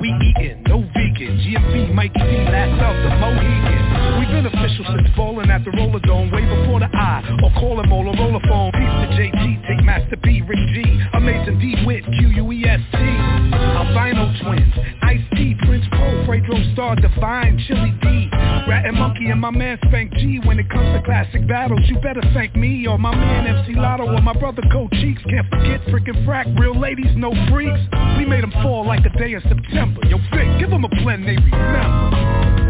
[0.00, 1.36] We eatin', no vegan.
[1.40, 4.03] GMC, Mikey D, last up, the Mohican.
[4.24, 7.84] We been official since bowling at the Roller Dome, way before the I, or calling
[7.92, 8.72] Motorola phone.
[8.72, 10.80] Peace to JT, take Master P, Rick G,
[11.12, 12.96] Amazing D, Wit, Q-U-E-S-T.
[12.96, 14.72] Albino twins,
[15.02, 18.30] Ice T, Prince Cole, Fredo Star, Divine, Chili D,
[18.66, 20.40] Rat and Monkey, and my man Spank G.
[20.42, 24.04] When it comes to classic battles, you better thank me or my man MC Lotto
[24.04, 25.20] or my brother Coach Cheeks.
[25.28, 27.80] Can't forget frickin' frack, real ladies, no freaks.
[28.16, 30.00] We made them fall like a day in September.
[30.08, 32.63] Yo, Vic, give them a blend they remember.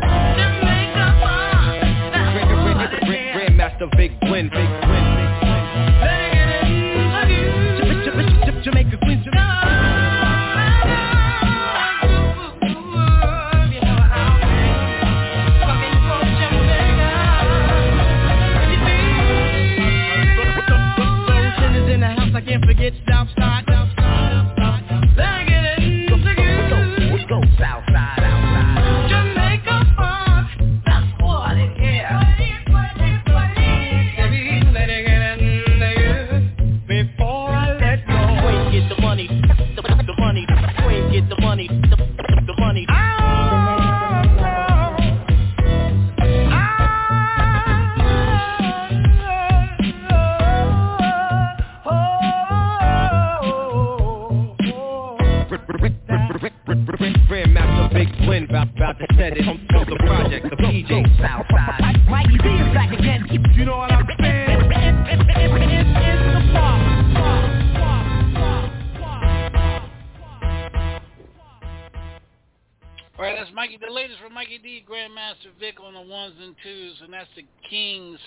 [3.79, 5.15] Grandmaster Vic Blend, Big Blend.
[8.65, 8.97] Jamaica
[22.01, 22.93] the house, I can't forget.
[77.35, 78.19] Twos, and that's the Kings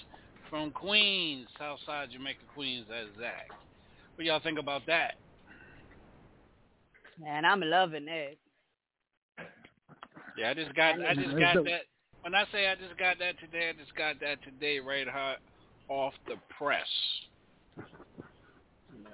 [0.49, 2.85] from Queens, Southside Jamaica, Queens.
[2.89, 3.49] That's Zach.
[4.15, 5.15] What y'all think about that?
[7.19, 8.37] Man, I'm loving it.
[10.37, 11.81] Yeah, I just got, I just got that.
[12.21, 15.37] When I say I just got that today, I just got that today, right hot
[15.89, 16.85] off the press.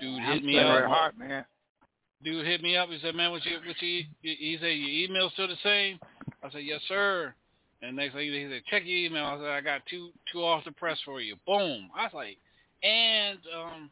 [0.01, 0.91] Dude hit me Very up.
[0.91, 1.45] hard, man.
[2.23, 2.89] Dude hit me up.
[2.89, 5.99] He said, "Man, what you, what you?" He said, "Your email still the same?"
[6.43, 7.33] I said, "Yes, sir."
[7.83, 10.63] And next thing he said, "Check your email." I said, "I got two two off
[10.63, 11.89] the press for you." Boom.
[11.95, 12.37] I was like,
[12.81, 13.89] and um,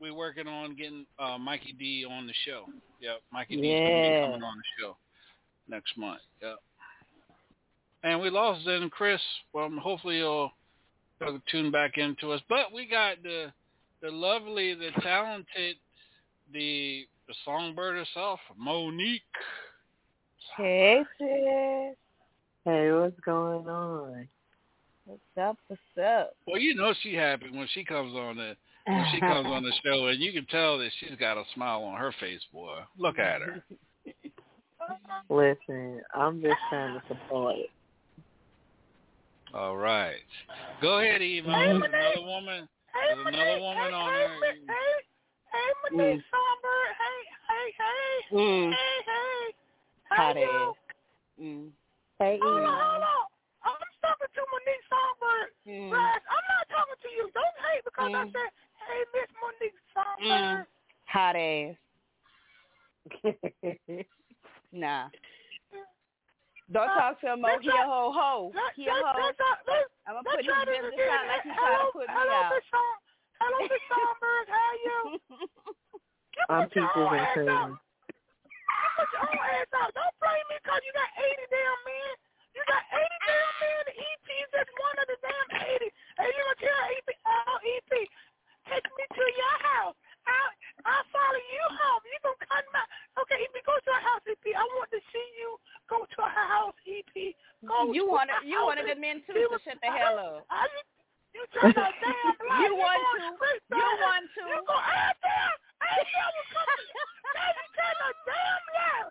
[0.00, 2.64] we're working on getting uh, Mikey D on the show.
[3.00, 4.96] Yep, Mikey D's gonna be coming on the show
[5.68, 6.20] next month.
[6.42, 6.58] Yep.
[8.02, 9.20] And we lost then Chris.
[9.52, 10.52] Well, hopefully he'll,
[11.20, 12.40] he'll tune back into us.
[12.48, 13.52] But we got the
[14.02, 15.76] the lovely, the talented,
[16.52, 19.22] the the songbird herself, Monique.
[20.56, 21.96] Hey, sis.
[22.64, 24.28] Hey, what's going on?
[25.06, 25.56] What's up?
[25.68, 26.34] What's up?
[26.46, 28.56] Well, you know she happy when she comes on the
[28.86, 31.82] when she comes on the show, and you can tell that she's got a smile
[31.82, 32.78] on her face, boy.
[32.98, 33.62] Look at her.
[35.30, 37.70] Listen, I'm just trying to support it.
[39.54, 40.16] All right,
[40.82, 41.48] go ahead, Eva.
[41.48, 42.68] There's another woman.
[42.94, 44.28] There's another woman on there.
[44.42, 44.74] Hey,
[45.52, 46.92] hey, Monique Songbird.
[46.98, 48.36] Hey, hey, hey.
[48.36, 48.70] Mm.
[48.70, 48.76] Hey,
[49.06, 49.54] hey.
[50.10, 50.50] Hot Hey, ass.
[51.38, 51.44] yo.
[51.44, 51.64] Mm.
[51.64, 51.87] Hey,
[52.20, 53.26] Hold on, hold on.
[53.62, 55.48] I'm talking to Monique Songbird.
[55.66, 55.90] Mm.
[55.94, 57.24] Guys, I'm not talking to you.
[57.34, 58.32] Don't hate because I Mm.
[58.32, 60.66] said, hey, Miss Monique Songbird.
[61.06, 61.76] Hot ass.
[64.72, 65.08] Nah.
[66.70, 67.40] Don't talk to him.
[67.40, 68.52] let's He a try- ho ho.
[68.76, 69.00] He a ho.
[69.16, 71.86] let's try- let's- I'm gonna put try his this business out like he hello, trying
[71.86, 72.52] to put me hello, out.
[72.52, 72.96] Miss Song,
[73.40, 74.46] hello, Miss Songbird.
[74.52, 75.20] How you?
[76.50, 76.88] I'm Put your
[78.98, 79.94] put your own ass out.
[79.94, 82.14] Don't blame me because you got 80 damn men.
[82.50, 83.80] You got 80 damn men.
[83.86, 85.48] The EP is just one of the damn
[85.78, 85.86] 80.
[86.18, 87.92] And you're going to tell uh, EP, EP,
[88.66, 89.94] take me to your house.
[90.26, 90.52] I'll,
[90.82, 92.02] I'll follow you home.
[92.10, 92.82] You're going to cut my...
[93.22, 94.44] Okay, EP, go to her house, EP.
[94.50, 95.54] I want to see you
[95.86, 97.14] go to her house, EP.
[97.62, 98.66] Go you wanted, you house.
[98.66, 100.42] wanted the men too to was, shut the hell up.
[100.50, 100.74] I, I,
[101.38, 103.46] you, you, you want to.
[103.70, 104.42] You want to.
[104.42, 105.67] You go out there.
[105.78, 106.88] I ain't never coming.
[106.88, 109.10] You tell a damn lie.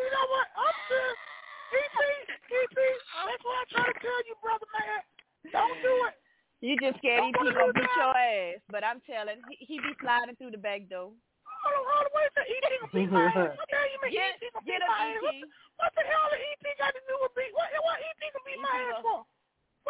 [0.00, 0.46] You know what?
[0.56, 1.20] I'm just
[1.70, 1.98] EP,
[2.50, 2.76] EP.
[2.76, 5.00] That's what I try to tell you, brother man.
[5.52, 6.14] Don't do it.
[6.60, 10.36] You just scared EP gonna beat your ass, but I'm telling, he, he be sliding
[10.36, 11.12] through the back door.
[11.16, 12.52] Hold on, hold on, wait a second.
[12.52, 13.56] EP gonna beat my ass.
[13.56, 15.20] What the hell you mean Get- EP gonna get beat my ass?
[15.24, 15.48] What, EP.
[15.80, 17.52] what the hell did EP got to do with beat?
[17.56, 19.24] What, what EP gonna beat my ass for?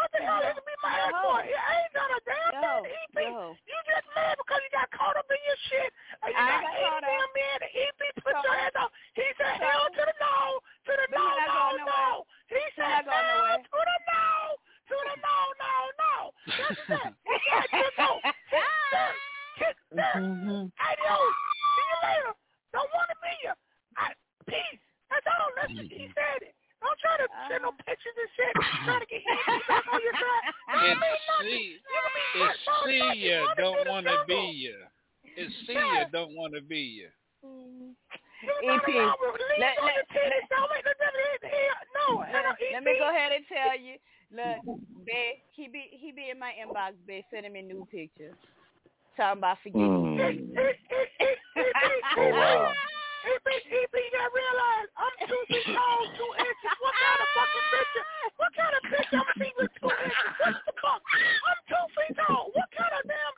[0.00, 1.20] What the hell is he beat my ass Yo.
[1.20, 1.36] for?
[1.44, 3.16] Yeah, I ain't done a damn Yo, thing to EP.
[3.20, 3.52] yo.
[3.68, 5.90] You just mad because you got caught up in your shit.
[6.24, 7.10] And you I got got 80 caught up.
[7.12, 8.90] damn men and EP put So- your hands up.
[9.12, 10.36] He said so- hell to the no,
[10.88, 12.04] to the But no, no, no.
[12.48, 13.60] He said not hell nowhere.
[13.60, 14.28] to the no,
[14.88, 16.14] to the no, no, no.
[16.48, 17.12] That's that.
[17.28, 18.20] He said kick off.
[18.24, 18.66] Kick
[18.96, 19.12] that.
[19.60, 20.16] Kick that.
[20.16, 20.64] Mm-hmm.
[20.80, 21.34] Adios.
[21.76, 22.32] See you later.
[22.72, 23.54] Don't want to be you.
[24.00, 24.16] I,
[24.48, 24.80] peace.
[25.12, 25.50] That's all.
[25.60, 25.86] That's it.
[25.92, 26.16] He mm-hmm.
[26.16, 26.49] said it.
[27.00, 28.52] Don't try to send no pictures and shit.
[28.84, 30.44] Try to get hit back on your side.
[30.84, 31.00] It's
[31.40, 34.52] see, You can be it's hurt, see You don't want to be jungle.
[34.52, 34.76] ya.
[35.36, 37.08] It's see ya don't want to be.
[37.42, 37.92] You
[38.64, 40.48] EP, gotta allow release let- let- the titties.
[40.48, 41.80] Don't make the devil hit the hell.
[41.96, 43.96] No, Let, no, let me go ahead and tell you.
[44.32, 44.60] Look,
[45.06, 48.36] babe, he be he be in my inbox, babe, sending me new pictures.
[49.16, 50.16] Talking about forgetting.
[50.16, 50.56] Mm.
[52.16, 52.72] Oh, wow.
[53.26, 56.72] EP, EP, you gotta realize I'm two feet tall, two inches.
[56.78, 58.06] What kind of fucking picture?
[58.38, 60.32] What kind of picture I'm see with two inches?
[60.38, 61.02] What the fuck?
[61.02, 62.54] I'm two feet tall.
[62.54, 63.34] What kind of damn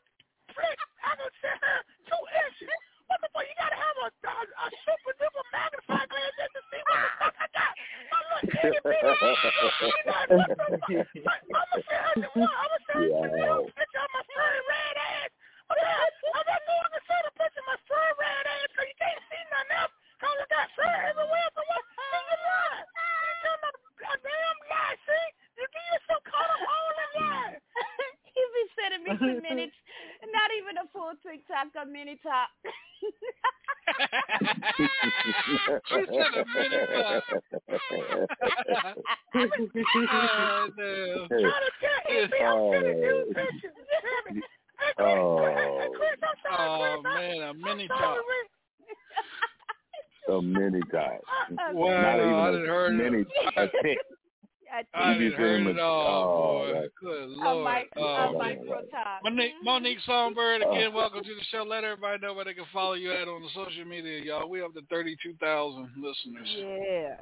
[0.53, 1.79] trick I can send her
[2.13, 2.77] two inches?
[3.09, 3.47] What the fuck?
[3.49, 7.11] You gotta have a, a, a super duper magnifying glass just to see what the
[7.17, 7.75] fuck I got.
[8.13, 9.17] I'm like, itty bitty.
[11.51, 12.05] What the fuck?
[12.05, 12.55] I'm her the one.
[12.61, 13.67] I'm gonna send her the Wow.
[13.79, 15.31] picture of my furry red ass.
[15.71, 15.97] Okay,
[16.35, 18.72] I'm not going to send a picture of my furry red ass
[19.69, 19.95] because you can't see nothing else.
[20.23, 21.49] Cause I got fur everywhere.
[21.55, 21.83] So what?
[21.83, 22.83] See, you lie.
[22.83, 23.69] You tell me
[24.03, 24.97] a damn lie.
[25.07, 25.27] See,
[25.59, 27.55] you get yourself caught up all in lie.
[28.35, 29.77] he be sending me some minutes,
[30.31, 32.51] not even a full TikTok, a mini top.
[35.89, 36.89] She said a minute
[40.13, 41.27] Oh, no.
[41.29, 43.75] Try to tell EP I'm sending you pictures.
[43.77, 44.43] You hear me?
[44.79, 45.91] Hey, oh.
[45.95, 47.13] Chris, I'm sorry, Oh Chris.
[47.13, 48.22] I'm- man, a mini I'm top.
[50.55, 51.21] Sorry, times.
[51.51, 51.75] A mini top.
[51.75, 53.29] Wow, Not even I a didn't heard mini it.
[53.57, 53.99] a tick.
[54.73, 56.81] I I You be didn't heard feeling it all, oh, boy.
[56.81, 57.75] that- Good a, lord.
[57.75, 58.59] mic, Oh, a man.
[59.23, 60.73] Monique, Monique Songbyrd, Oh.
[60.73, 61.63] again, welcome to the show.
[61.63, 64.49] Let everybody know where they can follow you at on the social media, y'all.
[64.49, 66.49] We up to 32,000 listeners.
[66.57, 67.17] Yeah.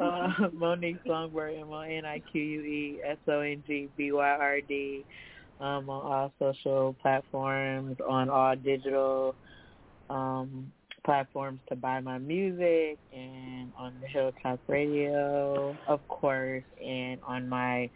[0.00, 4.12] Uh, Monique Songbyrd, M O N I Q U E S O N G B
[4.12, 5.04] Y R D.
[5.60, 9.34] Um, on all social platforms, on all digital
[10.08, 10.72] um,
[11.04, 17.90] platforms to buy my music, and on the Hilltop Radio, of course, and on my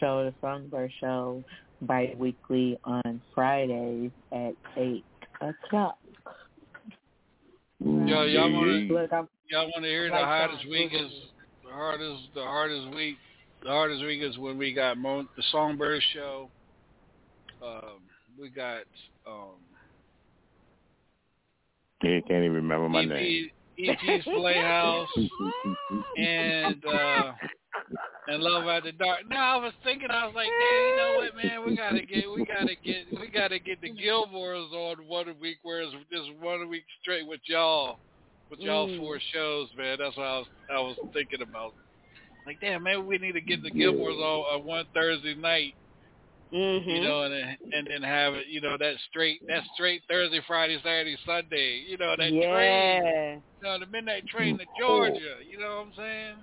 [0.00, 1.42] show, the Songbird Show,
[1.82, 5.04] bi-weekly on Fridays at 8
[5.40, 5.98] o'clock.
[7.80, 11.12] Yo, y'all want to y'all want to hear the Like hardest week is
[11.64, 13.16] the hardest the hardest week
[13.62, 16.48] the hardest week is when we got Mo, the Songbird show.
[17.62, 18.00] Um,
[18.38, 18.82] we got
[19.26, 19.58] um,
[22.02, 23.50] You can't even remember my name.
[23.78, 25.08] EP, EP's Playhouse
[26.16, 27.32] and uh,
[28.28, 29.20] and Love After Dark.
[29.28, 32.30] No, I was thinking, I was like, man, you know what, man, we gotta get,
[32.30, 36.84] we gotta get, we gotta get the Gilmores on one week, whereas just one week
[37.00, 37.98] straight with y'all,
[38.50, 38.98] with y'all Mm.
[38.98, 39.98] four shows, man.
[40.00, 41.72] That's what I was, I was thinking about.
[42.46, 45.74] Like, damn, man, we need to get the Gilmores on, on one Thursday night,
[46.52, 46.88] Mm-hmm.
[46.88, 50.40] you know, and then, and then have it, you know, that straight, that straight Thursday,
[50.46, 53.34] Friday, Saturday, Sunday, you know, that train, yeah.
[53.34, 55.36] you know, the midnight train to Georgia.
[55.50, 56.36] You know what I'm saying?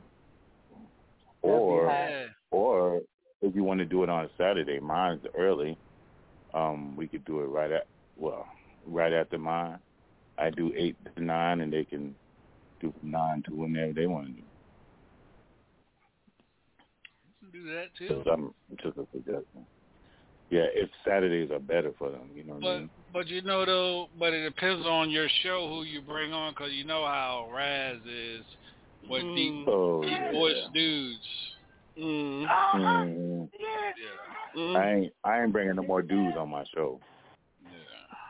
[1.42, 2.28] Or Yeah.
[2.52, 3.02] or
[3.42, 5.78] if you want to do it on Saturday, mine's early.
[6.54, 8.48] Um, we could do it right at well,
[8.86, 9.80] right after mine.
[10.38, 12.16] I do eight to nine, and they can
[12.80, 14.42] do from nine to whenever they want to do.
[17.52, 18.08] Do that too.
[18.08, 19.66] Just, um, just a suggestion.
[20.50, 22.90] Yeah, if Saturdays are better for them, you know what I mean.
[23.12, 26.70] but you know though, but it depends on your show who you bring on, cause
[26.72, 28.46] you know how Raz is
[29.10, 30.32] with deep Oh yeah.
[30.32, 31.20] voice dudes.
[31.98, 32.46] Mm.
[32.76, 34.62] Mm, Yeah.
[34.62, 34.76] Mm.
[34.76, 37.00] I ain't I ain't bringing no more dudes on my show.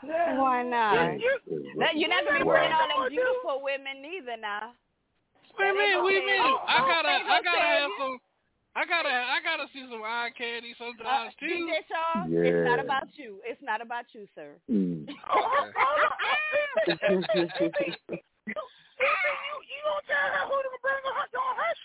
[0.04, 1.20] Why not?
[1.20, 1.40] You,
[1.80, 2.54] That, you're not gonna be Wow.
[2.54, 4.74] bringing all them beautiful women neither now.
[5.58, 6.26] Wait a minute, wait a okay.
[6.26, 6.58] minute.
[6.68, 8.20] I gotta they I gotta have some.
[8.76, 11.48] I gotta I gotta see some eye candy Uh, sometimes too.
[11.48, 13.40] DJ Shaw, it's not about you.
[13.48, 14.56] It's not about you, sir.
[14.70, 15.08] Mm.
[15.08, 17.00] you, you
[19.80, 21.76] gonna tell her who to bring on her, on her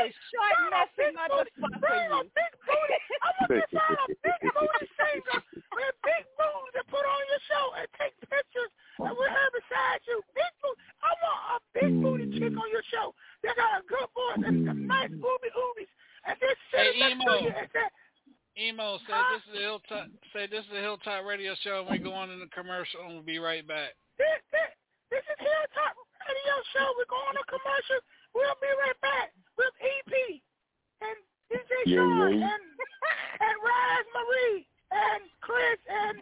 [0.00, 1.92] a short, messy motherfucker.
[1.92, 2.30] You.
[2.32, 2.96] Big booty.
[3.20, 5.40] I want to find a big booty singer
[5.76, 8.72] with big booty to put on your show and take pictures
[9.02, 10.22] and with her beside you.
[10.32, 10.80] Big booty.
[11.04, 13.12] I want a big booty chick on your show.
[13.42, 14.92] They got a good voice and some mm.
[14.92, 15.90] nice booby oobies.
[16.28, 17.36] And this shit Hey, next to Emo.
[17.72, 17.86] say,
[18.60, 20.06] Emo, say this is the Hilltop.
[20.36, 23.24] Say this is the Hilltop Radio Show, and we're going in the commercial, and we'll
[23.24, 23.96] be right back.
[24.20, 24.70] this, this,
[25.08, 25.96] this is Hilltop
[26.28, 26.86] Radio Show.
[27.00, 28.00] We're going to commercial.
[28.36, 30.12] We'll be right back with EP
[31.00, 31.16] and
[31.48, 32.52] DJ Yeah, Sean yeah.
[32.52, 32.64] and
[33.48, 34.62] and Rise Marie
[34.92, 36.16] and Chris and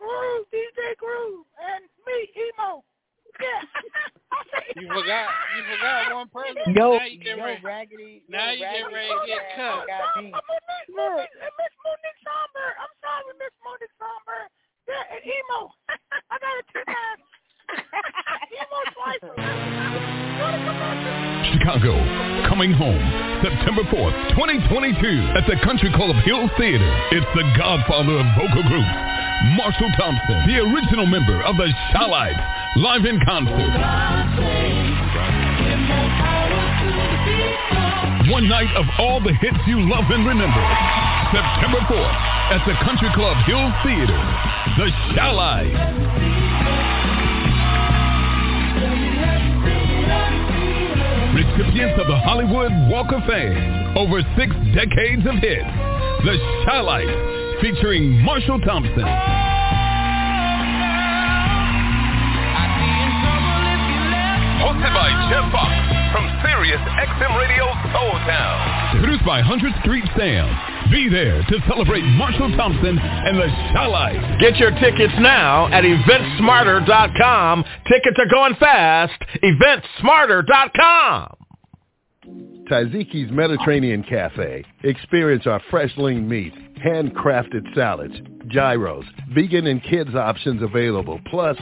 [0.00, 2.80] Groove, DJ Groove and me, Emo.
[3.40, 3.62] Yeah.
[4.30, 5.26] I say You forgot.
[5.56, 6.62] You forgot one person.
[6.74, 7.62] Yo, now you get yo, ready.
[7.62, 8.22] raggedy.
[8.28, 9.86] Now yo, you get raggedy ready to get ass cut.
[9.90, 10.30] got me.
[10.30, 12.68] Monique, Monique, and Miss Monique Somber.
[12.78, 14.40] I'm sorry, Miss Monique Somber.
[14.86, 15.60] Yeah, and Emo.
[16.32, 17.24] I got it two times.
[18.52, 19.22] Emo twice.
[19.24, 21.14] Go to commercial.
[21.54, 21.94] Chicago,
[22.48, 23.00] coming home
[23.40, 26.88] September 4th, 2022 at the Country Club of Hill Theater.
[27.14, 28.94] It's the godfather of vocal groups,
[29.56, 32.40] Marshall Thompson, the original member of the Chi-Lites,
[32.76, 33.70] live in concert.
[38.30, 40.64] One night of all the hits you love and remember.
[41.30, 42.18] September 4th
[42.50, 44.18] at the Country Club Hill Theater.
[44.78, 45.74] The Chi-Lites.
[51.34, 53.96] Recipients of the Hollywood Walk of Fame.
[53.96, 55.70] Over six decades of hits.
[56.24, 59.43] The Chi-Lites featuring Marshall Thompson.
[64.64, 65.76] Hosted by Jeff Fox
[66.10, 68.98] from Sirius XM Radio Soul Town.
[68.98, 70.48] Produced by 100th Street Sam.
[70.90, 74.40] Be there to celebrate Marshall Thompson and the Chi-Lites.
[74.40, 77.64] Get your tickets now at eventsmarter.com.
[77.86, 79.12] Tickets are going fast.
[79.42, 81.34] Eventsmarter.com.
[82.70, 84.64] Taziki's Mediterranean Cafe.
[84.82, 88.14] Experience our fresh lean meat, handcrafted salads,
[88.48, 89.04] gyros,
[89.34, 91.58] vegan and kids options available, plus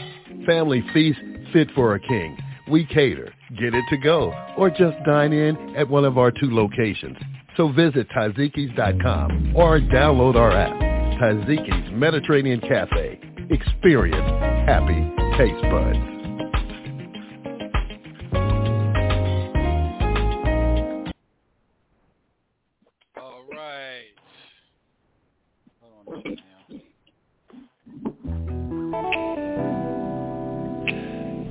[0.47, 1.19] family feast
[1.53, 2.39] fit for a king.
[2.73, 6.51] We cater, get it to go, or just dine in at one of our two
[6.51, 7.19] locations.
[7.55, 10.73] So visit Tazikis.com or download our app.
[11.21, 13.21] Taziki's Mediterranean Cafe.
[13.51, 14.27] Experience
[14.67, 15.05] happy
[15.37, 16.22] taste buds.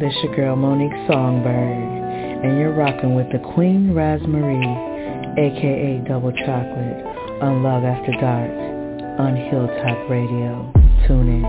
[0.01, 4.65] This your girl Monique Songbyrd, and you're rocking with the Queen Raspberry,
[5.37, 7.05] aka Double Chocolate,
[7.43, 8.49] on Love After Dark,
[9.19, 10.73] on Hilltop Radio.
[11.05, 11.45] Tune in.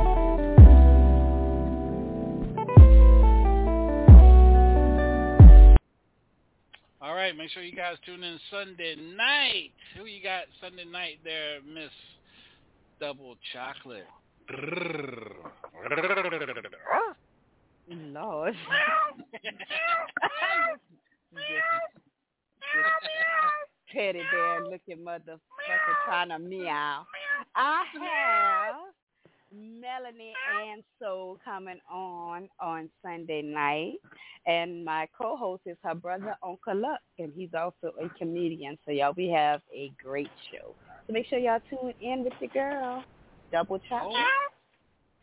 [7.00, 9.70] All right, make sure you guys tune in Sunday night.
[9.96, 11.88] Who you got Sunday night there, Miss
[13.00, 14.04] Double Chocolate?
[17.94, 18.54] Lord.
[23.92, 25.38] Teddy bear looking motherfucker
[26.06, 27.04] trying to meow.
[27.54, 28.74] I have
[29.52, 30.32] Melanie
[30.64, 33.94] and Soul coming on on Sunday night,
[34.46, 38.78] and my co-host is her brother Uncle Luck, and he's also a comedian.
[38.86, 40.74] So y'all, we have a great show.
[41.06, 43.04] So make sure y'all tune in with your girl,
[43.50, 44.14] Double Chocolate.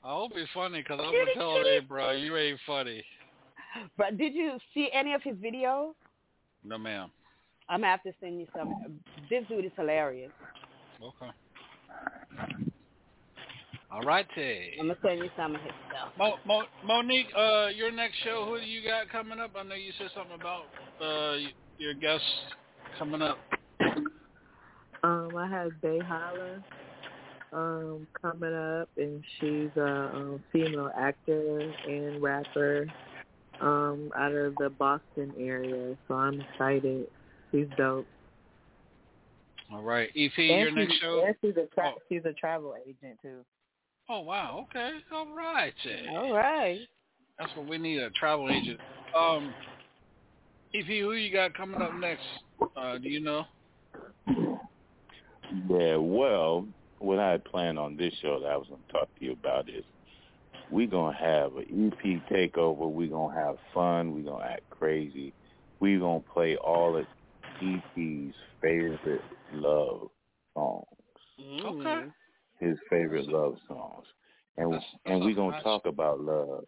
[0.03, 3.03] I hope it's funny because I'm gonna tell her, hey, bro, you ain't funny.
[3.97, 5.93] But did you see any of his videos?
[6.63, 7.11] No, ma'am.
[7.67, 8.99] I'm gonna have to send you some.
[9.29, 10.31] This dude is hilarious.
[11.01, 11.31] Okay.
[13.91, 14.75] All right, Tay.
[14.79, 16.09] I'm gonna send you some of his stuff.
[16.17, 19.51] Mo, Mo, Monique, uh, your next show, who do you got coming up?
[19.55, 20.65] I know you said something about
[21.01, 21.37] uh
[21.77, 22.25] your guests
[22.97, 23.37] coming up.
[25.03, 26.63] Um, I have Bay Holla
[27.51, 32.87] um, coming up, and she's a um, female actor and rapper
[33.61, 35.95] um, out of the Boston area.
[36.07, 37.07] So I'm excited.
[37.51, 38.07] She's dope.
[39.71, 41.23] All right, EP, and your she's, next show.
[41.25, 43.45] And she's a tra- she's a travel agent too.
[44.09, 46.05] Oh wow, okay, all right, Tay.
[46.09, 46.79] All right.
[47.37, 48.79] That's what we need a travel agent.
[49.17, 49.53] Um,
[50.73, 52.23] EP, who you got coming up next?
[52.75, 53.45] Uh, do you know?
[55.67, 56.67] Yeah, well,
[56.99, 59.31] what I had planned on this show that I was going to talk to you
[59.33, 59.83] about is
[60.71, 62.89] we're going to have an EP takeover.
[62.89, 64.13] We're going to have fun.
[64.13, 65.33] We're going to act crazy.
[65.79, 67.05] We're going to play all of
[67.61, 69.21] EP's favorite
[69.53, 70.09] love
[70.53, 70.85] songs,
[71.65, 72.03] Okay.
[72.59, 74.05] his favorite love songs.
[74.57, 74.73] And
[75.05, 76.65] and we're going to talk about love.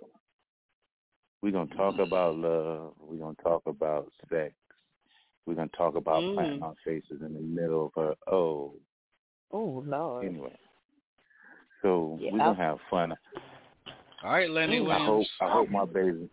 [1.41, 2.93] We're going to talk about love.
[2.99, 4.53] We're going to talk about sex.
[5.47, 6.33] We're gonna talk about Mm.
[6.35, 8.15] planting our faces in the middle of her.
[8.31, 8.75] Oh,
[9.53, 10.26] Oh Lord.
[10.26, 10.57] Anyway,
[11.82, 12.32] so yeah.
[12.32, 13.14] we're gonna have fun.
[14.23, 15.28] All right, Lenny Williams.
[15.41, 16.30] I hope I hope my baby.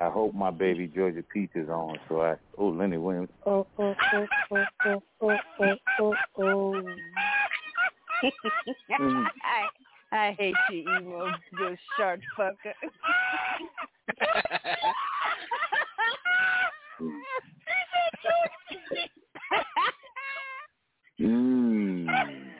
[0.00, 1.96] I hope my baby Georgia Peach is on.
[2.08, 3.30] So I oh Lenny Williams.
[3.46, 6.14] Oh oh oh oh oh oh oh oh.
[6.38, 6.42] oh.
[6.42, 6.82] oh.
[9.00, 9.26] Mm.
[9.42, 9.68] I
[10.16, 11.26] I hate you, emo,
[11.58, 12.74] you shark fucker.
[21.20, 22.06] Mm.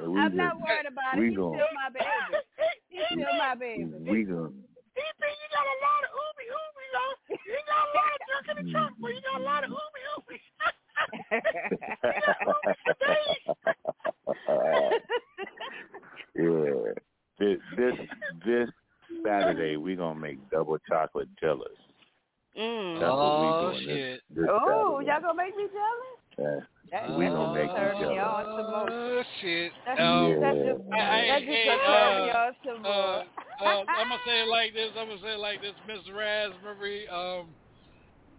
[0.00, 1.20] So we I'm not worried about it.
[1.20, 2.06] we He's gon- still my baby.
[2.88, 3.84] He's still my baby.
[4.10, 7.14] We gonna DP, you got a lot of ooby ooby, though.
[7.46, 9.70] You got a lot of junk in the trunk, but you got a lot of
[9.70, 10.34] ooby ooby.
[16.34, 16.92] yeah.
[17.38, 17.94] This this
[18.44, 18.68] this
[19.24, 21.68] Saturday we gonna make double chocolate jealous.
[22.58, 23.00] Mm.
[23.00, 24.20] That's what Oh, we doing shit.
[24.30, 25.10] this, this Oh, Saturday.
[25.10, 26.18] y'all gonna make me jealous?
[26.38, 26.60] Yeah.
[26.94, 28.22] That, we that gonna make just you turn me jealous.
[28.22, 28.86] on some more.
[28.86, 29.72] Oh shit.
[29.84, 32.82] That's, Um, that's just, I- I- that just hey, gonna turn me uh, on some
[32.82, 32.92] more.
[32.94, 33.24] uh,
[33.58, 34.90] uh, I'm gonna say it like this.
[34.96, 37.08] I'm gonna say it like this, Miss Raspberry.
[37.08, 37.50] Um,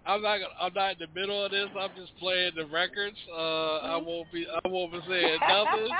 [0.05, 0.39] I'm not.
[0.39, 1.67] Gonna, I'm not in the middle of this.
[1.77, 3.17] I'm just playing the records.
[3.27, 4.47] Uh, I won't be.
[4.47, 5.91] I won't be saying nothing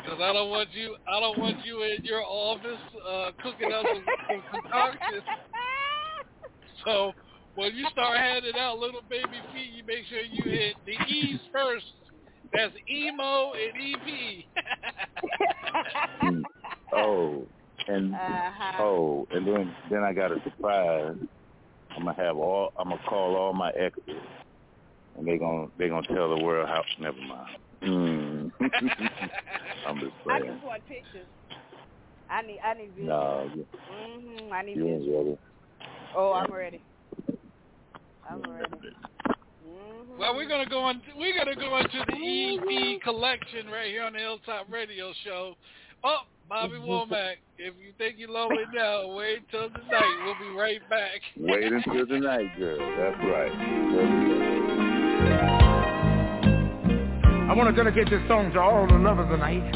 [0.00, 0.96] because I don't want you.
[1.06, 5.22] I don't want you in your office uh, cooking up some, some concoctions.
[6.86, 7.12] So
[7.58, 11.40] when you start handing out little baby feet, you make sure you hit the E's
[11.52, 11.84] first.
[12.52, 14.44] That's emo and EP.
[16.94, 17.46] Oh,
[17.86, 18.82] and Uh-huh.
[18.82, 21.16] oh, and then then I got a surprise.
[21.90, 22.70] I'm gonna have all.
[22.78, 24.22] I'm gonna call all my exes,
[25.16, 26.82] and they gonna they gonna tell the world how.
[26.98, 27.58] Never mind.
[27.82, 28.50] Mm.
[29.86, 30.52] I'm just I saying.
[30.52, 31.28] just want pictures.
[32.30, 33.06] I need I need visuals.
[33.08, 34.52] No, you, Mhm.
[34.52, 35.38] I need you ain't ready.
[36.16, 36.82] Oh, I'm ready.
[38.30, 38.94] I'm ready.
[39.28, 40.18] Mhm.
[40.18, 41.00] Well, we're gonna go on.
[41.16, 45.56] We're gonna go into the EP collection right here on the Hilltop Radio Show.
[46.04, 50.16] Oh, Bobby Womack, if you think you're lonely now, wait till tonight.
[50.24, 51.20] We'll be right back.
[51.36, 52.78] Wait until the night, girl.
[52.78, 53.52] That's right.
[57.48, 59.74] I want to dedicate this song to all the lovers tonight.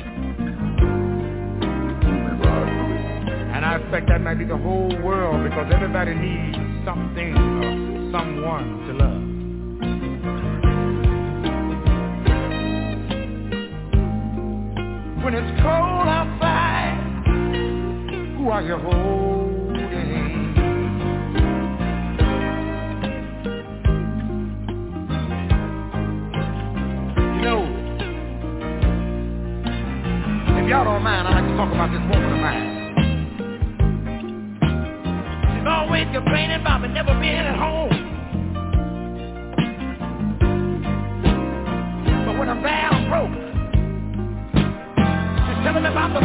[3.55, 7.52] And I expect that might be the whole world because everybody needs something or
[8.13, 9.23] someone to love.
[15.25, 16.99] When it's cold outside,
[18.37, 20.11] who are you holding?
[27.33, 27.63] You know,
[30.59, 32.69] if y'all don't mind, I'd like to talk about this woman of mine.
[35.57, 38.02] She's always complaining about me never being at home.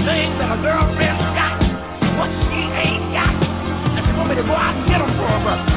[0.07, 1.59] Things that her girlfriend's got,
[2.15, 5.27] what she ain't got, and she want me to go out and get them for
[5.27, 5.76] her.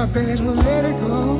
[0.00, 1.36] our bed, we'll let it go.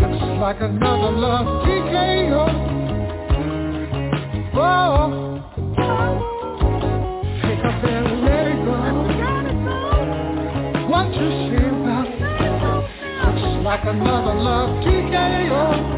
[0.00, 2.44] Looks like another love TKO.
[4.54, 5.38] Oh,
[7.40, 8.76] take our bed, let it go.
[10.90, 12.08] What you say about?
[13.36, 15.91] Looks like another love TKO.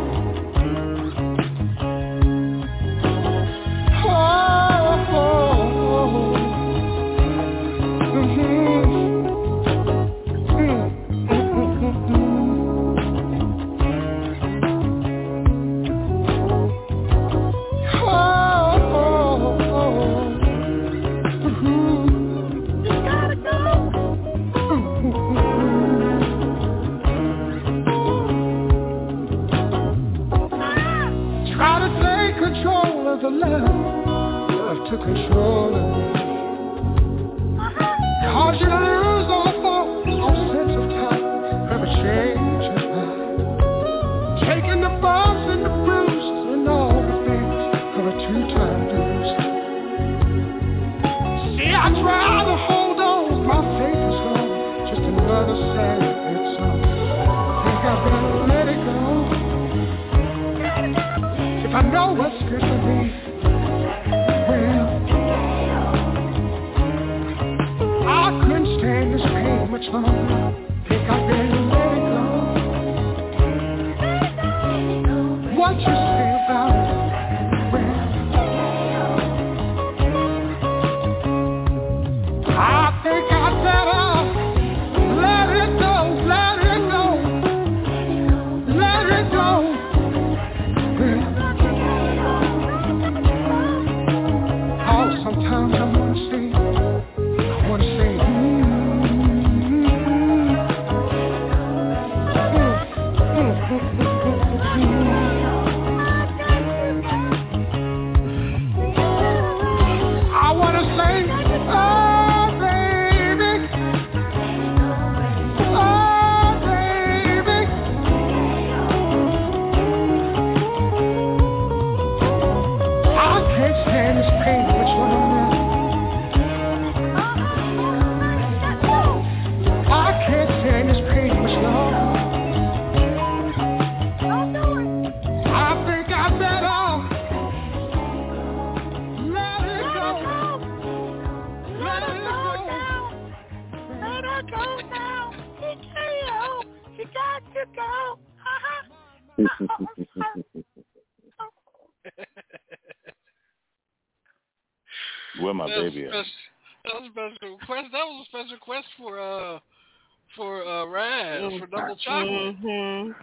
[162.05, 162.61] Double chocolate.
[162.63, 163.15] Mhm.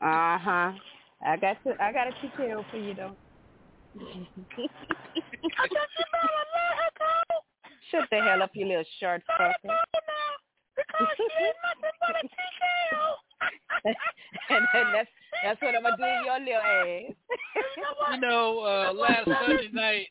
[0.00, 0.72] Uh huh.
[1.24, 1.82] I got to.
[1.82, 3.16] I got a TKO for you though.
[7.90, 9.76] Shut the hell up, you little short fucker.
[14.50, 15.08] and then that's
[15.42, 17.14] that's what I'm gonna do to your little ass.
[18.12, 20.08] You know, uh last Sunday night,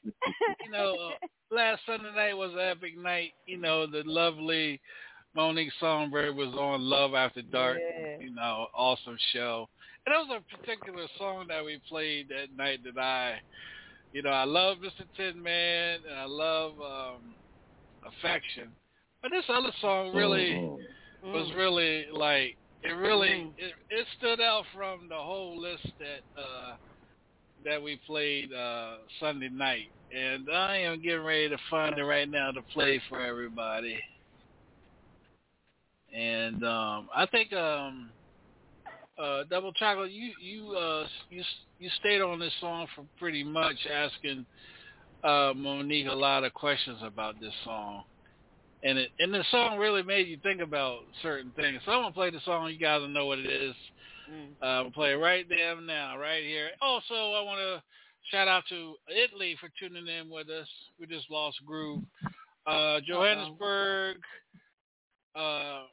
[0.65, 3.33] you know, uh, last Sunday night was an epic night.
[3.45, 4.81] You know, the lovely
[5.37, 7.77] Monique Songbyrd was on Love After Dark.
[7.77, 8.25] Yeah.
[8.25, 9.69] You know, awesome show.
[10.05, 13.35] And there was a particular song that we played that night that I,
[14.11, 15.05] you know, I love Mr.
[15.15, 17.35] Tin Man and I love um
[18.03, 18.75] Affection.
[19.21, 20.59] But this other song really
[21.23, 21.33] Mm-hmm.
[21.33, 26.75] was really like it really it, it stood out from the whole list that uh
[27.65, 29.91] that we played uh Sunday night.
[30.11, 33.99] And I am getting ready to find it right now to play for everybody.
[36.15, 38.09] And um I think um
[39.17, 41.43] uh Double Chocolate you you uh you
[41.79, 44.45] you stayed on this song for pretty much asking
[45.23, 48.03] uh Monique a lot of questions about this song.
[48.83, 51.81] And it and the song really made you think about certain things.
[51.85, 52.69] So I'm gonna play the song.
[52.71, 53.75] You guys will know what it is.
[54.61, 56.69] Uh, I'm play it right there now, right here.
[56.81, 57.81] Also, I want to
[58.31, 60.67] shout out to Italy for tuning in with us.
[60.99, 62.03] We just lost Groove.
[62.65, 64.17] Uh, Johannesburg,
[65.35, 65.83] uh,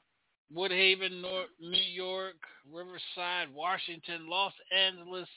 [0.52, 2.36] Woodhaven, North, New York,
[2.70, 5.28] Riverside, Washington, Los Angeles,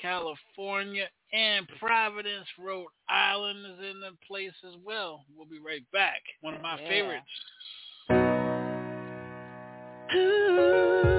[0.00, 5.24] California, and Providence, Rhode Island is in the place as well.
[5.36, 6.22] We'll be right back.
[6.40, 6.88] One of my Yeah.
[6.88, 7.30] favorites.
[10.08, 11.13] Been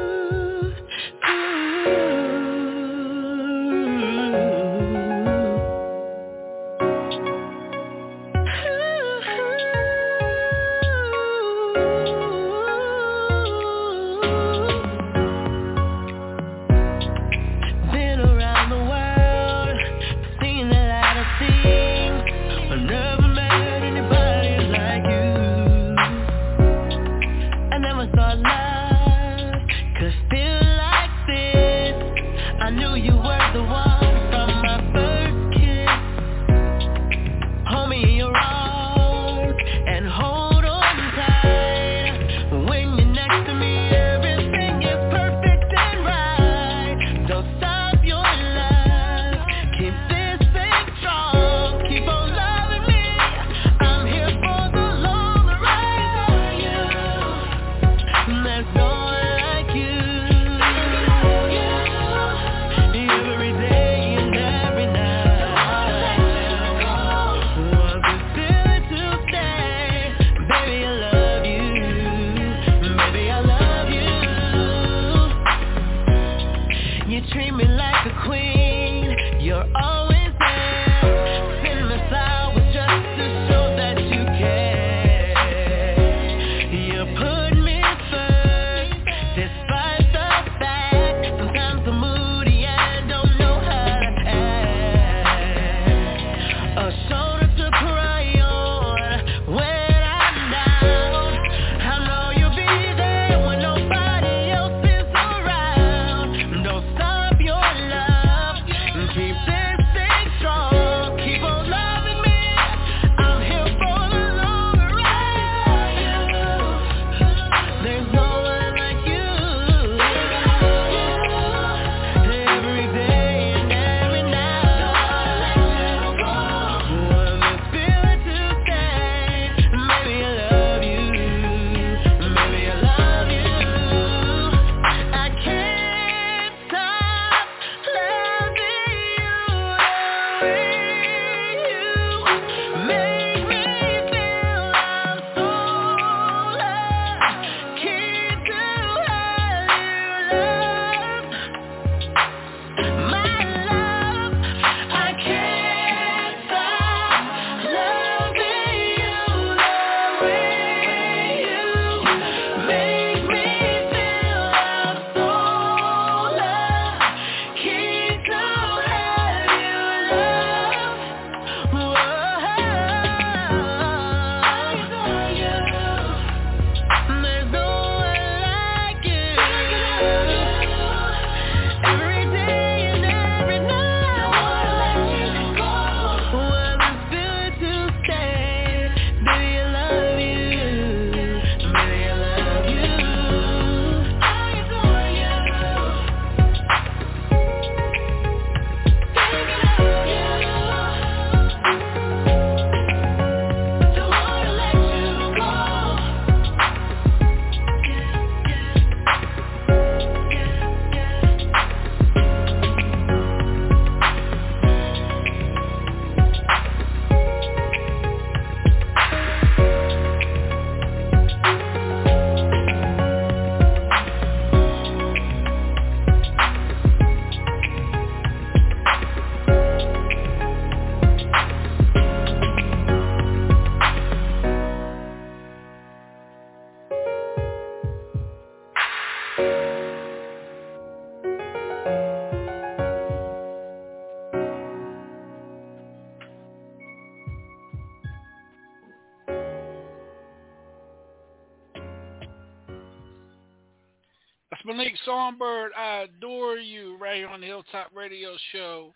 [255.25, 258.93] Songbird, I adore you right here on the Hilltop Radio Show.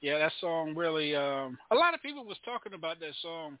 [0.00, 1.14] Yeah, that song really.
[1.14, 3.58] Um, a lot of people was talking about that song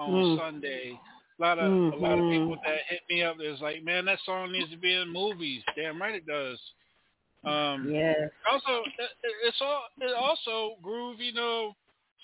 [0.00, 0.38] on Mm.
[0.38, 1.00] Sunday.
[1.38, 2.30] A lot of a lot of Mhm.
[2.30, 5.62] people that hit me up is like, man, that song needs to be in movies.
[5.76, 6.60] Damn right it does.
[7.44, 8.30] Um, Yes.
[8.50, 8.84] Also,
[9.44, 11.20] it's all it also groove.
[11.20, 11.76] You know,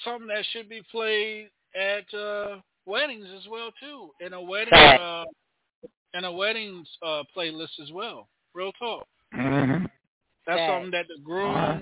[0.03, 4.13] something that should be played at uh, weddings as well too.
[4.19, 5.25] In a wedding, uh,
[6.15, 8.29] in a weddings uh, playlist as well.
[8.55, 9.07] Real talk.
[9.35, 9.87] Mm-hmm.
[10.47, 10.71] That's Fact.
[10.73, 11.79] something that the groom, Uh-huh.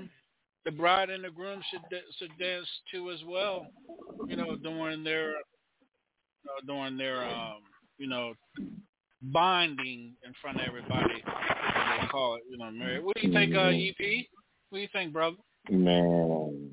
[0.65, 1.81] the bride and the groom should
[2.19, 3.67] should dance to as well.
[4.27, 7.63] You know, during their uh, during their um,
[7.99, 8.35] you know
[9.23, 11.23] bonding in front of everybody.
[11.25, 13.03] They call it, you know, marriage.
[13.03, 14.27] What do you think, uh, EP?
[14.71, 15.37] What do you think, brother?
[15.71, 16.71] Man,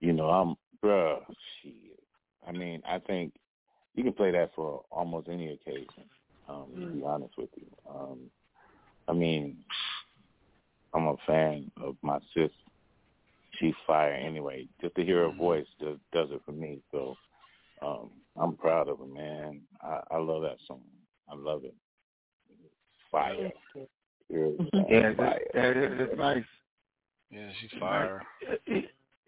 [0.00, 1.20] you know, I'm, bruh,
[1.62, 1.72] shit.
[2.46, 3.32] I mean, I think
[3.94, 6.04] you can play that for almost any occasion,
[6.48, 7.66] um, to be honest with you.
[7.88, 8.18] Um,
[9.06, 9.58] I mean,
[10.94, 12.50] I'm a fan of my sis.
[13.58, 14.68] She's fire anyway.
[14.80, 16.80] Just to hear her voice just does it for me.
[16.92, 17.16] So
[17.82, 18.10] um,
[18.40, 19.62] I'm proud of her, man.
[19.82, 20.82] I, I love that song.
[21.28, 21.74] I love it.
[23.10, 23.50] Fire.
[24.30, 24.52] Pure
[24.88, 25.40] Yeah, fire.
[25.54, 26.44] that is it's nice.
[27.30, 28.22] Yeah, she's fire.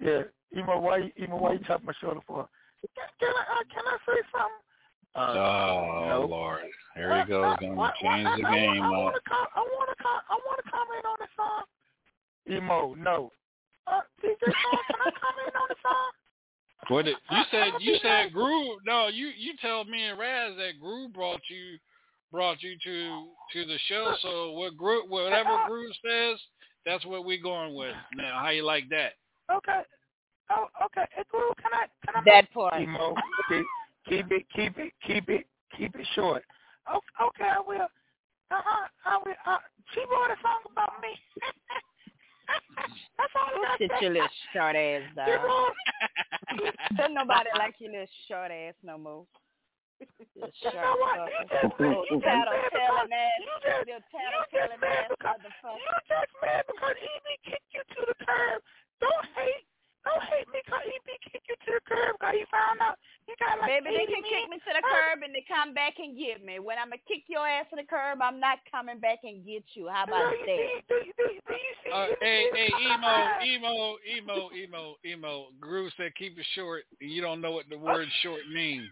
[0.01, 0.23] Yeah,
[0.57, 2.49] Emo, why, Emo, why you tap my shoulder for?
[3.21, 4.65] Can I, uh, can I say something?
[5.15, 6.27] Uh, oh no.
[6.31, 6.63] Lord,
[6.95, 8.93] here he goes, gonna What- what- change the I- I- game I, up.
[8.93, 11.65] want to com- I want to com- I want to comment on the song.
[12.49, 13.33] Emo, no.
[13.87, 16.11] Uh, DJ Sean, can I comment on the song?
[16.89, 17.73] What did, you said?
[17.81, 18.79] You said Groove.
[18.87, 21.79] No, you you tell me and Raz that Groove brought you
[22.33, 24.15] brought you to to the show.
[24.23, 26.41] So what Groove, whatever Groove says,
[26.87, 27.95] that's what we're going with.
[28.15, 29.15] Now, how you like that?
[29.53, 29.83] Okay.
[30.51, 31.05] Oh, okay.
[31.15, 32.81] Hey, Guru, can I can I That part.
[32.81, 33.15] Emo,
[34.11, 35.47] keep, it, keep it, keep it,
[35.77, 36.43] keep it short.
[36.91, 37.89] Okay, okay, I will.
[38.51, 38.87] Uh-huh.
[39.07, 39.39] I will.
[39.47, 39.63] Uh,
[39.95, 41.15] she wrote a song about me.
[43.17, 45.39] That's all I Sit your little short ass down.
[46.99, 49.25] Don't nobody like your little short ass no more.
[50.35, 51.31] You short know what?
[51.31, 53.39] You just, you just Tattle telling because, ass.
[53.39, 53.95] you just, you
[54.51, 58.59] just mad because, you just mad because EB kicked you to the curb.
[58.99, 59.70] Don't hate.
[60.05, 62.97] Don't hate me because EB kicked you to the curb because he found out
[63.29, 65.77] you got like Baby, they 80 can kick me to the curb and they come
[65.77, 66.57] back and get me.
[66.57, 69.45] When I'm going to kick your ass to the curb, I'm not coming back and
[69.45, 69.93] get you.
[69.93, 70.61] How about that?
[71.93, 73.15] Uh, hey, hey, emo,
[73.45, 75.35] emo, emo, emo, emo.
[75.61, 76.85] Groove said keep it short.
[77.01, 78.89] You don't know what the word short means.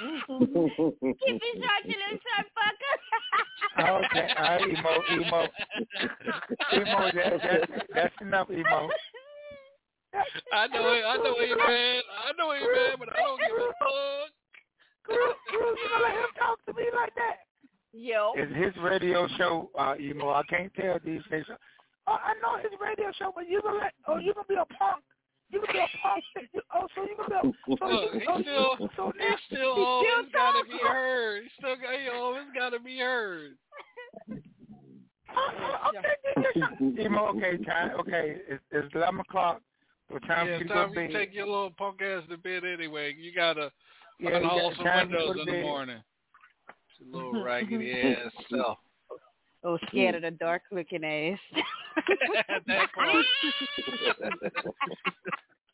[0.00, 2.96] Keep it short, you little short fucker.
[3.78, 5.40] Okay, all right, Emo, Emo.
[6.74, 8.88] Emo, that, that, that's enough, Emo.
[10.52, 11.04] I know it.
[11.06, 12.02] I know he mad.
[12.26, 14.30] I know he mad, but I don't give a fuck.
[15.06, 17.36] Guru, Guru, you gonna let him talk to me like that?
[17.92, 18.32] Yo.
[18.36, 20.30] It's his radio show, uh, Emo.
[20.30, 21.44] I can't tell these days.
[22.06, 23.92] Oh, I know his radio show, but you gonna let?
[24.06, 25.02] Oh, you gonna be a punk?
[25.50, 26.24] You gonna be a punk?
[26.74, 27.48] Oh, so you gonna be?
[27.48, 31.42] A, so Look, you, he still, so he still always gotta be heard.
[31.42, 33.52] He still, got- he always gotta be heard.
[35.30, 39.60] Uh, uh, Emo, okay, time, okay, it's, it's 11 o'clock.
[40.10, 41.10] So time Yeah, you to time you bed.
[41.12, 43.14] take your little punk ass to bed anyway.
[43.18, 43.70] You gotta
[44.18, 45.62] Yeah, you unhaul got some time to go windows in the bed.
[45.62, 46.02] morning.
[46.68, 48.78] It's a little raggedy ass self.
[49.62, 51.38] Oh, scared of the dark looking ass.
[52.66, 53.24] that part.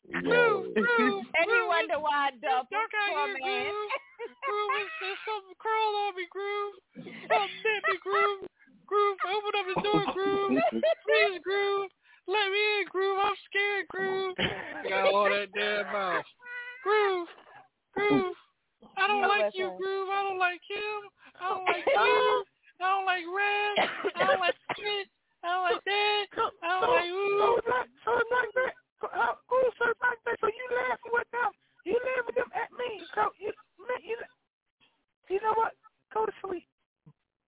[0.07, 2.79] Groove, groove, and he wonder why I dumped him.
[3.09, 3.71] Poor man.
[4.43, 6.75] Groove, there's something crawl on me, Groove.
[7.27, 8.47] Something bit me, Groove.
[8.87, 10.61] Groove, open up the door, Groove.
[10.71, 11.91] Please, Groove.
[12.27, 13.19] Let me in, Groove.
[13.23, 14.35] I'm scared, Groove.
[14.89, 16.27] Got all that damn mouth.
[16.83, 17.27] Groove,
[17.95, 18.35] Groove.
[18.97, 19.79] I don't Yeah, like you, right.
[19.79, 20.09] Groove.
[20.11, 20.99] I don't like him.
[21.39, 22.43] I don't like you.
[22.77, 23.89] I don't like Red.
[24.15, 25.07] I don't like shit.
[25.43, 26.25] I don't like that.
[26.61, 27.57] I don't like So ooh.
[27.57, 28.73] it's like, so it's like that.
[29.07, 30.37] Uh, oh, so it's like that.
[30.41, 31.51] So you laughing with them?
[31.85, 33.05] You laughing them at me?
[33.15, 34.17] So you, man, you,
[35.29, 35.73] you know what?
[36.13, 36.65] Go to sleep.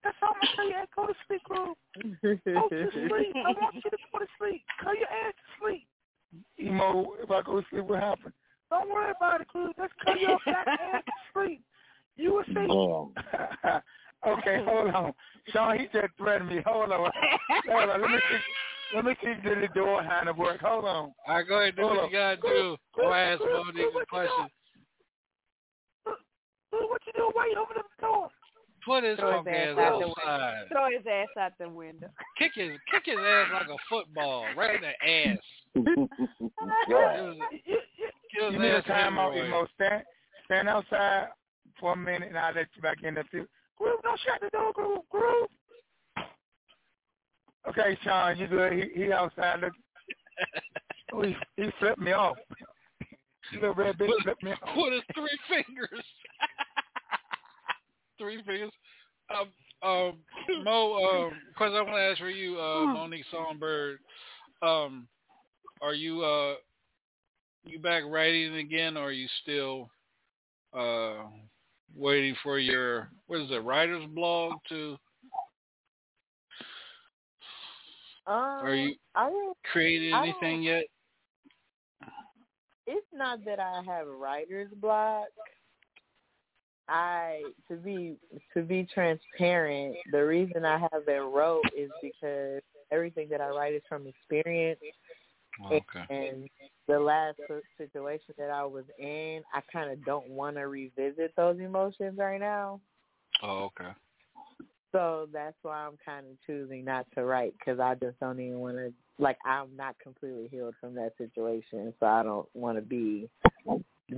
[0.03, 0.76] That's all I'm gonna tell you.
[0.76, 1.73] Hey, Go to sleep, Guru.
[2.55, 3.35] Go to sleep.
[3.35, 4.61] I want you to go to sleep.
[4.84, 5.88] Go your ass to sleep.
[6.59, 8.34] Emo, if I go to sleep, what happens?
[8.69, 9.73] Don't worry about it, Guru.
[9.77, 11.61] Just cut your black ass to sleep.
[12.15, 12.67] You will see.
[14.27, 15.13] Okay, hold on.
[15.53, 16.61] Sean, he just threatened me.
[16.65, 17.09] Hold on.
[17.69, 18.01] Hold on.
[18.01, 18.95] Let me see.
[18.95, 20.59] Let me see if the door handle work.
[20.59, 21.13] Hold on.
[21.26, 21.77] All right, go ahead.
[21.77, 22.09] Do Hold what on.
[22.11, 22.76] you gotta do.
[22.97, 24.49] Go ask Monique a question.
[26.03, 27.31] Guru, what you doing?
[27.34, 28.30] Why you open up the door?
[28.90, 30.53] Put his Throw punk his ass ass out the outside.
[30.57, 30.68] window.
[30.72, 32.07] Throw his ass out the window.
[32.40, 35.38] Kick his kick his ass like a football, right in the ass.
[36.90, 37.34] yeah.
[38.34, 39.48] Kill his You need a timeout, hemorrhoid.
[39.48, 39.68] Emo.
[39.76, 40.03] Stand,
[40.45, 41.28] stand outside
[41.80, 43.45] for a minute, and I'll let you back in the field.
[43.78, 45.07] Groove, don't shut the door, Groove.
[45.11, 45.48] Groove.
[47.70, 48.74] Okay, Sean, you good?
[48.74, 49.60] He, he outside.
[49.61, 49.74] Look,
[51.14, 52.38] oh, he, he flipped me off.
[53.53, 54.76] Little red bitch flipped me off.
[54.76, 56.03] With his three fingers.
[58.19, 58.71] Three fingers.
[59.29, 59.47] Um,
[59.81, 60.17] um,
[60.63, 63.97] Mo, um, question I want to ask for you, uh, Monique Songbyrd.
[64.61, 65.07] Um,
[65.81, 66.55] are you uh,
[67.63, 69.89] you back writing again, or are you still
[70.77, 71.27] uh,
[71.95, 74.97] waiting for your what is it, writer's blog to?
[78.27, 80.83] Um, Are you I creating I anything yet?
[82.85, 85.27] It's not that I have writer's block.
[86.90, 88.16] I to be
[88.53, 92.61] to be transparent, the reason I haven't wrote is because
[92.91, 94.80] everything that I write is from experience.
[95.64, 96.06] Oh, okay.
[96.10, 96.49] And
[96.88, 97.38] the last
[97.78, 102.40] situation that I was in, I kind of don't want to revisit those emotions right
[102.40, 102.80] now.
[103.44, 103.91] Oh, okay.
[104.91, 108.60] So that's why I'm kind of choosing not to write because I just don't even
[108.60, 108.94] want to.
[109.20, 113.30] Like I'm not completely healed from that situation, so I don't want to be.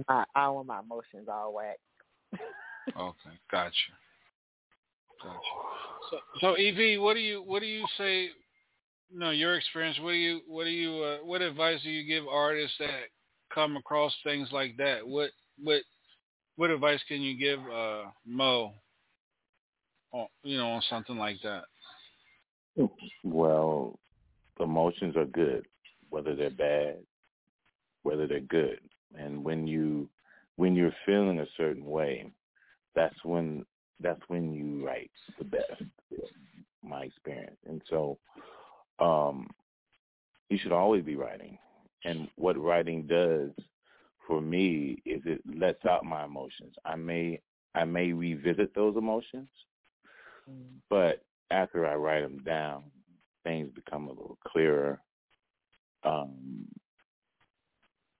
[0.08, 1.80] I, I want my emotions all whack.
[2.34, 3.74] Okay, gotcha.
[5.24, 5.40] Gotcha.
[6.10, 8.30] So, so Ev, what do you what do you say?
[9.14, 9.98] No, your experience.
[10.02, 13.10] What do you what do you uh, what advice do you give artists that
[13.54, 15.08] come across things like that?
[15.08, 15.32] What
[15.62, 15.82] what
[16.56, 18.74] what advice can you give uh, Mo?
[20.14, 21.64] On, you know, on something like that.
[23.24, 23.98] Well,
[24.60, 25.66] emotions are good,
[26.10, 26.98] whether they're bad,
[28.04, 28.80] whether they're good.
[29.18, 30.10] And when you
[30.62, 32.32] when you're feeling a certain way,
[32.94, 33.66] that's when
[34.00, 35.10] that's when you write
[35.40, 35.82] the best.
[36.84, 38.20] My experience, and so
[39.00, 39.50] um,
[40.50, 41.58] you should always be writing.
[42.06, 43.50] And what writing does
[44.28, 46.76] for me is it lets out my emotions.
[46.86, 47.40] I may
[47.74, 49.50] I may revisit those emotions,
[50.92, 52.84] but after I write them down,
[53.44, 55.02] things become a little clearer.
[56.04, 56.68] Um,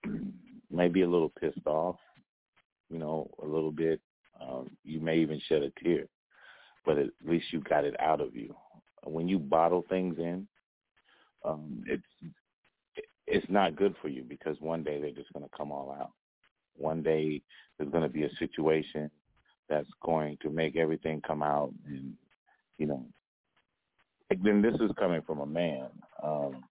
[0.72, 1.98] maybe a little pissed off,
[2.92, 4.02] you know, a little bit.
[4.42, 6.06] Um, you may even shed a tear,
[6.86, 8.56] but at least you got it out of you.
[9.04, 10.48] When you bottle things in,
[11.44, 12.04] um, it's
[13.28, 16.12] it's not good for you because one day they're just going to come all out.
[16.76, 17.42] One day
[17.78, 19.10] there's going to be a situation
[19.70, 22.14] that's going to make everything come out, and
[22.78, 23.06] you know.
[24.44, 25.88] Then this is coming from a man
[26.24, 26.64] um,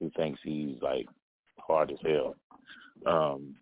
[0.00, 1.06] who thinks he's like
[1.58, 2.34] hard as hell.
[3.06, 3.56] Um,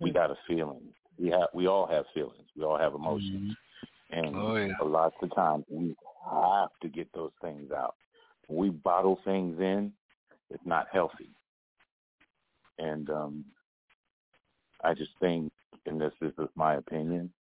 [0.00, 0.92] We got a feeling.
[1.18, 1.48] We have.
[1.54, 2.48] We all have feelings.
[2.56, 3.56] We all have emotions,
[4.10, 4.72] and Oh, yeah.
[4.80, 5.94] a lot of times we
[6.30, 7.94] have to get those things out.
[8.48, 9.92] When we bottle things in,
[10.50, 11.30] it's not healthy.
[12.78, 13.44] And um,
[14.84, 15.50] I just think,
[15.86, 17.32] and this is just my opinion,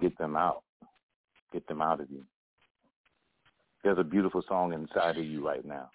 [0.00, 0.62] get them out.
[1.52, 2.24] Get them out of you.
[3.82, 5.90] There's a beautiful song inside of you right now.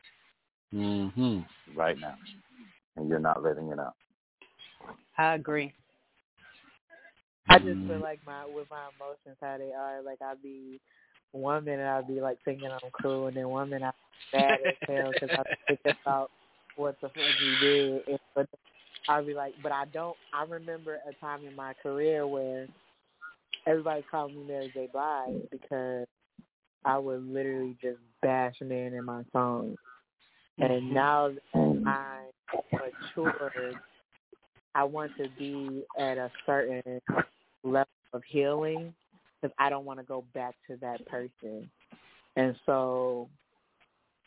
[0.73, 1.39] Mm-hmm.
[1.75, 2.15] Right now.
[2.97, 3.93] And you're not letting it out.
[5.17, 5.73] I agree.
[7.47, 7.89] I just mm-hmm.
[7.89, 10.01] feel like my with my emotions how they are.
[10.01, 10.79] Like I'll be
[11.31, 13.93] one minute I'll be like thinking I'm cool, and then one minute
[14.33, 16.31] I'm mad as hell because I think about
[16.75, 18.07] what the fuck you did.
[18.07, 18.47] And, but
[19.07, 20.17] I'll be like, but I don't.
[20.33, 22.67] I remember a time in my career where
[23.67, 24.89] everybody called me Mary J.
[24.91, 26.07] Blige because
[26.83, 29.77] I would literally just bash men in my songs.
[30.57, 30.93] And mm-hmm.
[30.93, 31.87] now that mm-hmm.
[31.87, 32.81] I'm
[33.15, 33.75] matured,
[34.73, 37.01] I want to be at a certain
[37.65, 38.93] level of healing
[39.41, 41.69] because I don't want to go back to that person.
[42.35, 43.29] And so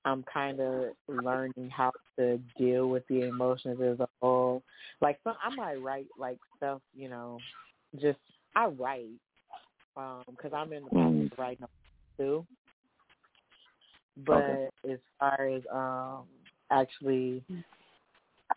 [0.05, 4.63] I'm kind of learning how to deal with the emotions as a whole.
[5.01, 7.39] Like some, I might write like stuff, you know,
[8.01, 8.19] just
[8.55, 9.07] I write
[10.31, 11.67] because I'm in the process of writing
[12.19, 12.47] too.
[14.25, 16.25] But as far as um
[16.71, 17.43] actually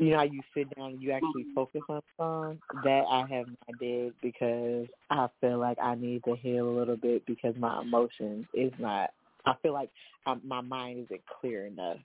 [0.02, 3.46] you know how you sit down and you actually focus on songs, that I have
[3.48, 7.82] not did because I feel like I need to heal a little bit because my
[7.82, 9.12] emotions is not.
[9.46, 9.92] I feel like
[10.26, 11.98] um, my mind isn't clear enough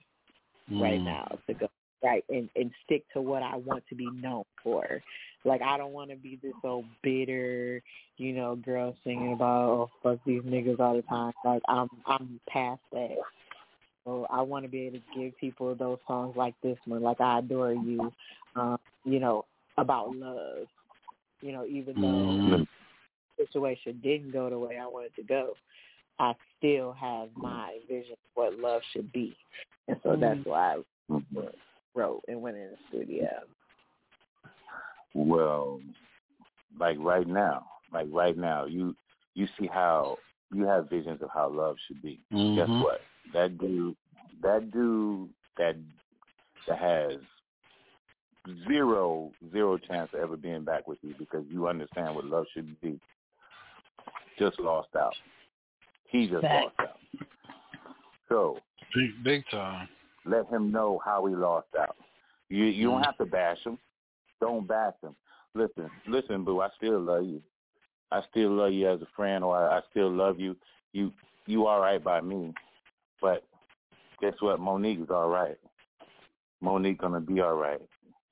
[0.71, 1.05] right Mm.
[1.05, 1.69] now to go
[2.03, 5.03] right and and stick to what I want to be known for.
[5.45, 7.83] Like I don't want to be this old bitter,
[8.19, 11.33] you know, girl singing about oh fuck these niggas all the time.
[11.45, 13.17] Like I'm I'm past that.
[14.07, 17.21] So I want to be able to give people those songs like this one, like
[17.21, 18.13] I adore you,
[18.55, 19.45] um, you know,
[19.77, 20.69] about love.
[21.43, 22.67] You know, even though Mhm.
[23.37, 25.57] the situation didn't go the way I wanted to go,
[26.19, 29.37] I still have my vision of what love should be,
[29.89, 30.83] and so that's why I
[31.95, 33.29] wrote and went in the studio.
[35.15, 35.81] Well,
[36.79, 38.97] like right now, like right now, you
[39.35, 40.19] you see how
[40.53, 42.21] you have visions of how love should be.
[42.55, 42.83] Guess Mhm.
[42.83, 43.03] what?
[43.33, 43.97] That dude,
[44.43, 45.29] that dude
[45.59, 45.77] that
[46.69, 47.13] that has
[48.69, 52.81] zero zero chance of ever being back with you because you understand what love should
[52.81, 52.99] be.
[54.39, 55.15] Just lost out.
[56.09, 56.65] He just Fact.
[56.79, 57.27] lost out.
[58.29, 58.59] So
[58.95, 59.89] Big, big time.
[60.25, 61.97] let him know how he lost out.
[62.49, 63.05] You you don't mm-hmm.
[63.05, 63.79] have to bash him.
[64.41, 65.15] Don't bash him.
[65.55, 66.61] Listen, listen, boo.
[66.61, 67.43] I still love you.
[68.13, 70.57] I still love you as a friend, or I, I still love you.
[70.93, 71.13] You
[71.47, 72.53] you all right by me,
[73.21, 73.45] but
[74.21, 74.61] guess what?
[74.61, 75.59] Monique is all right.
[76.61, 77.81] Monique gonna be all right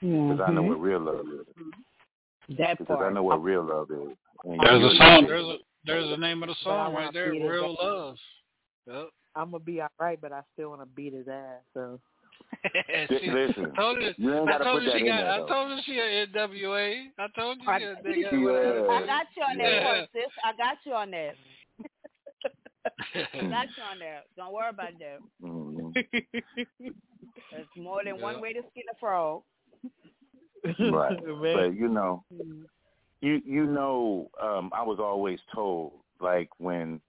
[0.01, 0.83] because I know what mm-hmm.
[0.83, 2.57] real love is.
[2.59, 4.17] That Because I know what real love is.
[4.45, 5.25] And There's a song.
[5.27, 5.57] There's a
[5.87, 7.31] there's a name of the song right there.
[7.31, 8.17] Real love.
[8.87, 9.09] Yep.
[9.37, 11.61] I'm gonna be all right, but I still want to beat his ass.
[11.73, 12.01] So
[13.09, 14.13] She- Listen, I told you.
[14.17, 15.21] you ain't gotta told put that she in got.
[15.23, 17.07] there, I told you she a NWA.
[17.19, 18.89] I told you I- she a nigga.
[18.91, 19.83] I got you on that Yeah.
[19.85, 20.23] part, sis.
[20.45, 21.35] I got you on that.
[23.15, 24.25] I got you on that.
[24.37, 25.19] Don't worry about that.
[25.43, 26.95] Mhm.
[27.51, 29.43] There's more than one way to skin a frog.
[30.93, 31.19] right.
[31.43, 32.25] But you know,
[33.21, 37.01] you you know, um, I was always told like when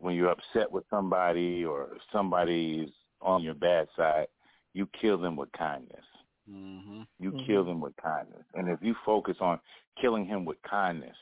[0.00, 2.90] when you're upset with somebody or somebody's
[3.20, 4.26] on your bad side,
[4.74, 6.04] you kill them with kindness.
[6.50, 7.02] Mm-hmm.
[7.18, 8.44] You kill them with kindness.
[8.54, 9.58] And if you focus on
[10.00, 11.16] killing him with kindness,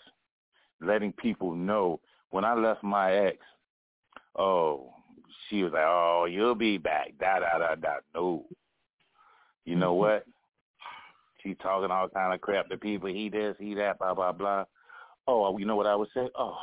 [0.81, 2.01] letting people know
[2.31, 3.39] when I left my ex,
[4.37, 4.93] oh,
[5.49, 7.95] she was like, Oh, you'll be back, da da da da.
[8.15, 8.45] No.
[9.65, 10.25] You know what?
[11.43, 14.65] She talking all kind of crap to people, he this, he that, blah, blah, blah.
[15.27, 16.29] Oh, you know what I would say?
[16.37, 16.57] Oh,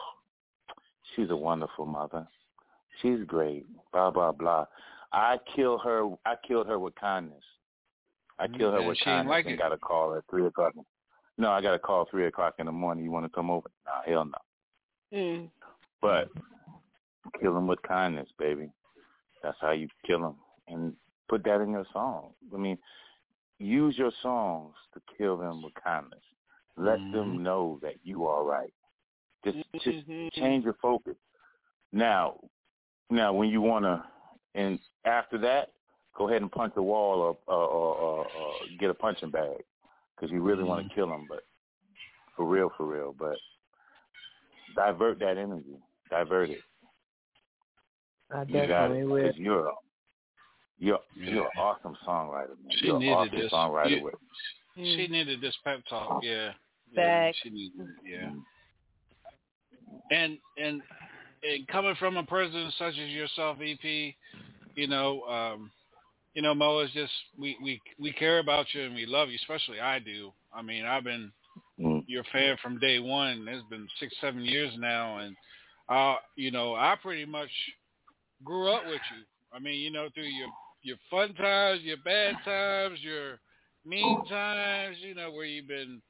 [1.15, 2.27] she's a wonderful mother.
[3.01, 4.65] She's great, blah, blah, blah.
[5.11, 7.43] I kill her I killed her with kindness.
[8.37, 9.57] I killed her And with she kindness like and it.
[9.59, 10.73] got a call at three o'clock.
[11.37, 13.03] No, I got a call three o'clock in the morning.
[13.03, 13.69] You want to come over?
[13.85, 15.17] Nah, hell no.
[15.17, 15.49] Mm.
[16.01, 16.29] But
[17.39, 18.71] kill them with kindness, baby.
[19.43, 20.35] That's how you kill them,
[20.67, 20.93] and
[21.29, 22.31] put that in your song.
[22.53, 22.77] I mean,
[23.59, 26.19] use your songs to kill them with kindness.
[26.77, 27.43] Let them mm-hmm.
[27.43, 28.73] know that you are right.
[29.43, 30.27] Just, just mm-hmm.
[30.33, 31.15] change your focus.
[31.91, 32.39] Now,
[33.09, 34.05] now, when you wanna,
[34.55, 35.71] and after that,
[36.17, 39.63] go ahead and punch the wall or or, or, or, or get a punching bag
[40.15, 40.95] because you really want to mm-hmm.
[40.95, 41.25] kill them.
[41.27, 41.43] But
[42.35, 43.15] for real, for real.
[43.17, 43.37] But
[44.75, 45.79] divert that energy.
[46.09, 46.59] Divert it.
[48.33, 49.03] I You got definitely it.
[49.05, 49.27] will.
[49.31, 49.71] 'cause you're a,
[50.79, 52.71] you're you're an awesome songwriter, man.
[52.77, 53.51] She you're an needed awesome this.
[53.51, 54.15] songwriter You- with
[54.75, 56.23] She needed this pep talk.
[56.23, 56.53] Yeah.
[56.93, 57.87] yeah she needed it.
[58.05, 58.31] Yeah.
[60.11, 60.81] And and
[61.43, 64.15] and coming from a person such as yourself, EP,
[64.75, 65.71] you know, um,
[66.33, 69.35] you know, Mo is just we we we care about you and we love you,
[69.41, 70.31] especially I do.
[70.53, 71.31] I mean, I've been
[71.79, 72.03] Mm.
[72.07, 73.47] your fan from day one.
[73.47, 75.35] It's been six, seven years now, and
[75.87, 77.49] uh, you know, I pretty much
[78.43, 79.23] grew up with you.
[79.53, 80.49] I mean, you know, through your
[80.81, 83.39] your fun times, your bad times, your
[83.85, 86.01] mean times, you know, where you've been,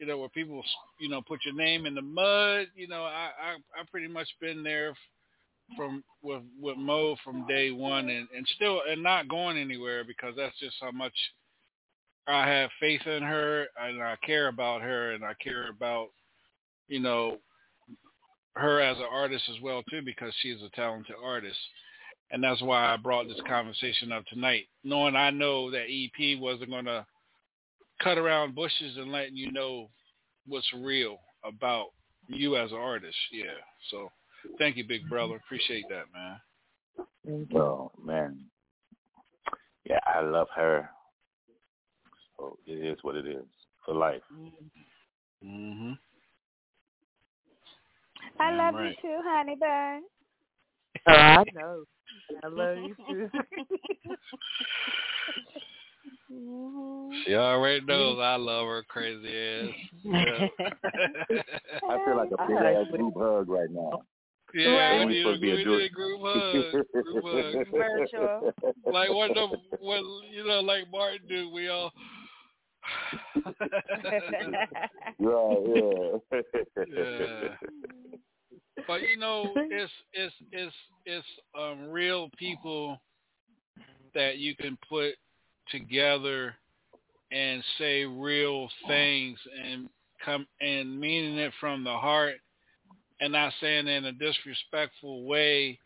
[0.00, 0.62] you know, where people,
[1.00, 2.68] you know, put your name in the mud.
[2.74, 4.94] You know, I I I pretty much been there
[5.76, 10.34] from with with Mo from day one, and and still and not going anywhere because
[10.36, 11.14] that's just how much
[12.26, 16.08] I have faith in her and I care about her and I care about,
[16.88, 17.38] you know,
[18.54, 21.58] her as an artist as well too because she's a talented artist.
[22.30, 26.70] And that's why I brought this conversation up tonight, knowing I know that EP wasn't
[26.70, 27.06] going to
[28.02, 29.88] cut around bushes and letting you know
[30.46, 31.88] what's real about
[32.28, 33.16] you as an artist.
[33.30, 33.44] Yeah.
[33.90, 34.10] So
[34.58, 35.36] thank you, big brother.
[35.36, 37.46] Appreciate that, man.
[37.54, 38.38] Oh man,
[39.84, 40.88] yeah, I love her.
[42.36, 43.44] So it is what it is
[43.84, 44.22] for life.
[45.44, 45.92] Mm-hmm.
[48.40, 48.88] I Damn love right.
[48.88, 50.02] you too, honey bun.
[51.06, 51.84] Oh, I know.
[52.42, 53.30] I love you too.
[56.32, 57.10] Mm-hmm.
[57.26, 59.68] She already knows I love her crazy ass.
[60.02, 60.46] Yeah.
[61.90, 64.02] I feel like a big ass group hug right now.
[64.54, 66.20] Yeah, Ain't we we did, supposed to be a group?
[66.22, 66.72] hug.
[67.04, 67.66] Group hug.
[67.72, 68.52] Virtual.
[68.92, 69.50] Like one of them,
[69.80, 70.02] when,
[70.32, 71.92] you know, like Martin do, we all.
[75.20, 76.18] Right, yeah.
[76.86, 77.48] Yeah.
[78.86, 80.74] But you know, it's it's it's
[81.06, 81.26] it's
[81.58, 83.00] um real people
[84.14, 85.14] that you can put
[85.70, 86.54] together
[87.32, 89.88] and say real things and
[90.24, 92.36] come and meaning it from the heart
[93.20, 95.78] and not saying it in a disrespectful way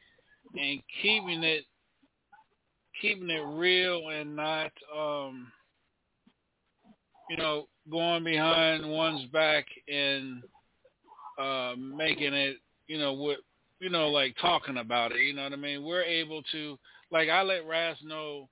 [0.55, 1.65] and keeping it
[3.01, 5.51] keeping it real and not um
[7.29, 10.43] you know going behind one's back and
[11.39, 12.57] uh making it
[12.87, 13.39] you know what
[13.81, 16.79] you know like talking about it you know what i mean we're able to
[17.11, 18.49] like I let Raz know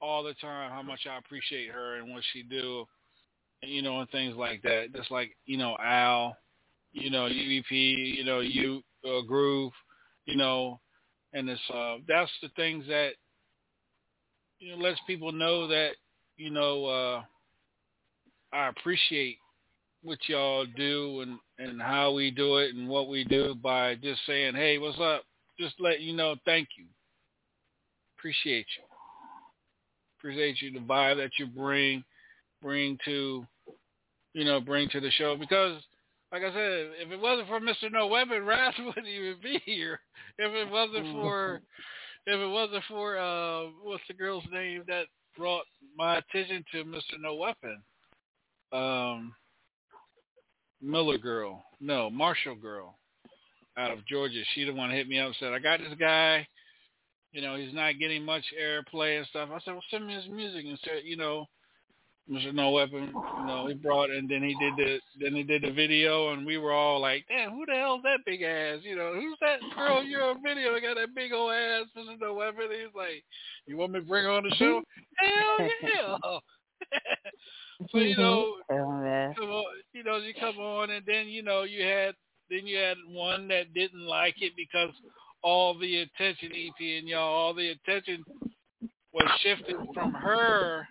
[0.00, 2.86] all the time how much I appreciate her and what she do,
[3.62, 4.94] you know, and things like that.
[4.94, 6.36] Just like you know Al,
[6.92, 9.72] you know UEP, you know you uh, Groove,
[10.26, 10.80] you know,
[11.32, 13.10] and it's uh that's the things that
[14.58, 15.92] you know lets people know that
[16.36, 17.22] you know uh
[18.52, 19.38] I appreciate
[20.02, 24.20] what y'all do and and how we do it and what we do by just
[24.26, 25.24] saying, "Hey, what's up?"
[25.58, 26.86] Just let you know, thank you.
[28.16, 28.84] Appreciate you.
[30.18, 32.04] Appreciate you the vibe that you bring
[32.62, 33.46] bring to
[34.34, 35.82] you know, bring to the show because
[36.30, 37.90] like I said, if it wasn't for Mr.
[37.90, 40.00] No Weapon, Raz wouldn't even be here.
[40.38, 41.60] If it wasn't for
[42.26, 45.06] if it wasn't for uh what's the girl's name that
[45.36, 45.64] brought
[45.96, 47.20] my attention to Mr.
[47.20, 47.82] No Weapon?
[48.72, 49.34] Um
[50.80, 51.64] Miller girl.
[51.80, 52.98] No, Marshall girl
[53.76, 54.42] out of Georgia.
[54.54, 56.46] She the one hit me up and said, I got this guy,
[57.32, 59.50] you know, he's not getting much airplay and stuff.
[59.52, 61.46] I said, Well send me his music and said, you know,
[62.30, 62.52] Mr.
[62.52, 65.70] No Weapon, you know, he brought and then he did the then he did the
[65.70, 68.80] video and we were all like, Damn, who the hell's that big ass?
[68.82, 72.20] You know, who's that girl you're on video got that big old ass, Mr.
[72.20, 72.66] No Weapon?
[72.70, 73.24] He's like,
[73.66, 74.82] You want me to bring her on the show?
[75.16, 76.16] Hell yeah.
[77.90, 78.20] so you mm-hmm.
[78.20, 78.54] know,
[79.38, 82.14] come on, you know, you come on, and then you know you had
[82.50, 84.90] then you had one that didn't like it because
[85.42, 88.24] all the attention, EP and y'all, all the attention
[89.12, 90.86] was shifted from her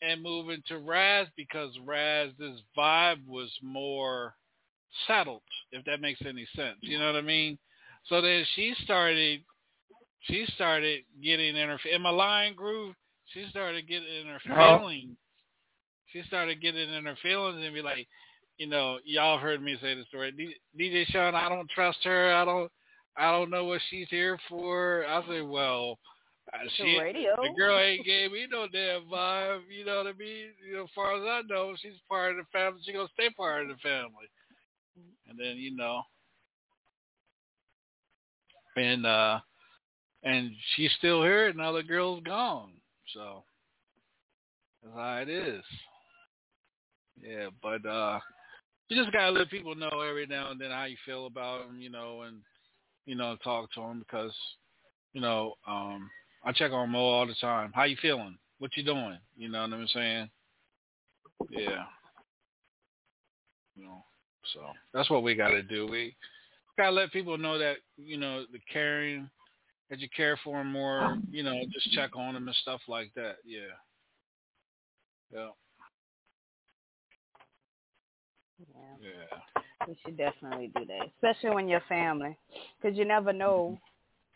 [0.00, 4.34] and moving to Raz because Raz's vibe was more
[5.06, 6.78] settled, if that makes any sense.
[6.80, 7.58] You know what I mean?
[8.06, 9.40] So then she started,
[10.22, 12.94] she started getting in her in my line groove.
[13.34, 14.78] She started getting in her Oh.
[14.78, 15.16] feelings
[16.12, 18.06] she started getting in her feelings and be like,
[18.56, 20.32] you know, y'all heard me say the story.
[20.78, 22.34] DJ Sean, I don't trust her.
[22.34, 22.70] I don't,
[23.16, 25.04] I don't know what she's here for.
[25.06, 25.98] I said, well,
[26.52, 27.36] uh, It's she, a radio.
[27.42, 29.62] the girl ain't gave me no damn vibe.
[29.70, 30.46] You know what I mean?
[30.66, 32.80] You know, as far as I know, she's part of the family.
[32.84, 34.28] She gonna stay part of the family.
[35.28, 36.02] And then you know,
[38.76, 39.40] and uh,
[40.22, 42.70] and she's still here, and now the girl's gone.
[43.14, 43.44] So
[44.82, 45.62] that's how it is.
[47.22, 48.18] Yeah, but uh
[48.88, 51.80] you just gotta let people know every now and then how you feel about them,
[51.80, 52.38] you know, and
[53.06, 54.34] you know, talk to them because
[55.12, 56.10] you know, um
[56.44, 57.72] I check on Mo all the time.
[57.74, 58.38] How you feeling?
[58.58, 59.18] What you doing?
[59.36, 60.30] You know what I'm saying?
[61.50, 61.84] Yeah.
[63.76, 64.04] You know,
[64.54, 64.60] so
[64.92, 65.86] that's what we gotta do.
[65.86, 66.16] We
[66.76, 69.28] gotta let people know that you know the caring
[69.90, 71.18] that you care for them more.
[71.30, 73.36] You know, just check on them and stuff like that.
[73.44, 73.60] Yeah.
[75.32, 75.48] Yeah.
[79.00, 79.62] Yeah.
[79.86, 82.36] You should definitely do that, especially when you're family,
[82.80, 83.78] because you never know,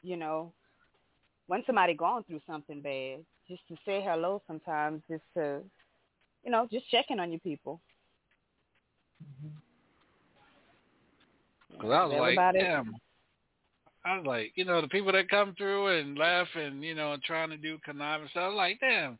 [0.02, 0.52] you know,
[1.47, 3.24] when somebody going through something bad.
[3.48, 5.60] Just to say hello sometimes, just to,
[6.44, 7.80] you know, just checking on your people.
[11.80, 12.94] Cause I was like, Everybody- damn.
[14.05, 17.16] I was like, you know, the people that come through and laugh and you know
[17.24, 18.43] trying to do conniving stuff.
[18.44, 19.18] I was like, damn.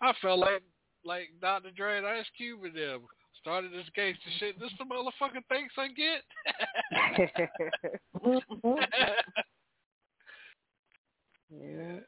[0.00, 0.62] I felt like
[1.04, 1.70] like Dr.
[1.70, 3.02] Dre and Ice Cube and them
[3.42, 4.58] started this gangster shit.
[4.58, 6.22] This the motherfucking thanks I get.
[11.50, 11.98] yeah.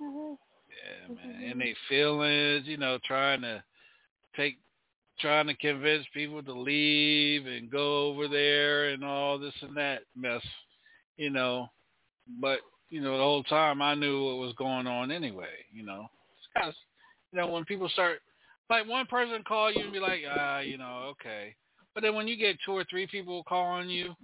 [0.00, 1.50] Yeah, man.
[1.50, 3.62] And they feelings, you know, trying to
[4.36, 4.58] take
[5.20, 10.02] trying to convince people to leave and go over there and all this and that
[10.16, 10.42] mess,
[11.16, 11.68] you know.
[12.40, 16.08] But, you know, the whole time I knew what was going on anyway, you know.
[16.38, 16.74] It's kind of,
[17.32, 18.20] you know, when people start
[18.70, 21.54] like one person call you and be like, ah, you know, okay.
[21.94, 24.14] But then when you get two or three people calling you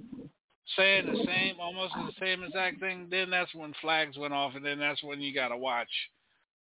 [0.76, 4.64] saying the same, almost the same exact thing, then that's when flags went off, and
[4.64, 5.89] then that's when you got to watch,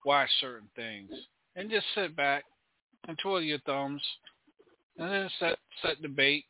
[0.04, 1.10] watch certain things,
[1.56, 2.44] and just sit back
[3.08, 4.02] and twirl your thumbs,
[4.98, 6.44] and then set set debate,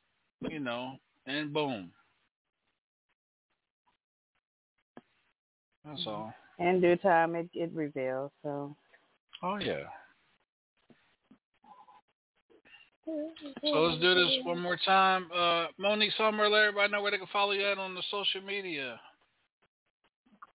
[0.48, 0.92] you know,
[1.26, 1.90] and boom.
[5.84, 6.32] That's all.
[6.58, 8.30] In due time, it it reveals.
[8.42, 8.76] So.
[9.42, 9.84] Oh yeah.
[13.62, 15.28] So let's do this one more time.
[15.34, 18.40] Uh, Monique Summer, let everybody know where they can follow you at on the social
[18.42, 19.00] media.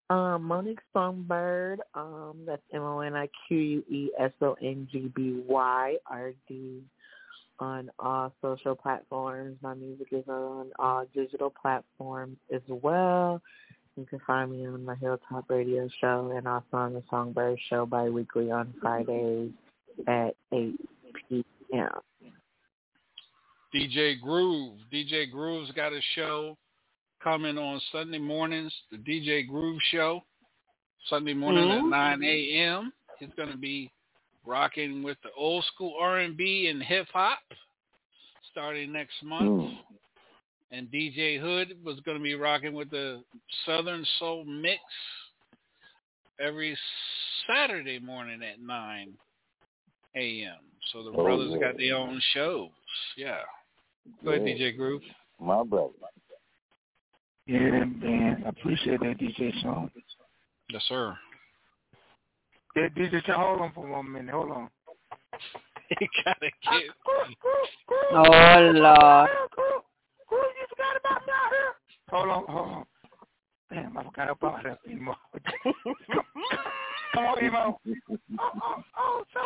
[0.09, 1.77] Um, Monique Songbyrd.
[1.95, 5.95] Um, that's M O N I Q U E S O N G B Y
[6.07, 6.81] R D
[7.59, 9.57] on all social platforms.
[9.61, 13.41] My music is on all digital platforms as well.
[13.95, 17.85] You can find me on my Hilltop Radio Show and also on the Songbyrd Show
[17.85, 19.51] bi-weekly on Fridays
[20.05, 20.75] at 8
[21.29, 21.89] p.m.
[23.75, 24.79] DJ Groove.
[24.91, 26.57] DJ Groove's got a show
[27.21, 30.23] coming on Sunday mornings, the DJ Groove Show,
[31.07, 31.79] Sunday morning Mhm.
[31.79, 32.93] at 9 a.m.
[33.19, 33.91] He's going to be
[34.45, 37.39] rocking with the old school R&B and hip hop
[38.51, 39.73] starting next month.
[40.71, 43.23] And DJ Hood was going to be rocking with the
[43.65, 44.81] Southern Soul Mix
[46.39, 46.77] every
[47.45, 49.17] Saturday morning at 9
[50.15, 50.59] a.m.
[50.91, 51.57] So the Oh, brothers yeah.
[51.59, 52.71] got their own shows.
[53.15, 53.43] Yeah.
[54.23, 55.01] Go ahead, DJ Groove.
[55.39, 55.93] My brother.
[57.47, 58.43] Yeah, man.
[58.45, 59.91] I appreciate that, DJ Sean.
[60.69, 61.15] Yes, sir.
[62.75, 64.33] Yeah, DJ Sean, hold on for one minute.
[64.33, 64.69] Hold on.
[65.99, 66.83] he got to get.
[68.11, 69.29] Oh Lord.
[70.27, 71.73] Groove, you forgot about me out here.
[72.09, 72.85] Hold on, hold on.
[73.71, 75.15] Damn, I forgot about that, Emo.
[77.13, 77.79] Come on, Emo.
[77.87, 79.39] Oh, oh, oh, so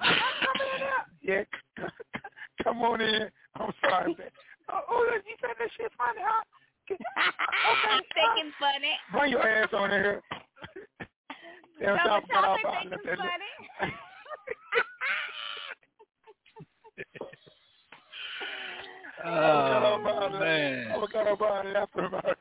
[0.00, 0.12] I, I
[0.44, 1.46] come in there.
[1.78, 1.86] Yeah,
[2.62, 3.28] come on in.
[3.56, 4.28] I'm sorry, man.
[4.68, 6.42] Oh, oh, you said that shit funny, huh?
[6.90, 7.88] Okay.
[7.88, 8.94] I'm thinking funny.
[9.12, 10.22] Bring your ass on in here.
[11.80, 13.92] Damn, Double I forgot all chocolate thinking funny.
[19.24, 20.40] Oh, about it.
[20.40, 20.92] man.
[20.92, 22.38] I forgot about it after about it.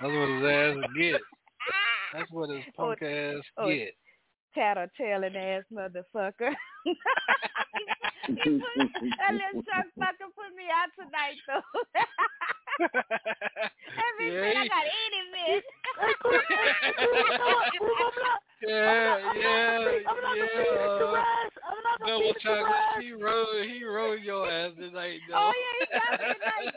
[0.00, 1.20] That's what his ass get.
[2.14, 3.94] That's what his oh, punk ass oh, get.
[4.58, 6.52] Tattletaling ass motherfucker.
[6.84, 6.94] He
[8.34, 11.62] put- that little truck fucker put me out tonight though.
[14.08, 15.66] Every Yeah, minute I got 80 minutes.
[18.66, 19.78] Yeah, yeah, yeah.
[22.02, 23.00] I'm Double chocolate.
[23.00, 25.36] He rode, he rode your ass tonight, though.
[25.36, 26.74] Oh yeah, he got me tonight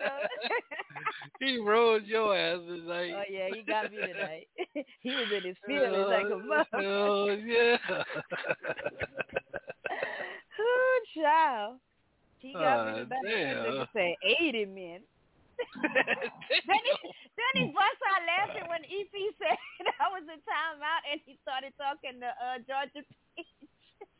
[1.39, 1.45] though.
[1.45, 3.13] he rode your ass tonight.
[3.15, 4.47] Oh yeah, he got me tonight.
[5.01, 6.85] he was in his feelings like a mother.
[6.87, 7.77] Oh yeah.
[10.59, 11.79] Oh child.
[12.39, 13.09] He got me Ah, tonight.
[13.09, 13.65] That damn.
[13.65, 15.05] nigga said 80 minutes.
[15.83, 16.93] then he
[17.37, 19.57] then he bust out laughing when EP said
[20.01, 23.45] I was in timeout and he started talking to uh Georgia Peach.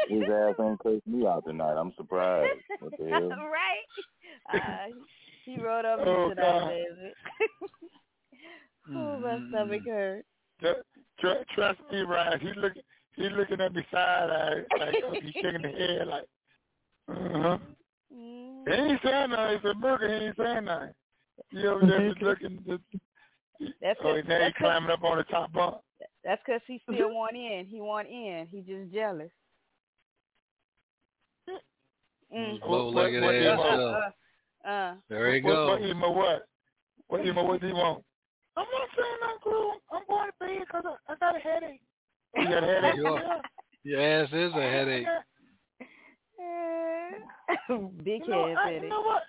[0.08, 1.74] his, his ass ain't cursed me out tonight.
[1.74, 2.52] I'm surprised.
[2.80, 3.30] What the hell?
[3.30, 4.54] right?
[4.54, 4.94] Uh,
[5.46, 6.70] he wrote up Oh, me tonight, God.
[6.70, 7.14] David.
[8.96, 10.26] oh, my stomach hurt.
[10.62, 10.82] Tr-
[11.20, 12.40] tr- trust me, Ryan.
[12.40, 12.74] He look,
[13.16, 16.26] he looking at me side eye, like he's shaking the head, like,
[17.10, 17.58] uh huh.
[18.10, 19.56] He ain't saying nothing.
[19.56, 20.08] It's a burger.
[20.08, 20.94] He ain't saying nothing.
[21.52, 22.60] You over there just looking.
[22.68, 22.82] Just,
[23.82, 25.78] That's oh, cause, now he's climbing up on the top bunk.
[26.24, 27.66] That's because he still want in.
[27.70, 28.48] He want in.
[28.52, 29.32] He just jealous.
[32.34, 32.60] Mm.
[32.68, 33.58] Low-legged What- what- ass.
[33.58, 34.14] what-
[34.66, 34.96] Uh, uh.
[35.10, 35.68] There you what, go.
[35.68, 36.48] What emo what?
[37.08, 38.04] What emo what do you want?
[38.58, 39.76] I'm not saying nothing, Groove.
[39.92, 41.82] I'm going to bed because I, I got a headache.
[42.36, 42.96] You got a headache?
[42.96, 43.42] Your,
[43.84, 45.08] your ass is a headache.
[48.04, 48.84] Big You know, head I, headache.
[48.84, 49.24] you know what?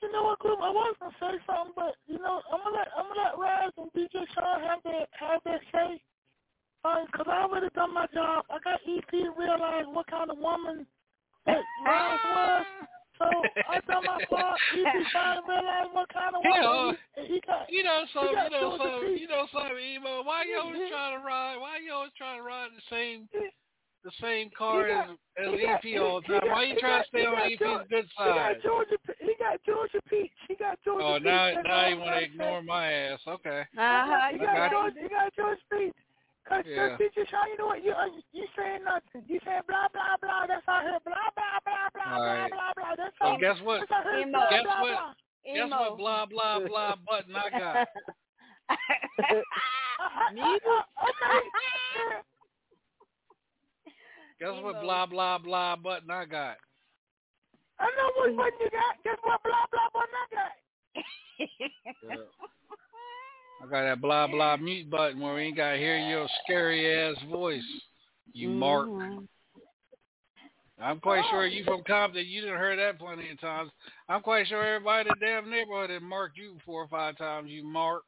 [0.00, 0.60] You know what, Groove?
[0.62, 3.72] I was gonna say something, but you know, I'm gonna let I'm gonna let Raz
[3.76, 6.00] and DJ Sean have their have their say.
[6.84, 8.44] Uh, cause I already done my job.
[8.48, 10.86] I got EP to realize what kind of woman
[11.48, 12.66] that Raz was.
[13.18, 13.26] So
[13.68, 14.60] I done my part.
[14.78, 17.66] EP trying to realize what kind of Yeah, woman he, he got.
[17.68, 20.22] You know something, you know Georgia something, you know something, emo.
[20.22, 21.56] Why you always trying to ride?
[21.58, 23.26] Why you always trying to ride the same,
[24.04, 26.40] the same car got- as, as got- EP all the time?
[26.46, 28.56] got- Why you trying got- to stay on EP's Georgia- good He got side?
[28.62, 28.96] Georgia.
[29.18, 30.32] He got Georgia Peach.
[30.46, 33.20] He got Georgia Oh, now That's now you want to ignore my ass?
[33.26, 33.62] Okay.
[33.76, 34.28] Uh-huh.
[34.30, 34.70] You you got right.
[34.70, 35.94] George, you got George Peach.
[36.48, 36.88] Cause, Yeah.
[36.88, 37.84] cause teacher Sean, you know what?
[37.84, 39.22] You uh, you saying nothing.
[39.28, 40.46] You saying blah blah blah.
[40.48, 40.98] That's out here.
[41.04, 42.50] Blah blah blah blah All blah right.
[42.50, 42.94] blah blah.
[42.96, 43.38] That's Well, all.
[43.38, 43.80] guess what?
[43.80, 44.26] That's out here.
[44.32, 44.96] Blah Guess blah what?
[44.96, 45.12] blah.
[45.44, 45.98] Guess what?
[45.98, 47.88] Blah blah blah button I got.
[48.68, 48.72] Me?
[49.98, 51.42] Uh, uh, uh, okay.
[54.40, 54.80] Guess what?
[54.80, 56.56] Blah blah blah button I got.
[57.80, 59.02] I know what button you got.
[59.04, 59.42] Guess what?
[59.42, 60.52] Blah blah button I got.
[62.08, 62.16] Yeah.
[63.60, 67.10] I got that blah blah mute button where we ain't got to hear your scary
[67.10, 67.62] ass voice.
[68.32, 68.86] You mark.
[68.86, 69.28] Mhm.
[70.80, 72.24] I'm quite sure you from Compton.
[72.24, 73.70] You done heard that plenty of times.
[74.08, 77.50] I'm quite sure everybody in the damn neighborhood has marked you four or five times.
[77.50, 78.04] You mark.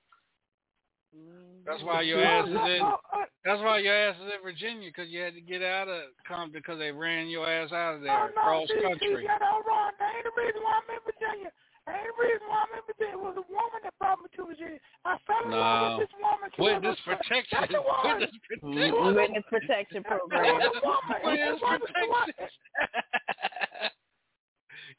[1.66, 2.80] That's why your ass is in.
[2.82, 5.88] Oh, oh, That's why your ass is in Virginia because you had to get out
[5.88, 8.82] of Compton because they ran your ass out of oh, there no, cross see, see,
[8.82, 9.22] country.
[9.22, 9.90] you got it all wrong.
[9.98, 11.50] That ain't the reason why I'm in Virginia.
[11.90, 13.18] That ain't the reason why I'm in Virginia.
[13.18, 14.78] It was a woman that brought me to Virginia.
[15.02, 15.98] I fell in love No.
[15.98, 16.46] with this woman.
[16.54, 17.58] She was mm, Witness protection.
[17.58, 18.06] That's the one.
[18.06, 19.18] Witness protection.
[19.18, 20.54] Witness protection program.
[20.62, 21.18] It was woman.
[21.26, 22.46] Witness the protection.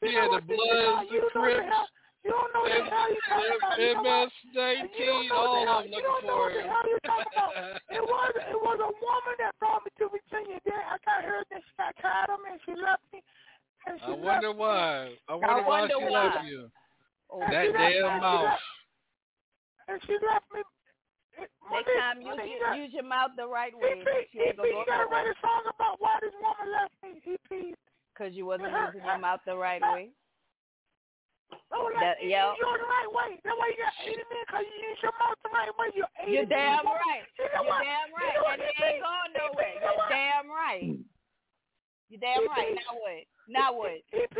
[0.02, 1.90] Yeah, the what, Teacher Bloods, the you don't know Crips, the hell-
[2.24, 3.78] You don't know what the hell you talking about.
[3.78, 3.92] You?
[4.02, 6.86] MS nineteen, all the hell- of them you looking don't know for what the hell
[6.90, 7.52] you're talking about.
[7.86, 10.58] It was it was a woman that brought me to Virginia.
[10.66, 11.22] Then I got
[12.02, 13.22] tired of me and she left me.
[13.86, 14.62] And she I wonder left me.
[14.62, 15.14] why.
[15.30, 16.24] I wonder, why wonder she why.
[16.34, 16.60] left you.
[17.32, 18.44] And That she left me, damn mouth.
[18.44, 18.62] left-
[19.88, 20.60] And she left me.
[21.72, 24.00] Next time, use, you your, use your mouth the right way.
[24.00, 26.92] EP, but you EP, gonna you gotta write a song about why this woman left
[27.02, 27.16] me.
[27.24, 27.74] EP.
[28.12, 30.10] Because you wasn't using your mouth the right way.
[31.72, 32.50] Oh, That- like, you yeah.
[32.52, 33.40] use yours the right way.
[33.44, 35.86] That way you got 80 men because you use your mouth the right way.
[35.96, 36.92] You're 80 You're damn men.
[36.92, 37.24] right.
[37.38, 37.82] You know You're what?
[37.84, 38.34] damn You right.
[38.36, 38.84] know what, And it EP?
[38.84, 39.72] ain't going nowhere.
[39.72, 40.08] EP, you know You're what?
[40.12, 40.98] damn right.
[42.08, 42.76] You're damn right.
[42.76, 43.24] Now what?
[43.48, 43.96] Now what?
[44.12, 44.36] EP,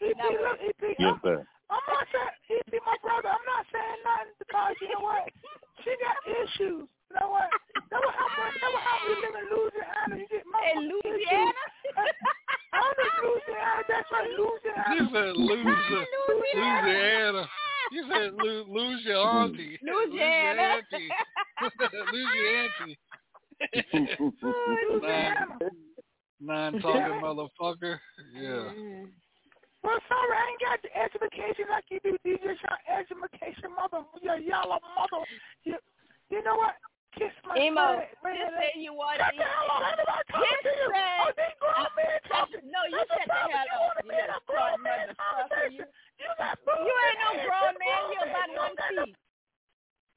[0.00, 0.40] EP, Now what?
[0.42, 1.46] look, EP, Yes, I'm, sir.
[1.70, 5.28] I'm not saying, EP, my brother, I'm not saying nothing because, you know what?
[5.84, 6.88] She got issues.
[6.88, 7.48] You know what?
[7.92, 10.14] That was how much, that was how we live in Louisiana.
[10.16, 11.52] You get my In Louisiana?
[12.72, 13.80] I'm in Louisiana.
[13.88, 14.96] That's right, Louisiana.
[14.96, 17.48] You said loser, Louisiana.
[17.92, 19.78] You said lo- lose your auntie.
[19.82, 20.80] Louisiana.
[22.12, 22.98] Lose your auntie.
[25.02, 25.36] Nine,
[26.40, 27.98] nine talking motherfucker.
[28.34, 28.72] Yeah.
[29.82, 32.78] Well, sorry, I ain't got the education like you do, DJ Sean.
[32.90, 35.22] Education, mother, you yellow mother.
[35.64, 35.78] You,
[36.30, 36.74] you know what?
[37.16, 39.80] Kiss my Emo, just say you want Shut the hell up.
[39.88, 40.90] Ain't nobody talking to you.
[40.92, 42.62] Oh, grown uh, men talking.
[42.68, 43.54] No, you That's shut the problem.
[43.54, 43.86] hell You up.
[43.88, 45.18] wanna You be in a little grown short man motherfucker.
[45.18, 45.86] conversation.
[45.88, 47.48] You, You got you ain't no bullshit.
[47.48, 47.98] grown You man.
[47.98, 48.50] You grown about man.
[48.52, 49.16] You one don't got no- feet.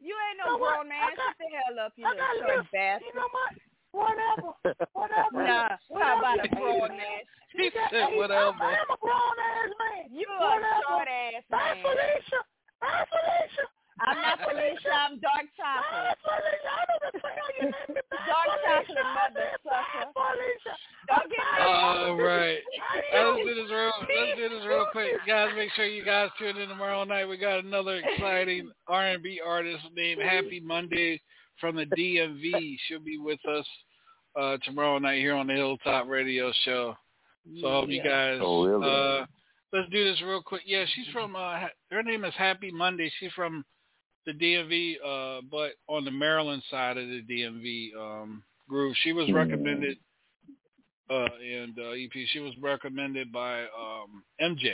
[0.01, 0.73] You ain't no know what?
[0.73, 1.01] grown man.
[1.01, 2.71] I got- Shut the hell up, you I little got short lift.
[2.75, 3.05] bastard.
[3.07, 3.51] You know what?
[3.91, 4.49] Whatever.
[4.93, 5.31] Whatever.
[5.41, 6.05] Nah, Whatever.
[6.05, 7.21] how about a You grown hate man?
[7.55, 8.61] He got said eight- whatever.
[8.61, 10.03] I am a grown ass man.
[10.11, 10.83] You a Whatever.
[10.91, 11.83] short ass Bye, man.
[11.87, 12.39] Felicia.
[12.83, 13.65] Bye, Felicia.
[14.01, 14.89] I'm not Bye, Felicia.
[14.97, 16.17] I'm dark Bye, chocolate.
[16.25, 16.71] Felicia.
[16.71, 18.01] I know the hell you name me.
[18.09, 18.71] Bye, Dark Felicia.
[18.71, 20.13] chocolate I said, motherfucker.
[20.15, 20.73] Bye, Felicia.
[21.11, 22.59] Don't get me All right.
[22.81, 23.91] I Let's do this real.
[24.01, 25.51] Let's do this real quick, guys.
[25.59, 25.85] Make sure
[26.51, 27.25] you tune in tomorrow night.
[27.25, 31.21] We got another exciting R&B artist named Happy Monday
[31.59, 32.77] from the DMV.
[32.87, 33.65] She'll be with us
[34.39, 36.95] uh, tomorrow night here on the Hilltop Radio Show.
[37.59, 38.39] So I hope you guys.
[38.41, 38.87] Oh, really?
[38.87, 39.25] Uh,
[39.73, 40.61] let's do this real quick.
[40.65, 41.35] Yeah, she's from.
[41.35, 43.11] Uh, her name is Happy Monday.
[43.19, 43.63] She's from
[44.25, 48.95] the DMV, uh, but on the Maryland side of the DMV um, group.
[49.03, 49.97] She was recommended,
[51.09, 52.11] uh, and uh, EP.
[52.31, 54.73] She was recommended by um, MJ.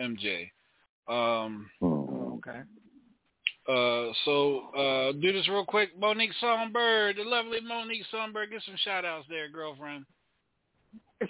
[0.00, 0.50] MJ.
[1.08, 2.62] Um, Okay.
[3.68, 5.96] uh, so uh, do this real quick.
[5.98, 8.50] Monique Songbyrd, the lovely Monique Songbyrd.
[8.50, 10.04] Get some shout outs there, girlfriend.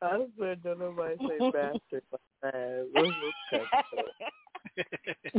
[0.00, 2.86] I swear don't nobody say bastard like that.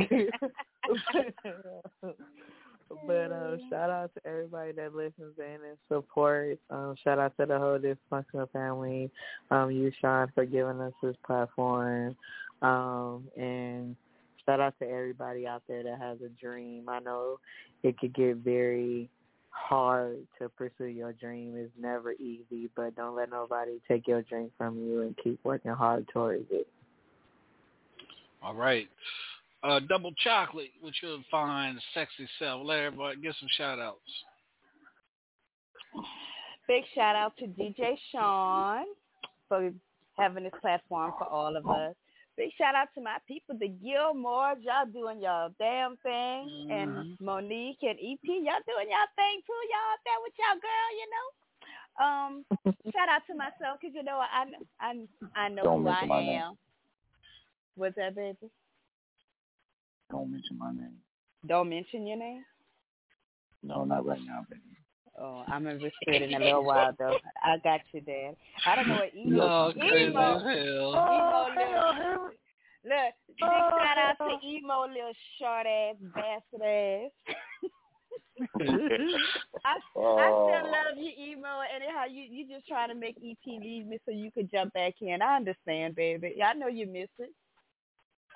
[3.05, 6.59] But um, shout out to everybody that listens in and supports.
[6.69, 9.11] Um, shout out to the whole dysfunctional family.
[9.51, 12.15] Um, you, Sean, for giving us this platform.
[12.61, 13.95] Um, and
[14.45, 16.89] shout out to everybody out there that has a dream.
[16.89, 17.39] I know
[17.83, 19.09] it could get very
[19.51, 21.53] hard to pursue your dream.
[21.55, 25.71] It's never easy, but don't let nobody take your dream from you and keep working
[25.71, 26.67] hard towards it.
[28.41, 28.87] All right.
[29.61, 32.61] Uh, double chocolate, which you'll find sexy self.
[32.65, 33.99] Let everybody get some shout outs.
[36.67, 38.85] Big shout out to DJ Sean
[39.49, 39.71] for
[40.17, 41.95] having this platform for all of us.
[42.37, 44.63] Big shout out to my people, the Gilmores.
[44.63, 46.69] Y'all doing y'all damn thing.
[46.71, 49.61] And Monique and EP, y'all doing y'all thing too.
[49.67, 51.27] Y'all up there with y'all girl, you know.
[51.99, 52.45] Um,
[52.93, 54.45] shout out to myself because you know I
[54.79, 54.93] I
[55.35, 56.25] I know Don't who I mention am.
[56.25, 56.51] name.
[57.75, 58.37] What's that, baby?
[60.11, 60.97] Don't mention my name.
[61.47, 62.43] Don't mention your name.
[63.63, 64.61] No, not right now, baby.
[65.21, 67.17] Oh, I'm gonna whisper it in a little while though.
[67.43, 68.35] I got you, Dad.
[68.65, 69.35] I don't know what emo.
[69.35, 70.39] No, crazy as emo.
[70.39, 70.91] hell.
[70.95, 72.29] Emo little.
[72.85, 77.11] Look, big shout out to emo little short ass bastard ass.
[78.61, 78.63] I,
[79.65, 80.71] I still oh.
[80.71, 81.59] love you, emo.
[81.75, 84.93] Anyhow, you you just trying to make EP leave me so you could jump back
[85.01, 85.21] in.
[85.21, 86.37] I understand, baby.
[86.41, 87.31] I know you miss it.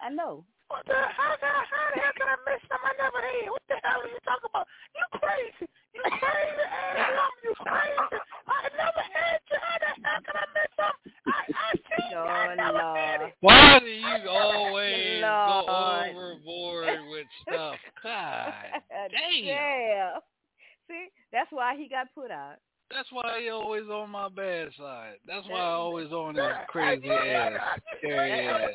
[0.02, 0.44] I know.
[0.74, 2.82] What the how, the how the hell can I miss them?
[2.82, 3.46] I never had.
[3.54, 4.66] What the hell are you talking about?
[4.98, 5.70] You crazy.
[5.94, 7.40] You crazy ass woman.
[7.46, 8.18] You crazy.
[8.50, 9.58] I never had you.
[9.62, 10.96] How the hell can I miss them?
[11.30, 12.26] I, I seen you.
[12.26, 13.38] I never had it.
[13.46, 15.46] Why do you always Lord.
[15.46, 17.78] go overboard with stuff?
[18.02, 19.46] God damn.
[19.46, 20.18] Yeah.
[20.90, 22.58] See, that's why he got put out.
[22.94, 25.16] That's why he always on my bad side.
[25.28, 28.70] That's why I always on his crazy ass, scary ass.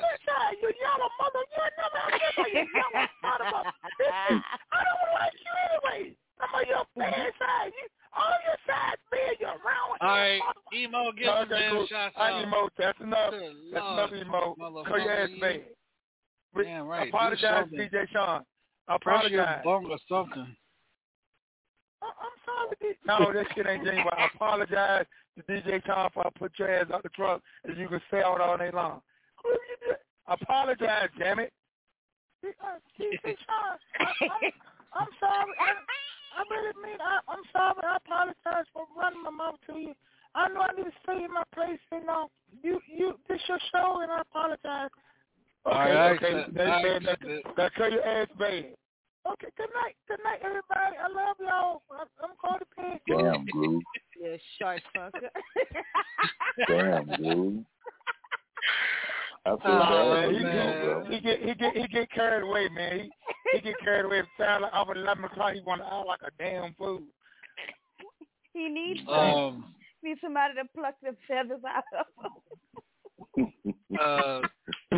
[0.61, 1.43] You yellow mother.
[1.55, 4.11] You never have you yellow son of a bitch.
[4.73, 5.55] I don't like you
[5.95, 6.15] anyway.
[6.41, 7.73] I'm on your bad side.
[7.79, 9.37] You, all your sides bad.
[9.39, 9.99] You're round.
[10.01, 10.41] All right,
[10.75, 11.87] emo, give No, him okay, cool.
[11.89, 12.43] shots I out.
[12.43, 12.69] emo.
[12.79, 13.31] That's enough.
[13.31, 14.55] Good That's Lord, enough emo.
[14.59, 15.61] motherfucker, Go your ass you- back.
[16.55, 17.09] Re- Damn right.
[17.09, 17.67] Apologize.
[17.73, 18.43] DJ Sean.
[18.89, 19.65] I Press your apologize.
[19.65, 20.57] bum or something.
[22.03, 22.77] I'm sorry.
[22.81, 22.97] this?
[23.07, 24.15] No, that shit ain't genuine.
[24.17, 27.89] I apologize to DJ Tom for I put your ass out the truck and you
[27.89, 29.01] can stay out all day long.
[29.43, 29.97] Who you did?
[30.27, 31.53] Apologize, damn it.
[32.45, 34.53] Uh, DJ Sean, I, I'm,
[34.95, 35.53] I'm sorry.
[35.59, 35.75] I,
[36.39, 37.83] I really mean, I, I'm sorry.
[37.83, 39.95] I apologize for running my mouth to you.
[40.35, 41.81] I know I need to stay in my place.
[41.91, 42.31] You know,
[42.63, 44.91] you, you, this your show, and I apologize.
[45.67, 46.27] Okay, All right, okay.
[46.27, 47.45] I That, that, that, it.
[47.57, 48.67] that tell your ass bad.
[49.33, 49.95] Okay, good night.
[50.09, 50.97] Good night, everybody.
[50.97, 51.83] I love y'all.
[51.91, 53.01] I, I'm Cody Pig.
[53.07, 53.83] Damn, Groove.
[54.21, 55.31] You short fucker.
[56.67, 57.65] Damn, Groove.
[59.47, 62.43] I feel Nah, bad man, for he, get, he get he get he get carried
[62.43, 62.99] away, man.
[63.01, 63.11] He,
[63.53, 64.19] he get carried away.
[64.21, 65.53] It sound like over eleven o'clock.
[65.55, 67.03] He want to act like a damn fool.
[68.53, 72.07] he needs Um, needs somebody to pluck the feathers out of
[73.37, 73.53] him.
[74.01, 74.41] uh,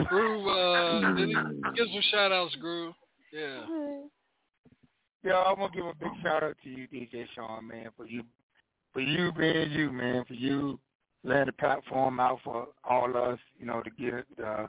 [0.09, 1.01] Groove, uh,
[1.77, 2.95] give some shout outs, Groove?
[3.33, 3.67] Yeah.
[5.23, 8.07] Yeah, I want to give a big shout out to you, DJ Sean, man, for
[8.07, 8.23] you,
[8.93, 10.79] for you being you, man, for you
[11.25, 14.67] laying the platform out for all us, you know, to get uh,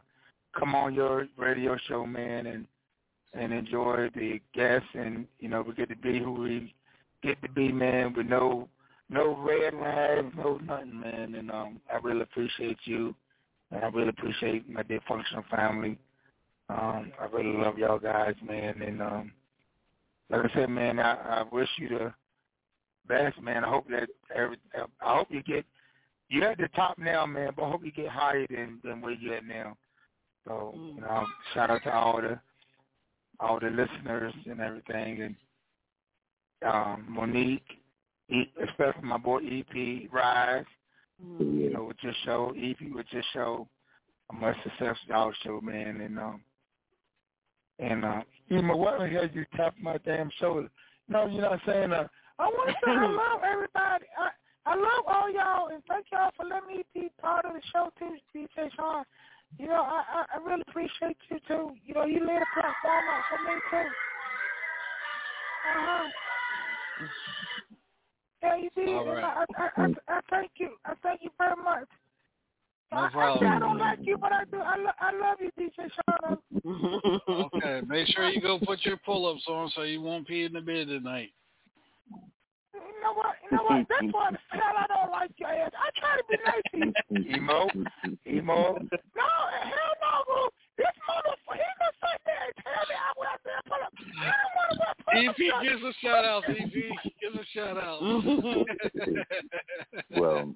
[0.57, 2.67] come on your radio show, man, and
[3.33, 6.73] and enjoy the guests, and you know, we get to be who we
[7.23, 8.67] get to be, man, with no
[9.09, 13.15] no red lines, no nothing, man, and um, I really appreciate you,
[13.71, 15.97] and I really appreciate my dysfunctional family.
[16.69, 19.31] Um, I really love y'all guys, man, and um,
[20.31, 22.13] like I said, man, I, I wish you the
[23.07, 23.63] best, man.
[23.63, 24.57] I hope that every,
[25.01, 25.65] I hope you get
[26.29, 29.11] you're at the top now, man, but I hope you get higher than than where
[29.11, 29.75] you're at now.
[30.47, 32.39] So, you know, shout out to all the
[33.39, 35.35] all the listeners and everything, and
[36.65, 37.63] um, Monique,
[38.29, 40.65] especially my boy EP Rise.
[41.39, 43.67] You know, with your show, EP with your show,
[44.31, 46.41] a much success y'all show, man, and um,
[47.81, 50.69] and uh, you know what the hell you tap my damn shoulder?
[51.09, 51.91] No, you know what I'm saying?
[51.91, 52.07] Uh,
[52.39, 54.05] I want to say I love everybody.
[54.17, 54.29] I
[54.65, 57.89] I love all y'all, and thank y'all for letting me be part of the show
[57.97, 59.03] too, DJ Sean.
[59.57, 61.71] You know, I, I I really appreciate you too.
[61.83, 63.89] You know, you laid a platform out for me too.
[65.67, 66.09] Uh huh.
[68.43, 68.95] Yeah, you did.
[68.95, 69.23] All right.
[69.23, 70.69] I, I, I, I thank you.
[70.85, 71.87] I thank you very much.
[72.91, 73.55] No I, I.
[73.55, 74.57] I don't like you, but I do.
[74.57, 76.37] I, lo- I love you, DJ Sean.
[77.55, 80.59] Okay, make sure you go put your pull-ups on so you won't pee in the
[80.59, 81.29] bed tonight.
[82.73, 83.35] You know what?
[83.49, 83.87] You know what?
[83.89, 85.71] That's why the hell I don't like your ass.
[85.73, 86.77] I try to be nice to
[87.15, 87.35] you.
[87.35, 87.67] emo,
[88.27, 88.73] emo.
[88.73, 89.29] No,
[89.63, 90.49] hell no, bro.
[90.77, 93.93] This motherfucker, he gonna sit there and tell me I wear there pull up.
[94.19, 95.35] I don't want to wear pull up.
[95.39, 96.43] EP gives a shout out.
[96.49, 96.75] EP
[97.21, 97.99] gives a shout out.
[100.19, 100.53] well,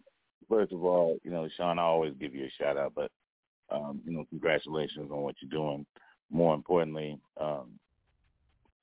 [0.50, 3.12] first of all, you know, Sean, I always give you a shout out, but
[3.70, 5.86] um, you know, congratulations on what you're doing.
[6.30, 7.80] More importantly, um,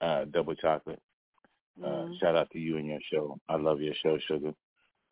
[0.01, 1.01] uh, double chocolate.
[1.83, 2.21] Uh, Mm.
[2.21, 3.41] Shout out to you and your show.
[3.49, 4.53] I love your show, Sugar.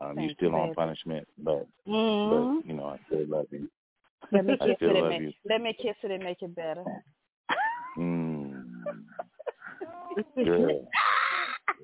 [0.01, 0.75] Um, you're still you, on baby.
[0.77, 2.31] punishment, but Mhm.
[2.31, 3.71] but you know, I still love you.
[4.31, 5.33] Let me kiss it and make you.
[5.47, 6.85] let me kiss it and make it better.
[7.97, 9.05] Mm.
[10.45, 10.89] Girl,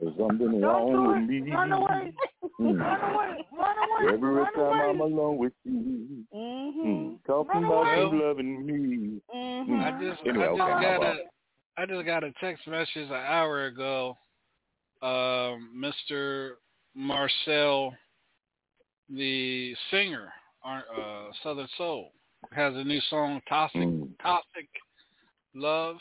[0.00, 1.50] there's something wrong with me.
[1.52, 2.12] Run away.
[2.60, 2.78] Mm.
[2.81, 3.47] Run away.
[3.52, 4.12] Run away.
[4.15, 4.91] Every Run time away.
[4.91, 6.86] I'm alone with you, Mm-hmm.
[6.89, 7.18] mm.
[7.26, 9.20] talking about you loving me.
[9.34, 9.81] Mm-hmm.
[9.81, 11.18] I just, Anyway, I just okay, my got a, fault.
[11.78, 14.16] I just got a text message an hour ago.
[15.02, 16.52] Um, Mr.
[16.94, 17.92] Marcel,
[19.10, 20.33] the singer,
[20.66, 22.12] uh, Southern Soul,
[22.52, 24.08] has a new song, Toxic, Mm.
[24.23, 24.68] Toxic
[25.55, 25.97] Love.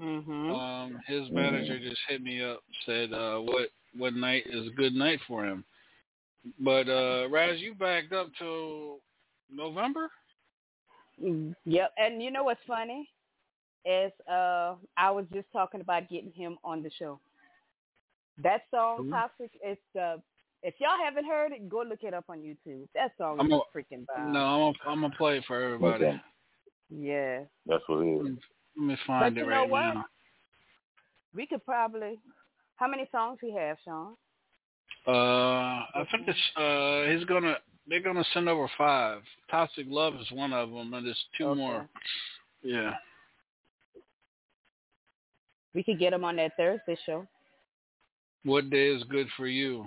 [0.00, 0.50] Mm-hmm.
[0.50, 4.94] Um, his manager just hit me up, said uh, what what night is a good
[4.94, 5.64] night for him.
[6.58, 9.00] But uh, Raz, you backed up till
[9.52, 10.10] November.
[11.22, 11.92] Mm, Yep.
[11.98, 13.08] And you know what's funny?
[13.84, 17.18] Is uh I was just talking about getting him on the show.
[18.42, 19.10] That song Who?
[19.10, 20.16] Toxic is uh
[20.62, 22.86] if y'all haven't heard it, go look it up on YouTube.
[22.94, 24.32] That song I'm is a- freaking bomb.
[24.32, 26.04] No, I'm gonna, I'm gonna play it for everybody.
[26.04, 26.20] Okay.
[26.90, 27.40] Yeah.
[27.66, 28.38] That's what it is.
[28.76, 29.94] Let me find But it you know right what?
[29.94, 30.04] now.
[31.34, 32.18] We could probably
[32.76, 34.14] how many songs we have, Sean?
[35.06, 37.56] Uh, I think it's uh, he's gonna
[37.88, 39.22] they're gonna send over five.
[39.50, 41.58] Toxic Love is one of them, and there's two Okay.
[41.58, 41.88] more.
[42.62, 42.94] Yeah.
[45.74, 47.26] We could get him on that Thursday show.
[48.44, 49.86] What day is good for you?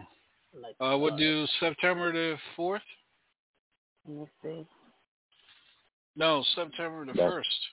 [0.54, 2.82] Like Uh, we'll do September the fourth.
[4.08, 4.66] Let's see.
[6.16, 7.70] No, September the That's- first.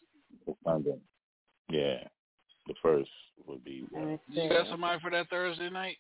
[0.65, 0.99] Sunday.
[1.69, 2.05] Yeah,
[2.67, 3.11] the first
[3.47, 3.87] would be.
[3.93, 4.41] Let me see.
[4.43, 5.97] You got somebody for that Thursday night?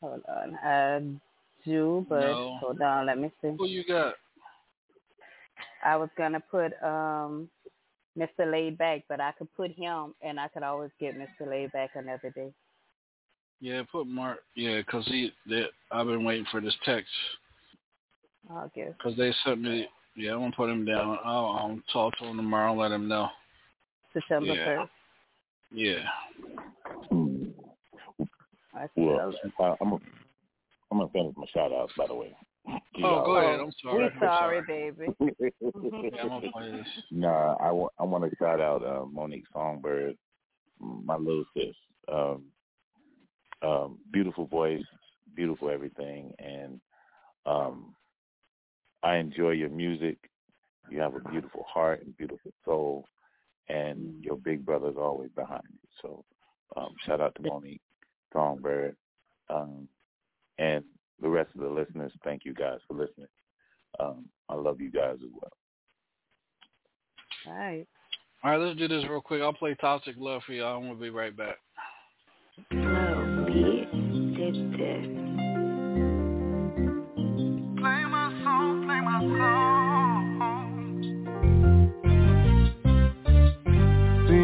[0.00, 0.54] Hold on.
[0.62, 1.00] I
[1.64, 2.56] do, but No.
[2.60, 3.54] hold on, let me see.
[3.58, 4.14] Who you got?
[5.84, 7.48] I was gonna put um
[8.18, 8.40] Mr.
[8.40, 11.42] Laidback, but I could put him and I could always get Mr.
[11.46, 12.52] Laidback another day.
[13.60, 14.40] Yeah, put Mark.
[14.54, 15.32] Yeah, cause he.
[15.48, 17.10] They, I've been waiting for this text
[18.50, 18.92] I'll guess.
[19.02, 19.86] 'cause they sent me.
[20.16, 21.18] Yeah, I'm gonna put him down.
[21.24, 22.74] I'll, I'll talk to him tomorrow.
[22.74, 23.28] Let him know.
[24.12, 24.64] September Yeah.
[24.64, 24.90] first.
[25.72, 26.04] Yeah.
[28.74, 29.34] I see Well, those.
[29.58, 30.02] uh, I'm gonna
[30.90, 32.36] I'm gonna finish my shout outs by the way.
[33.02, 33.60] Oh, go ahead.
[33.60, 33.98] I'm sorry.
[33.98, 35.14] We I'm sorry, baby.
[35.62, 36.86] Yeah, I'm gonna play this.
[37.10, 40.16] Nah, I want I want to shout out uh, Monique Songbyrd,
[40.80, 41.74] my little sis.
[42.12, 42.44] Um,
[43.62, 44.82] um, beautiful voice,
[45.36, 46.80] beautiful everything, and
[47.46, 47.94] um,
[49.02, 50.18] I enjoy your music.
[50.90, 53.06] You have a beautiful heart and beautiful soul,
[53.68, 55.78] and your big brother's always behind you.
[56.02, 56.24] So,
[56.76, 57.80] um, shout out to Monique
[58.34, 58.94] Songbyrd,
[59.48, 59.88] um,
[60.58, 60.84] and
[61.20, 62.12] the rest of the listeners.
[62.24, 63.28] Thank you guys for listening.
[63.98, 65.52] Um, I love you guys as well.
[67.46, 67.86] All right.
[68.42, 69.42] All right, let's do this real quick.
[69.42, 70.78] I'll play Toxic Love for y'all.
[70.78, 71.56] I'm gonna be right back.
[72.70, 73.99] Play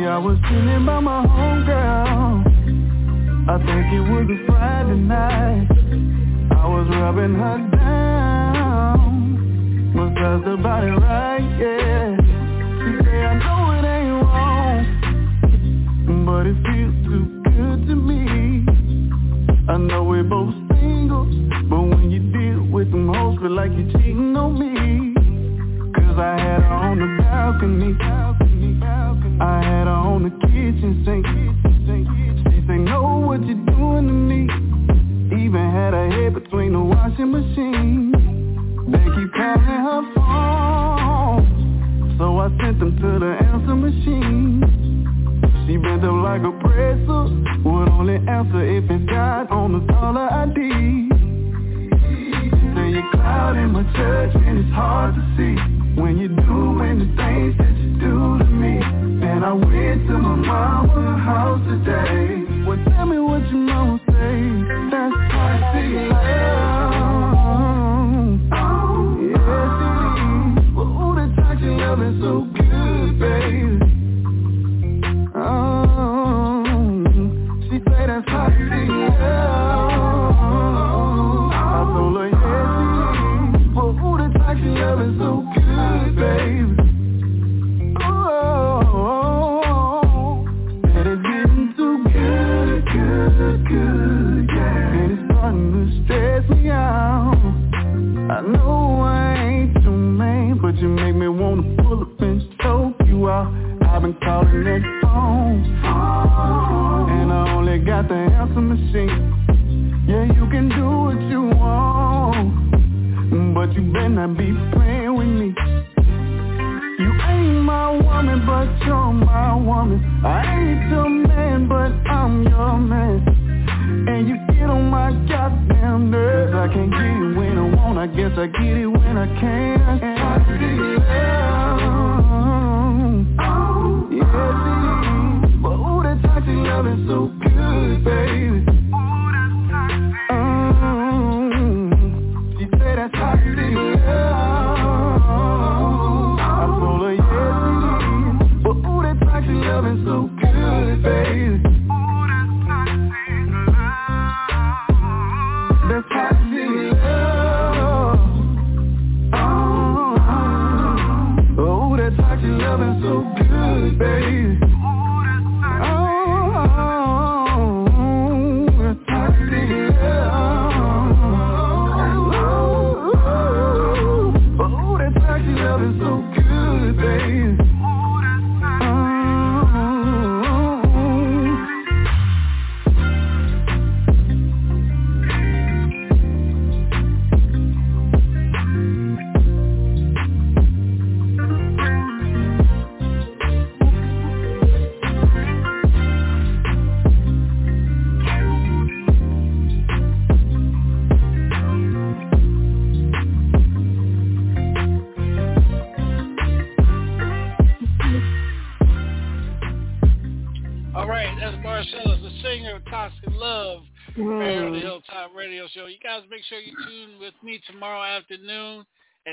[0.08, 2.46] I was sitting by my homegirl.
[3.48, 5.68] I think it was a Friday night.
[6.52, 9.00] I was rubbing her down.
[9.94, 12.16] Massaged her body right, yeah.
[12.16, 14.84] She say, I know it ain't wrong,
[16.24, 18.20] but it feels too good to me.
[19.68, 21.26] I know we both single,
[21.68, 25.05] but when you deal with them hoes, feel like you're cheating on me.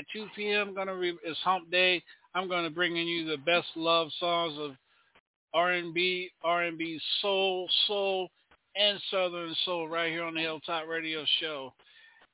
[0.04, 0.74] At 2 p.m.
[0.74, 2.02] Gonna re- it's Hump Day.
[2.34, 4.72] I'm gonna bring in you the best love songs of
[5.54, 8.28] R&B, R&B soul, soul,
[8.76, 11.72] and Southern Soul right here on the Hilltop Radio Show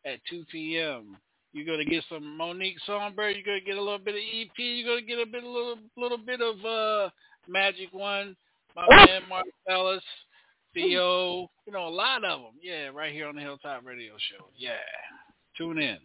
[0.05, 1.16] at 2 p.m.
[1.52, 3.34] You're gonna get some Monique Songbyrd.
[3.36, 4.50] You're gonna get a little bit of EP.
[4.57, 7.10] You're gonna get a bit, a little, little bit of uh,
[7.47, 8.36] Magic One.
[8.74, 10.02] My man Marcellus,
[10.74, 11.49] Theo.
[11.66, 12.52] You know, a lot of them.
[12.62, 14.47] Yeah, right here on the Hilltop Radio Show.
[14.57, 14.73] Yeah,
[15.57, 15.99] tune in.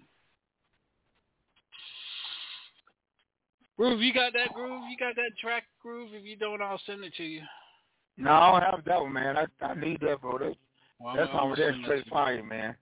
[3.77, 4.83] Groove, you got that groove?
[4.89, 6.11] You got that track groove?
[6.13, 7.41] If you don't, I'll send it to you.
[8.17, 9.35] No, I don't have that one, man.
[9.37, 10.37] I I need that, bro.
[10.37, 10.55] That,
[10.99, 12.75] Well, that's I'm over gonna there straight that fire, man.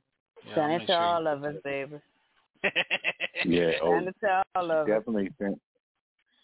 [0.47, 1.95] Yeah, Send it to sure you- all of us, baby.
[3.45, 4.87] Yeah, oh, Send it to all of us.
[4.87, 5.59] definitely send,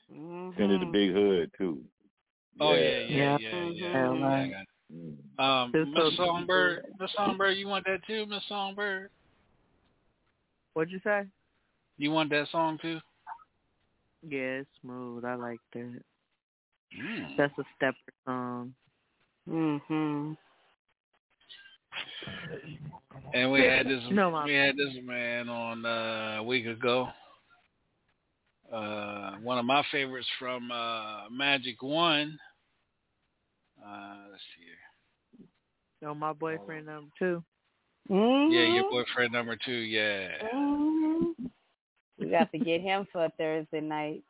[0.09, 0.85] send it to.
[0.91, 1.81] Big Hood too.
[2.59, 3.69] Oh yeah, yeah, yeah, Yeah.
[3.69, 4.13] yeah.
[4.13, 4.27] yeah.
[4.27, 4.51] I
[5.37, 5.63] got.
[5.63, 9.09] Um, This Miss Songbyrd, Miss Songbyrd, you want that too, Miss Songbyrd?
[10.73, 11.23] What'd you say?
[11.97, 12.99] You want that song too?
[14.27, 15.25] Yeah, it's smooth.
[15.25, 16.01] I like that.
[17.01, 17.37] Mm.
[17.37, 18.73] That's a stepper song.
[19.47, 20.37] Mhm.
[23.33, 24.45] And we had this, No, Mom.
[24.45, 27.09] we had this man on uh, a week ago.
[28.71, 32.37] Uh, one of my favorites from uh, Magic One.
[33.83, 35.47] Uh, let's see here.
[36.01, 37.43] No, my boyfriend number two.
[38.09, 38.51] Mhm.
[38.51, 39.71] Yeah, your boyfriend number two.
[39.71, 40.29] Yeah.
[40.53, 41.51] Mhm.
[42.19, 44.23] We got to get him for a Thursday night.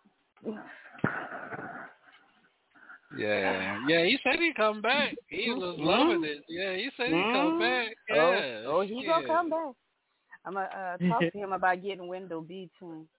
[3.18, 4.04] Yeah, yeah.
[4.06, 5.16] He said he'd come back.
[5.28, 6.44] He was loving it.
[6.48, 7.60] Yeah, he said he'd come Mhm.
[7.60, 7.98] back.
[8.12, 8.64] Oh, Yeah.
[8.68, 9.76] oh, he gonna come back.
[10.46, 13.10] I'm gonna uh, talk to him about getting Window B to him.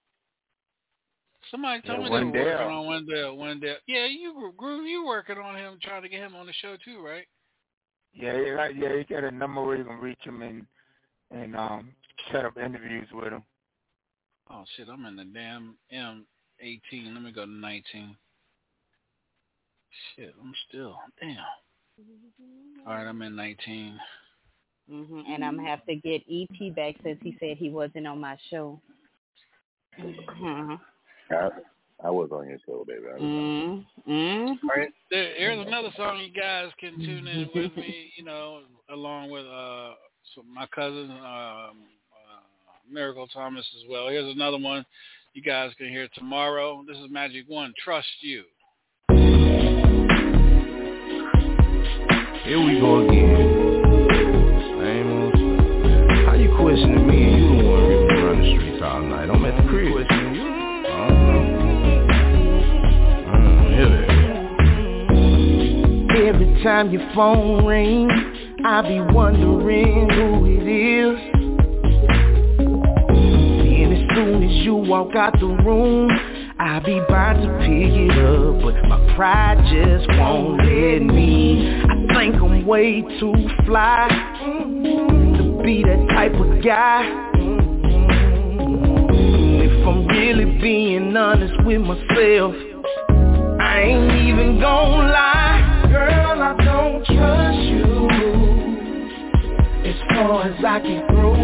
[1.51, 2.45] Somebody told Yeah, me they were Wendell.
[2.45, 3.37] working on Wendell.
[3.37, 3.77] Wendell.
[3.87, 7.05] Yeah, you Groove, you working on him, trying to get him on the show too,
[7.05, 7.27] right?
[8.13, 10.67] Yeah, he got, yeah, he got a number where you can reach him and
[11.31, 11.93] and um
[12.31, 13.43] set up interviews with him.
[14.53, 16.27] Oh shit, I'm in the damn M
[16.61, 17.15] eighteen.
[17.15, 18.17] Let me go to nineteen.
[20.17, 21.37] Shit, I'm still damn.
[22.87, 23.99] All right, I'm in nineteen.
[24.89, 28.21] hmm And I'm gonna have to get EP back since he said he wasn't on
[28.21, 28.81] my show.
[29.97, 30.75] hmm
[31.31, 31.49] I,
[32.03, 33.03] I was on your show, baby.
[33.09, 33.85] I remember.
[34.09, 34.69] Mm-hmm.
[34.69, 38.13] All right, there, here's another song you guys can tune in with me.
[38.17, 39.93] You know, along with uh
[40.35, 41.71] some, my cousin um, uh,
[42.91, 44.09] Miracle Thomas as well.
[44.09, 44.85] Here's another one
[45.33, 46.85] you guys can hear tomorrow.
[46.89, 47.73] This is Magic One.
[47.85, 48.43] Trust you.
[52.45, 54.07] Here we go again.
[54.81, 56.27] Same old stuff.
[56.27, 59.31] How you questioning me and you the one ripping around the streets all night?
[59.31, 59.93] I'm at the crib.
[59.93, 60.49] Questioning you?
[60.91, 61.31] Uh-huh.
[63.31, 63.69] Uh-huh.
[63.71, 64.11] Hear that.
[66.27, 68.13] Every time your phone rings,
[68.65, 71.40] I be wondering who it is.
[74.21, 76.11] Soon as you walk out the room,
[76.59, 81.81] I'll be about to pick it up, but my pride just won't let me.
[81.89, 83.33] I think I'm way too
[83.65, 84.09] fly
[85.39, 87.01] to be that type of guy.
[89.65, 92.55] If I'm really being honest with myself,
[93.59, 98.11] I ain't even gon' lie, girl, I don't trust you.
[99.89, 101.40] As far as I can throw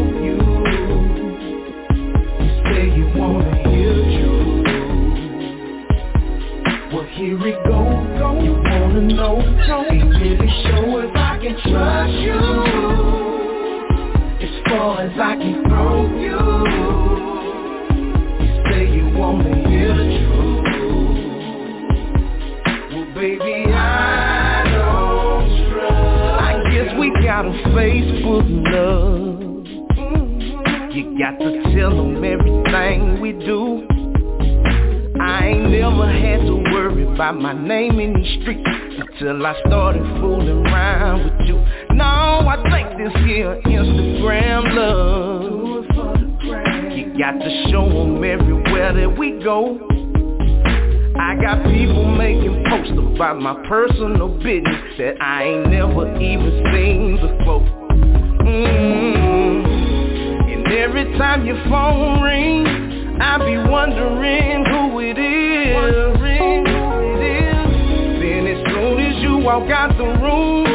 [7.16, 7.80] here we go,
[8.18, 8.40] go.
[8.42, 9.40] You wanna know,
[9.90, 12.40] ain't really sure if I can trust you.
[14.44, 16.38] As far as I can throw you,
[18.44, 20.66] you say you wanna hear the truth.
[22.92, 26.42] Well, baby, I don't trust.
[26.42, 29.42] I guess we got a Facebook love.
[30.94, 33.86] You got to tell them everything we do.
[35.20, 36.65] I ain't never had to
[37.16, 41.56] about my name in these streets until I started fooling around with you.
[41.96, 45.84] Now I think this here Instagram love.
[46.94, 49.78] You got to show them everywhere that we go.
[51.18, 57.16] I got people making posts about my personal business that I ain't never even seen
[57.16, 57.62] before.
[58.44, 59.64] Mm.
[60.52, 62.68] And every time your phone rings,
[63.22, 66.16] I be wondering who it is.
[69.22, 70.66] You walk out the room,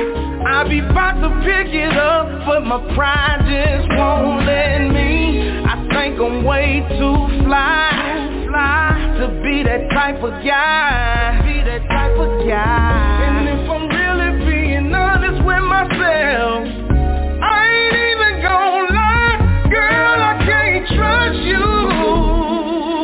[0.45, 5.61] I be about to pick it up, but my pride just won't let me.
[5.65, 11.87] I think I'm way too fly, fly to be that type of guy, be that
[11.87, 13.21] type of guy.
[13.25, 16.67] And if I'm really being honest with myself,
[17.43, 21.65] I ain't even gon' lie, girl, I can't trust you.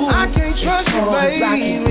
[0.10, 1.87] I can't trust you, oh, baby.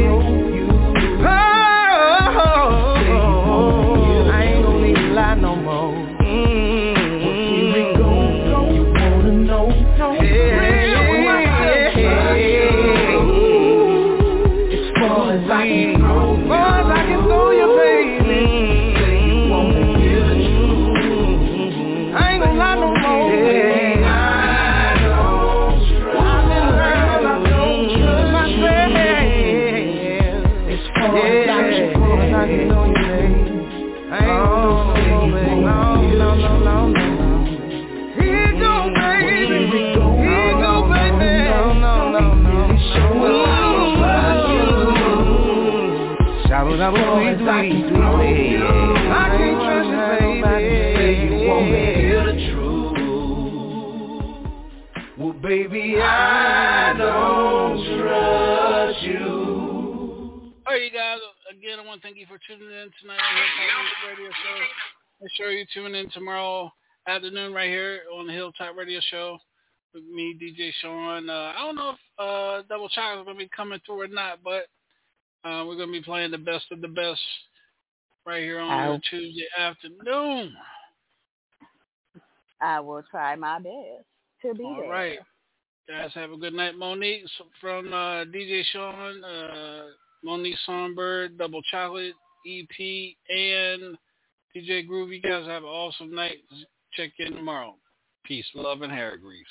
[55.57, 60.53] Baby, I don't trust you.
[60.67, 61.19] All right, you guys.
[61.51, 64.59] Again, I want to thank you for tuning in tonight on Hilltop Radio Show.
[65.23, 66.71] Make sure you tune in tomorrow
[67.09, 69.39] afternoon right here on the Hilltop Radio Show
[69.95, 71.31] with me, DJ Sean.
[71.31, 74.09] Uh, I don't know if uh, Double Chocolate is going to be coming through or
[74.09, 74.67] not, but
[75.49, 77.21] uh, we're going to be playing the best of the best
[78.27, 79.01] right here on Ow.
[79.09, 80.53] Tuesday afternoon.
[82.61, 84.05] I will try my best
[84.43, 84.91] to be All there.
[84.91, 85.19] right.
[85.89, 86.77] Guys, have a good night.
[86.77, 87.23] Monique
[87.61, 89.85] from uh, DJ Sean, uh,
[90.25, 93.97] Monique Songbyrd, Double Chocolate, EP, and
[94.57, 95.13] DJ Groove.
[95.13, 96.39] You guys have an awesome night.
[96.95, 97.77] Check in tomorrow.
[98.25, 99.47] Peace, love, and hair grease.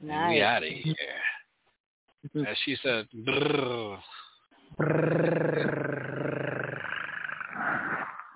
[0.00, 0.94] And we out of here.
[2.48, 3.98] As she said, brrr.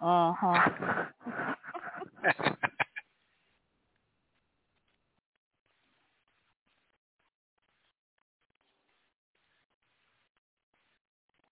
[0.02, 1.04] Uh huh.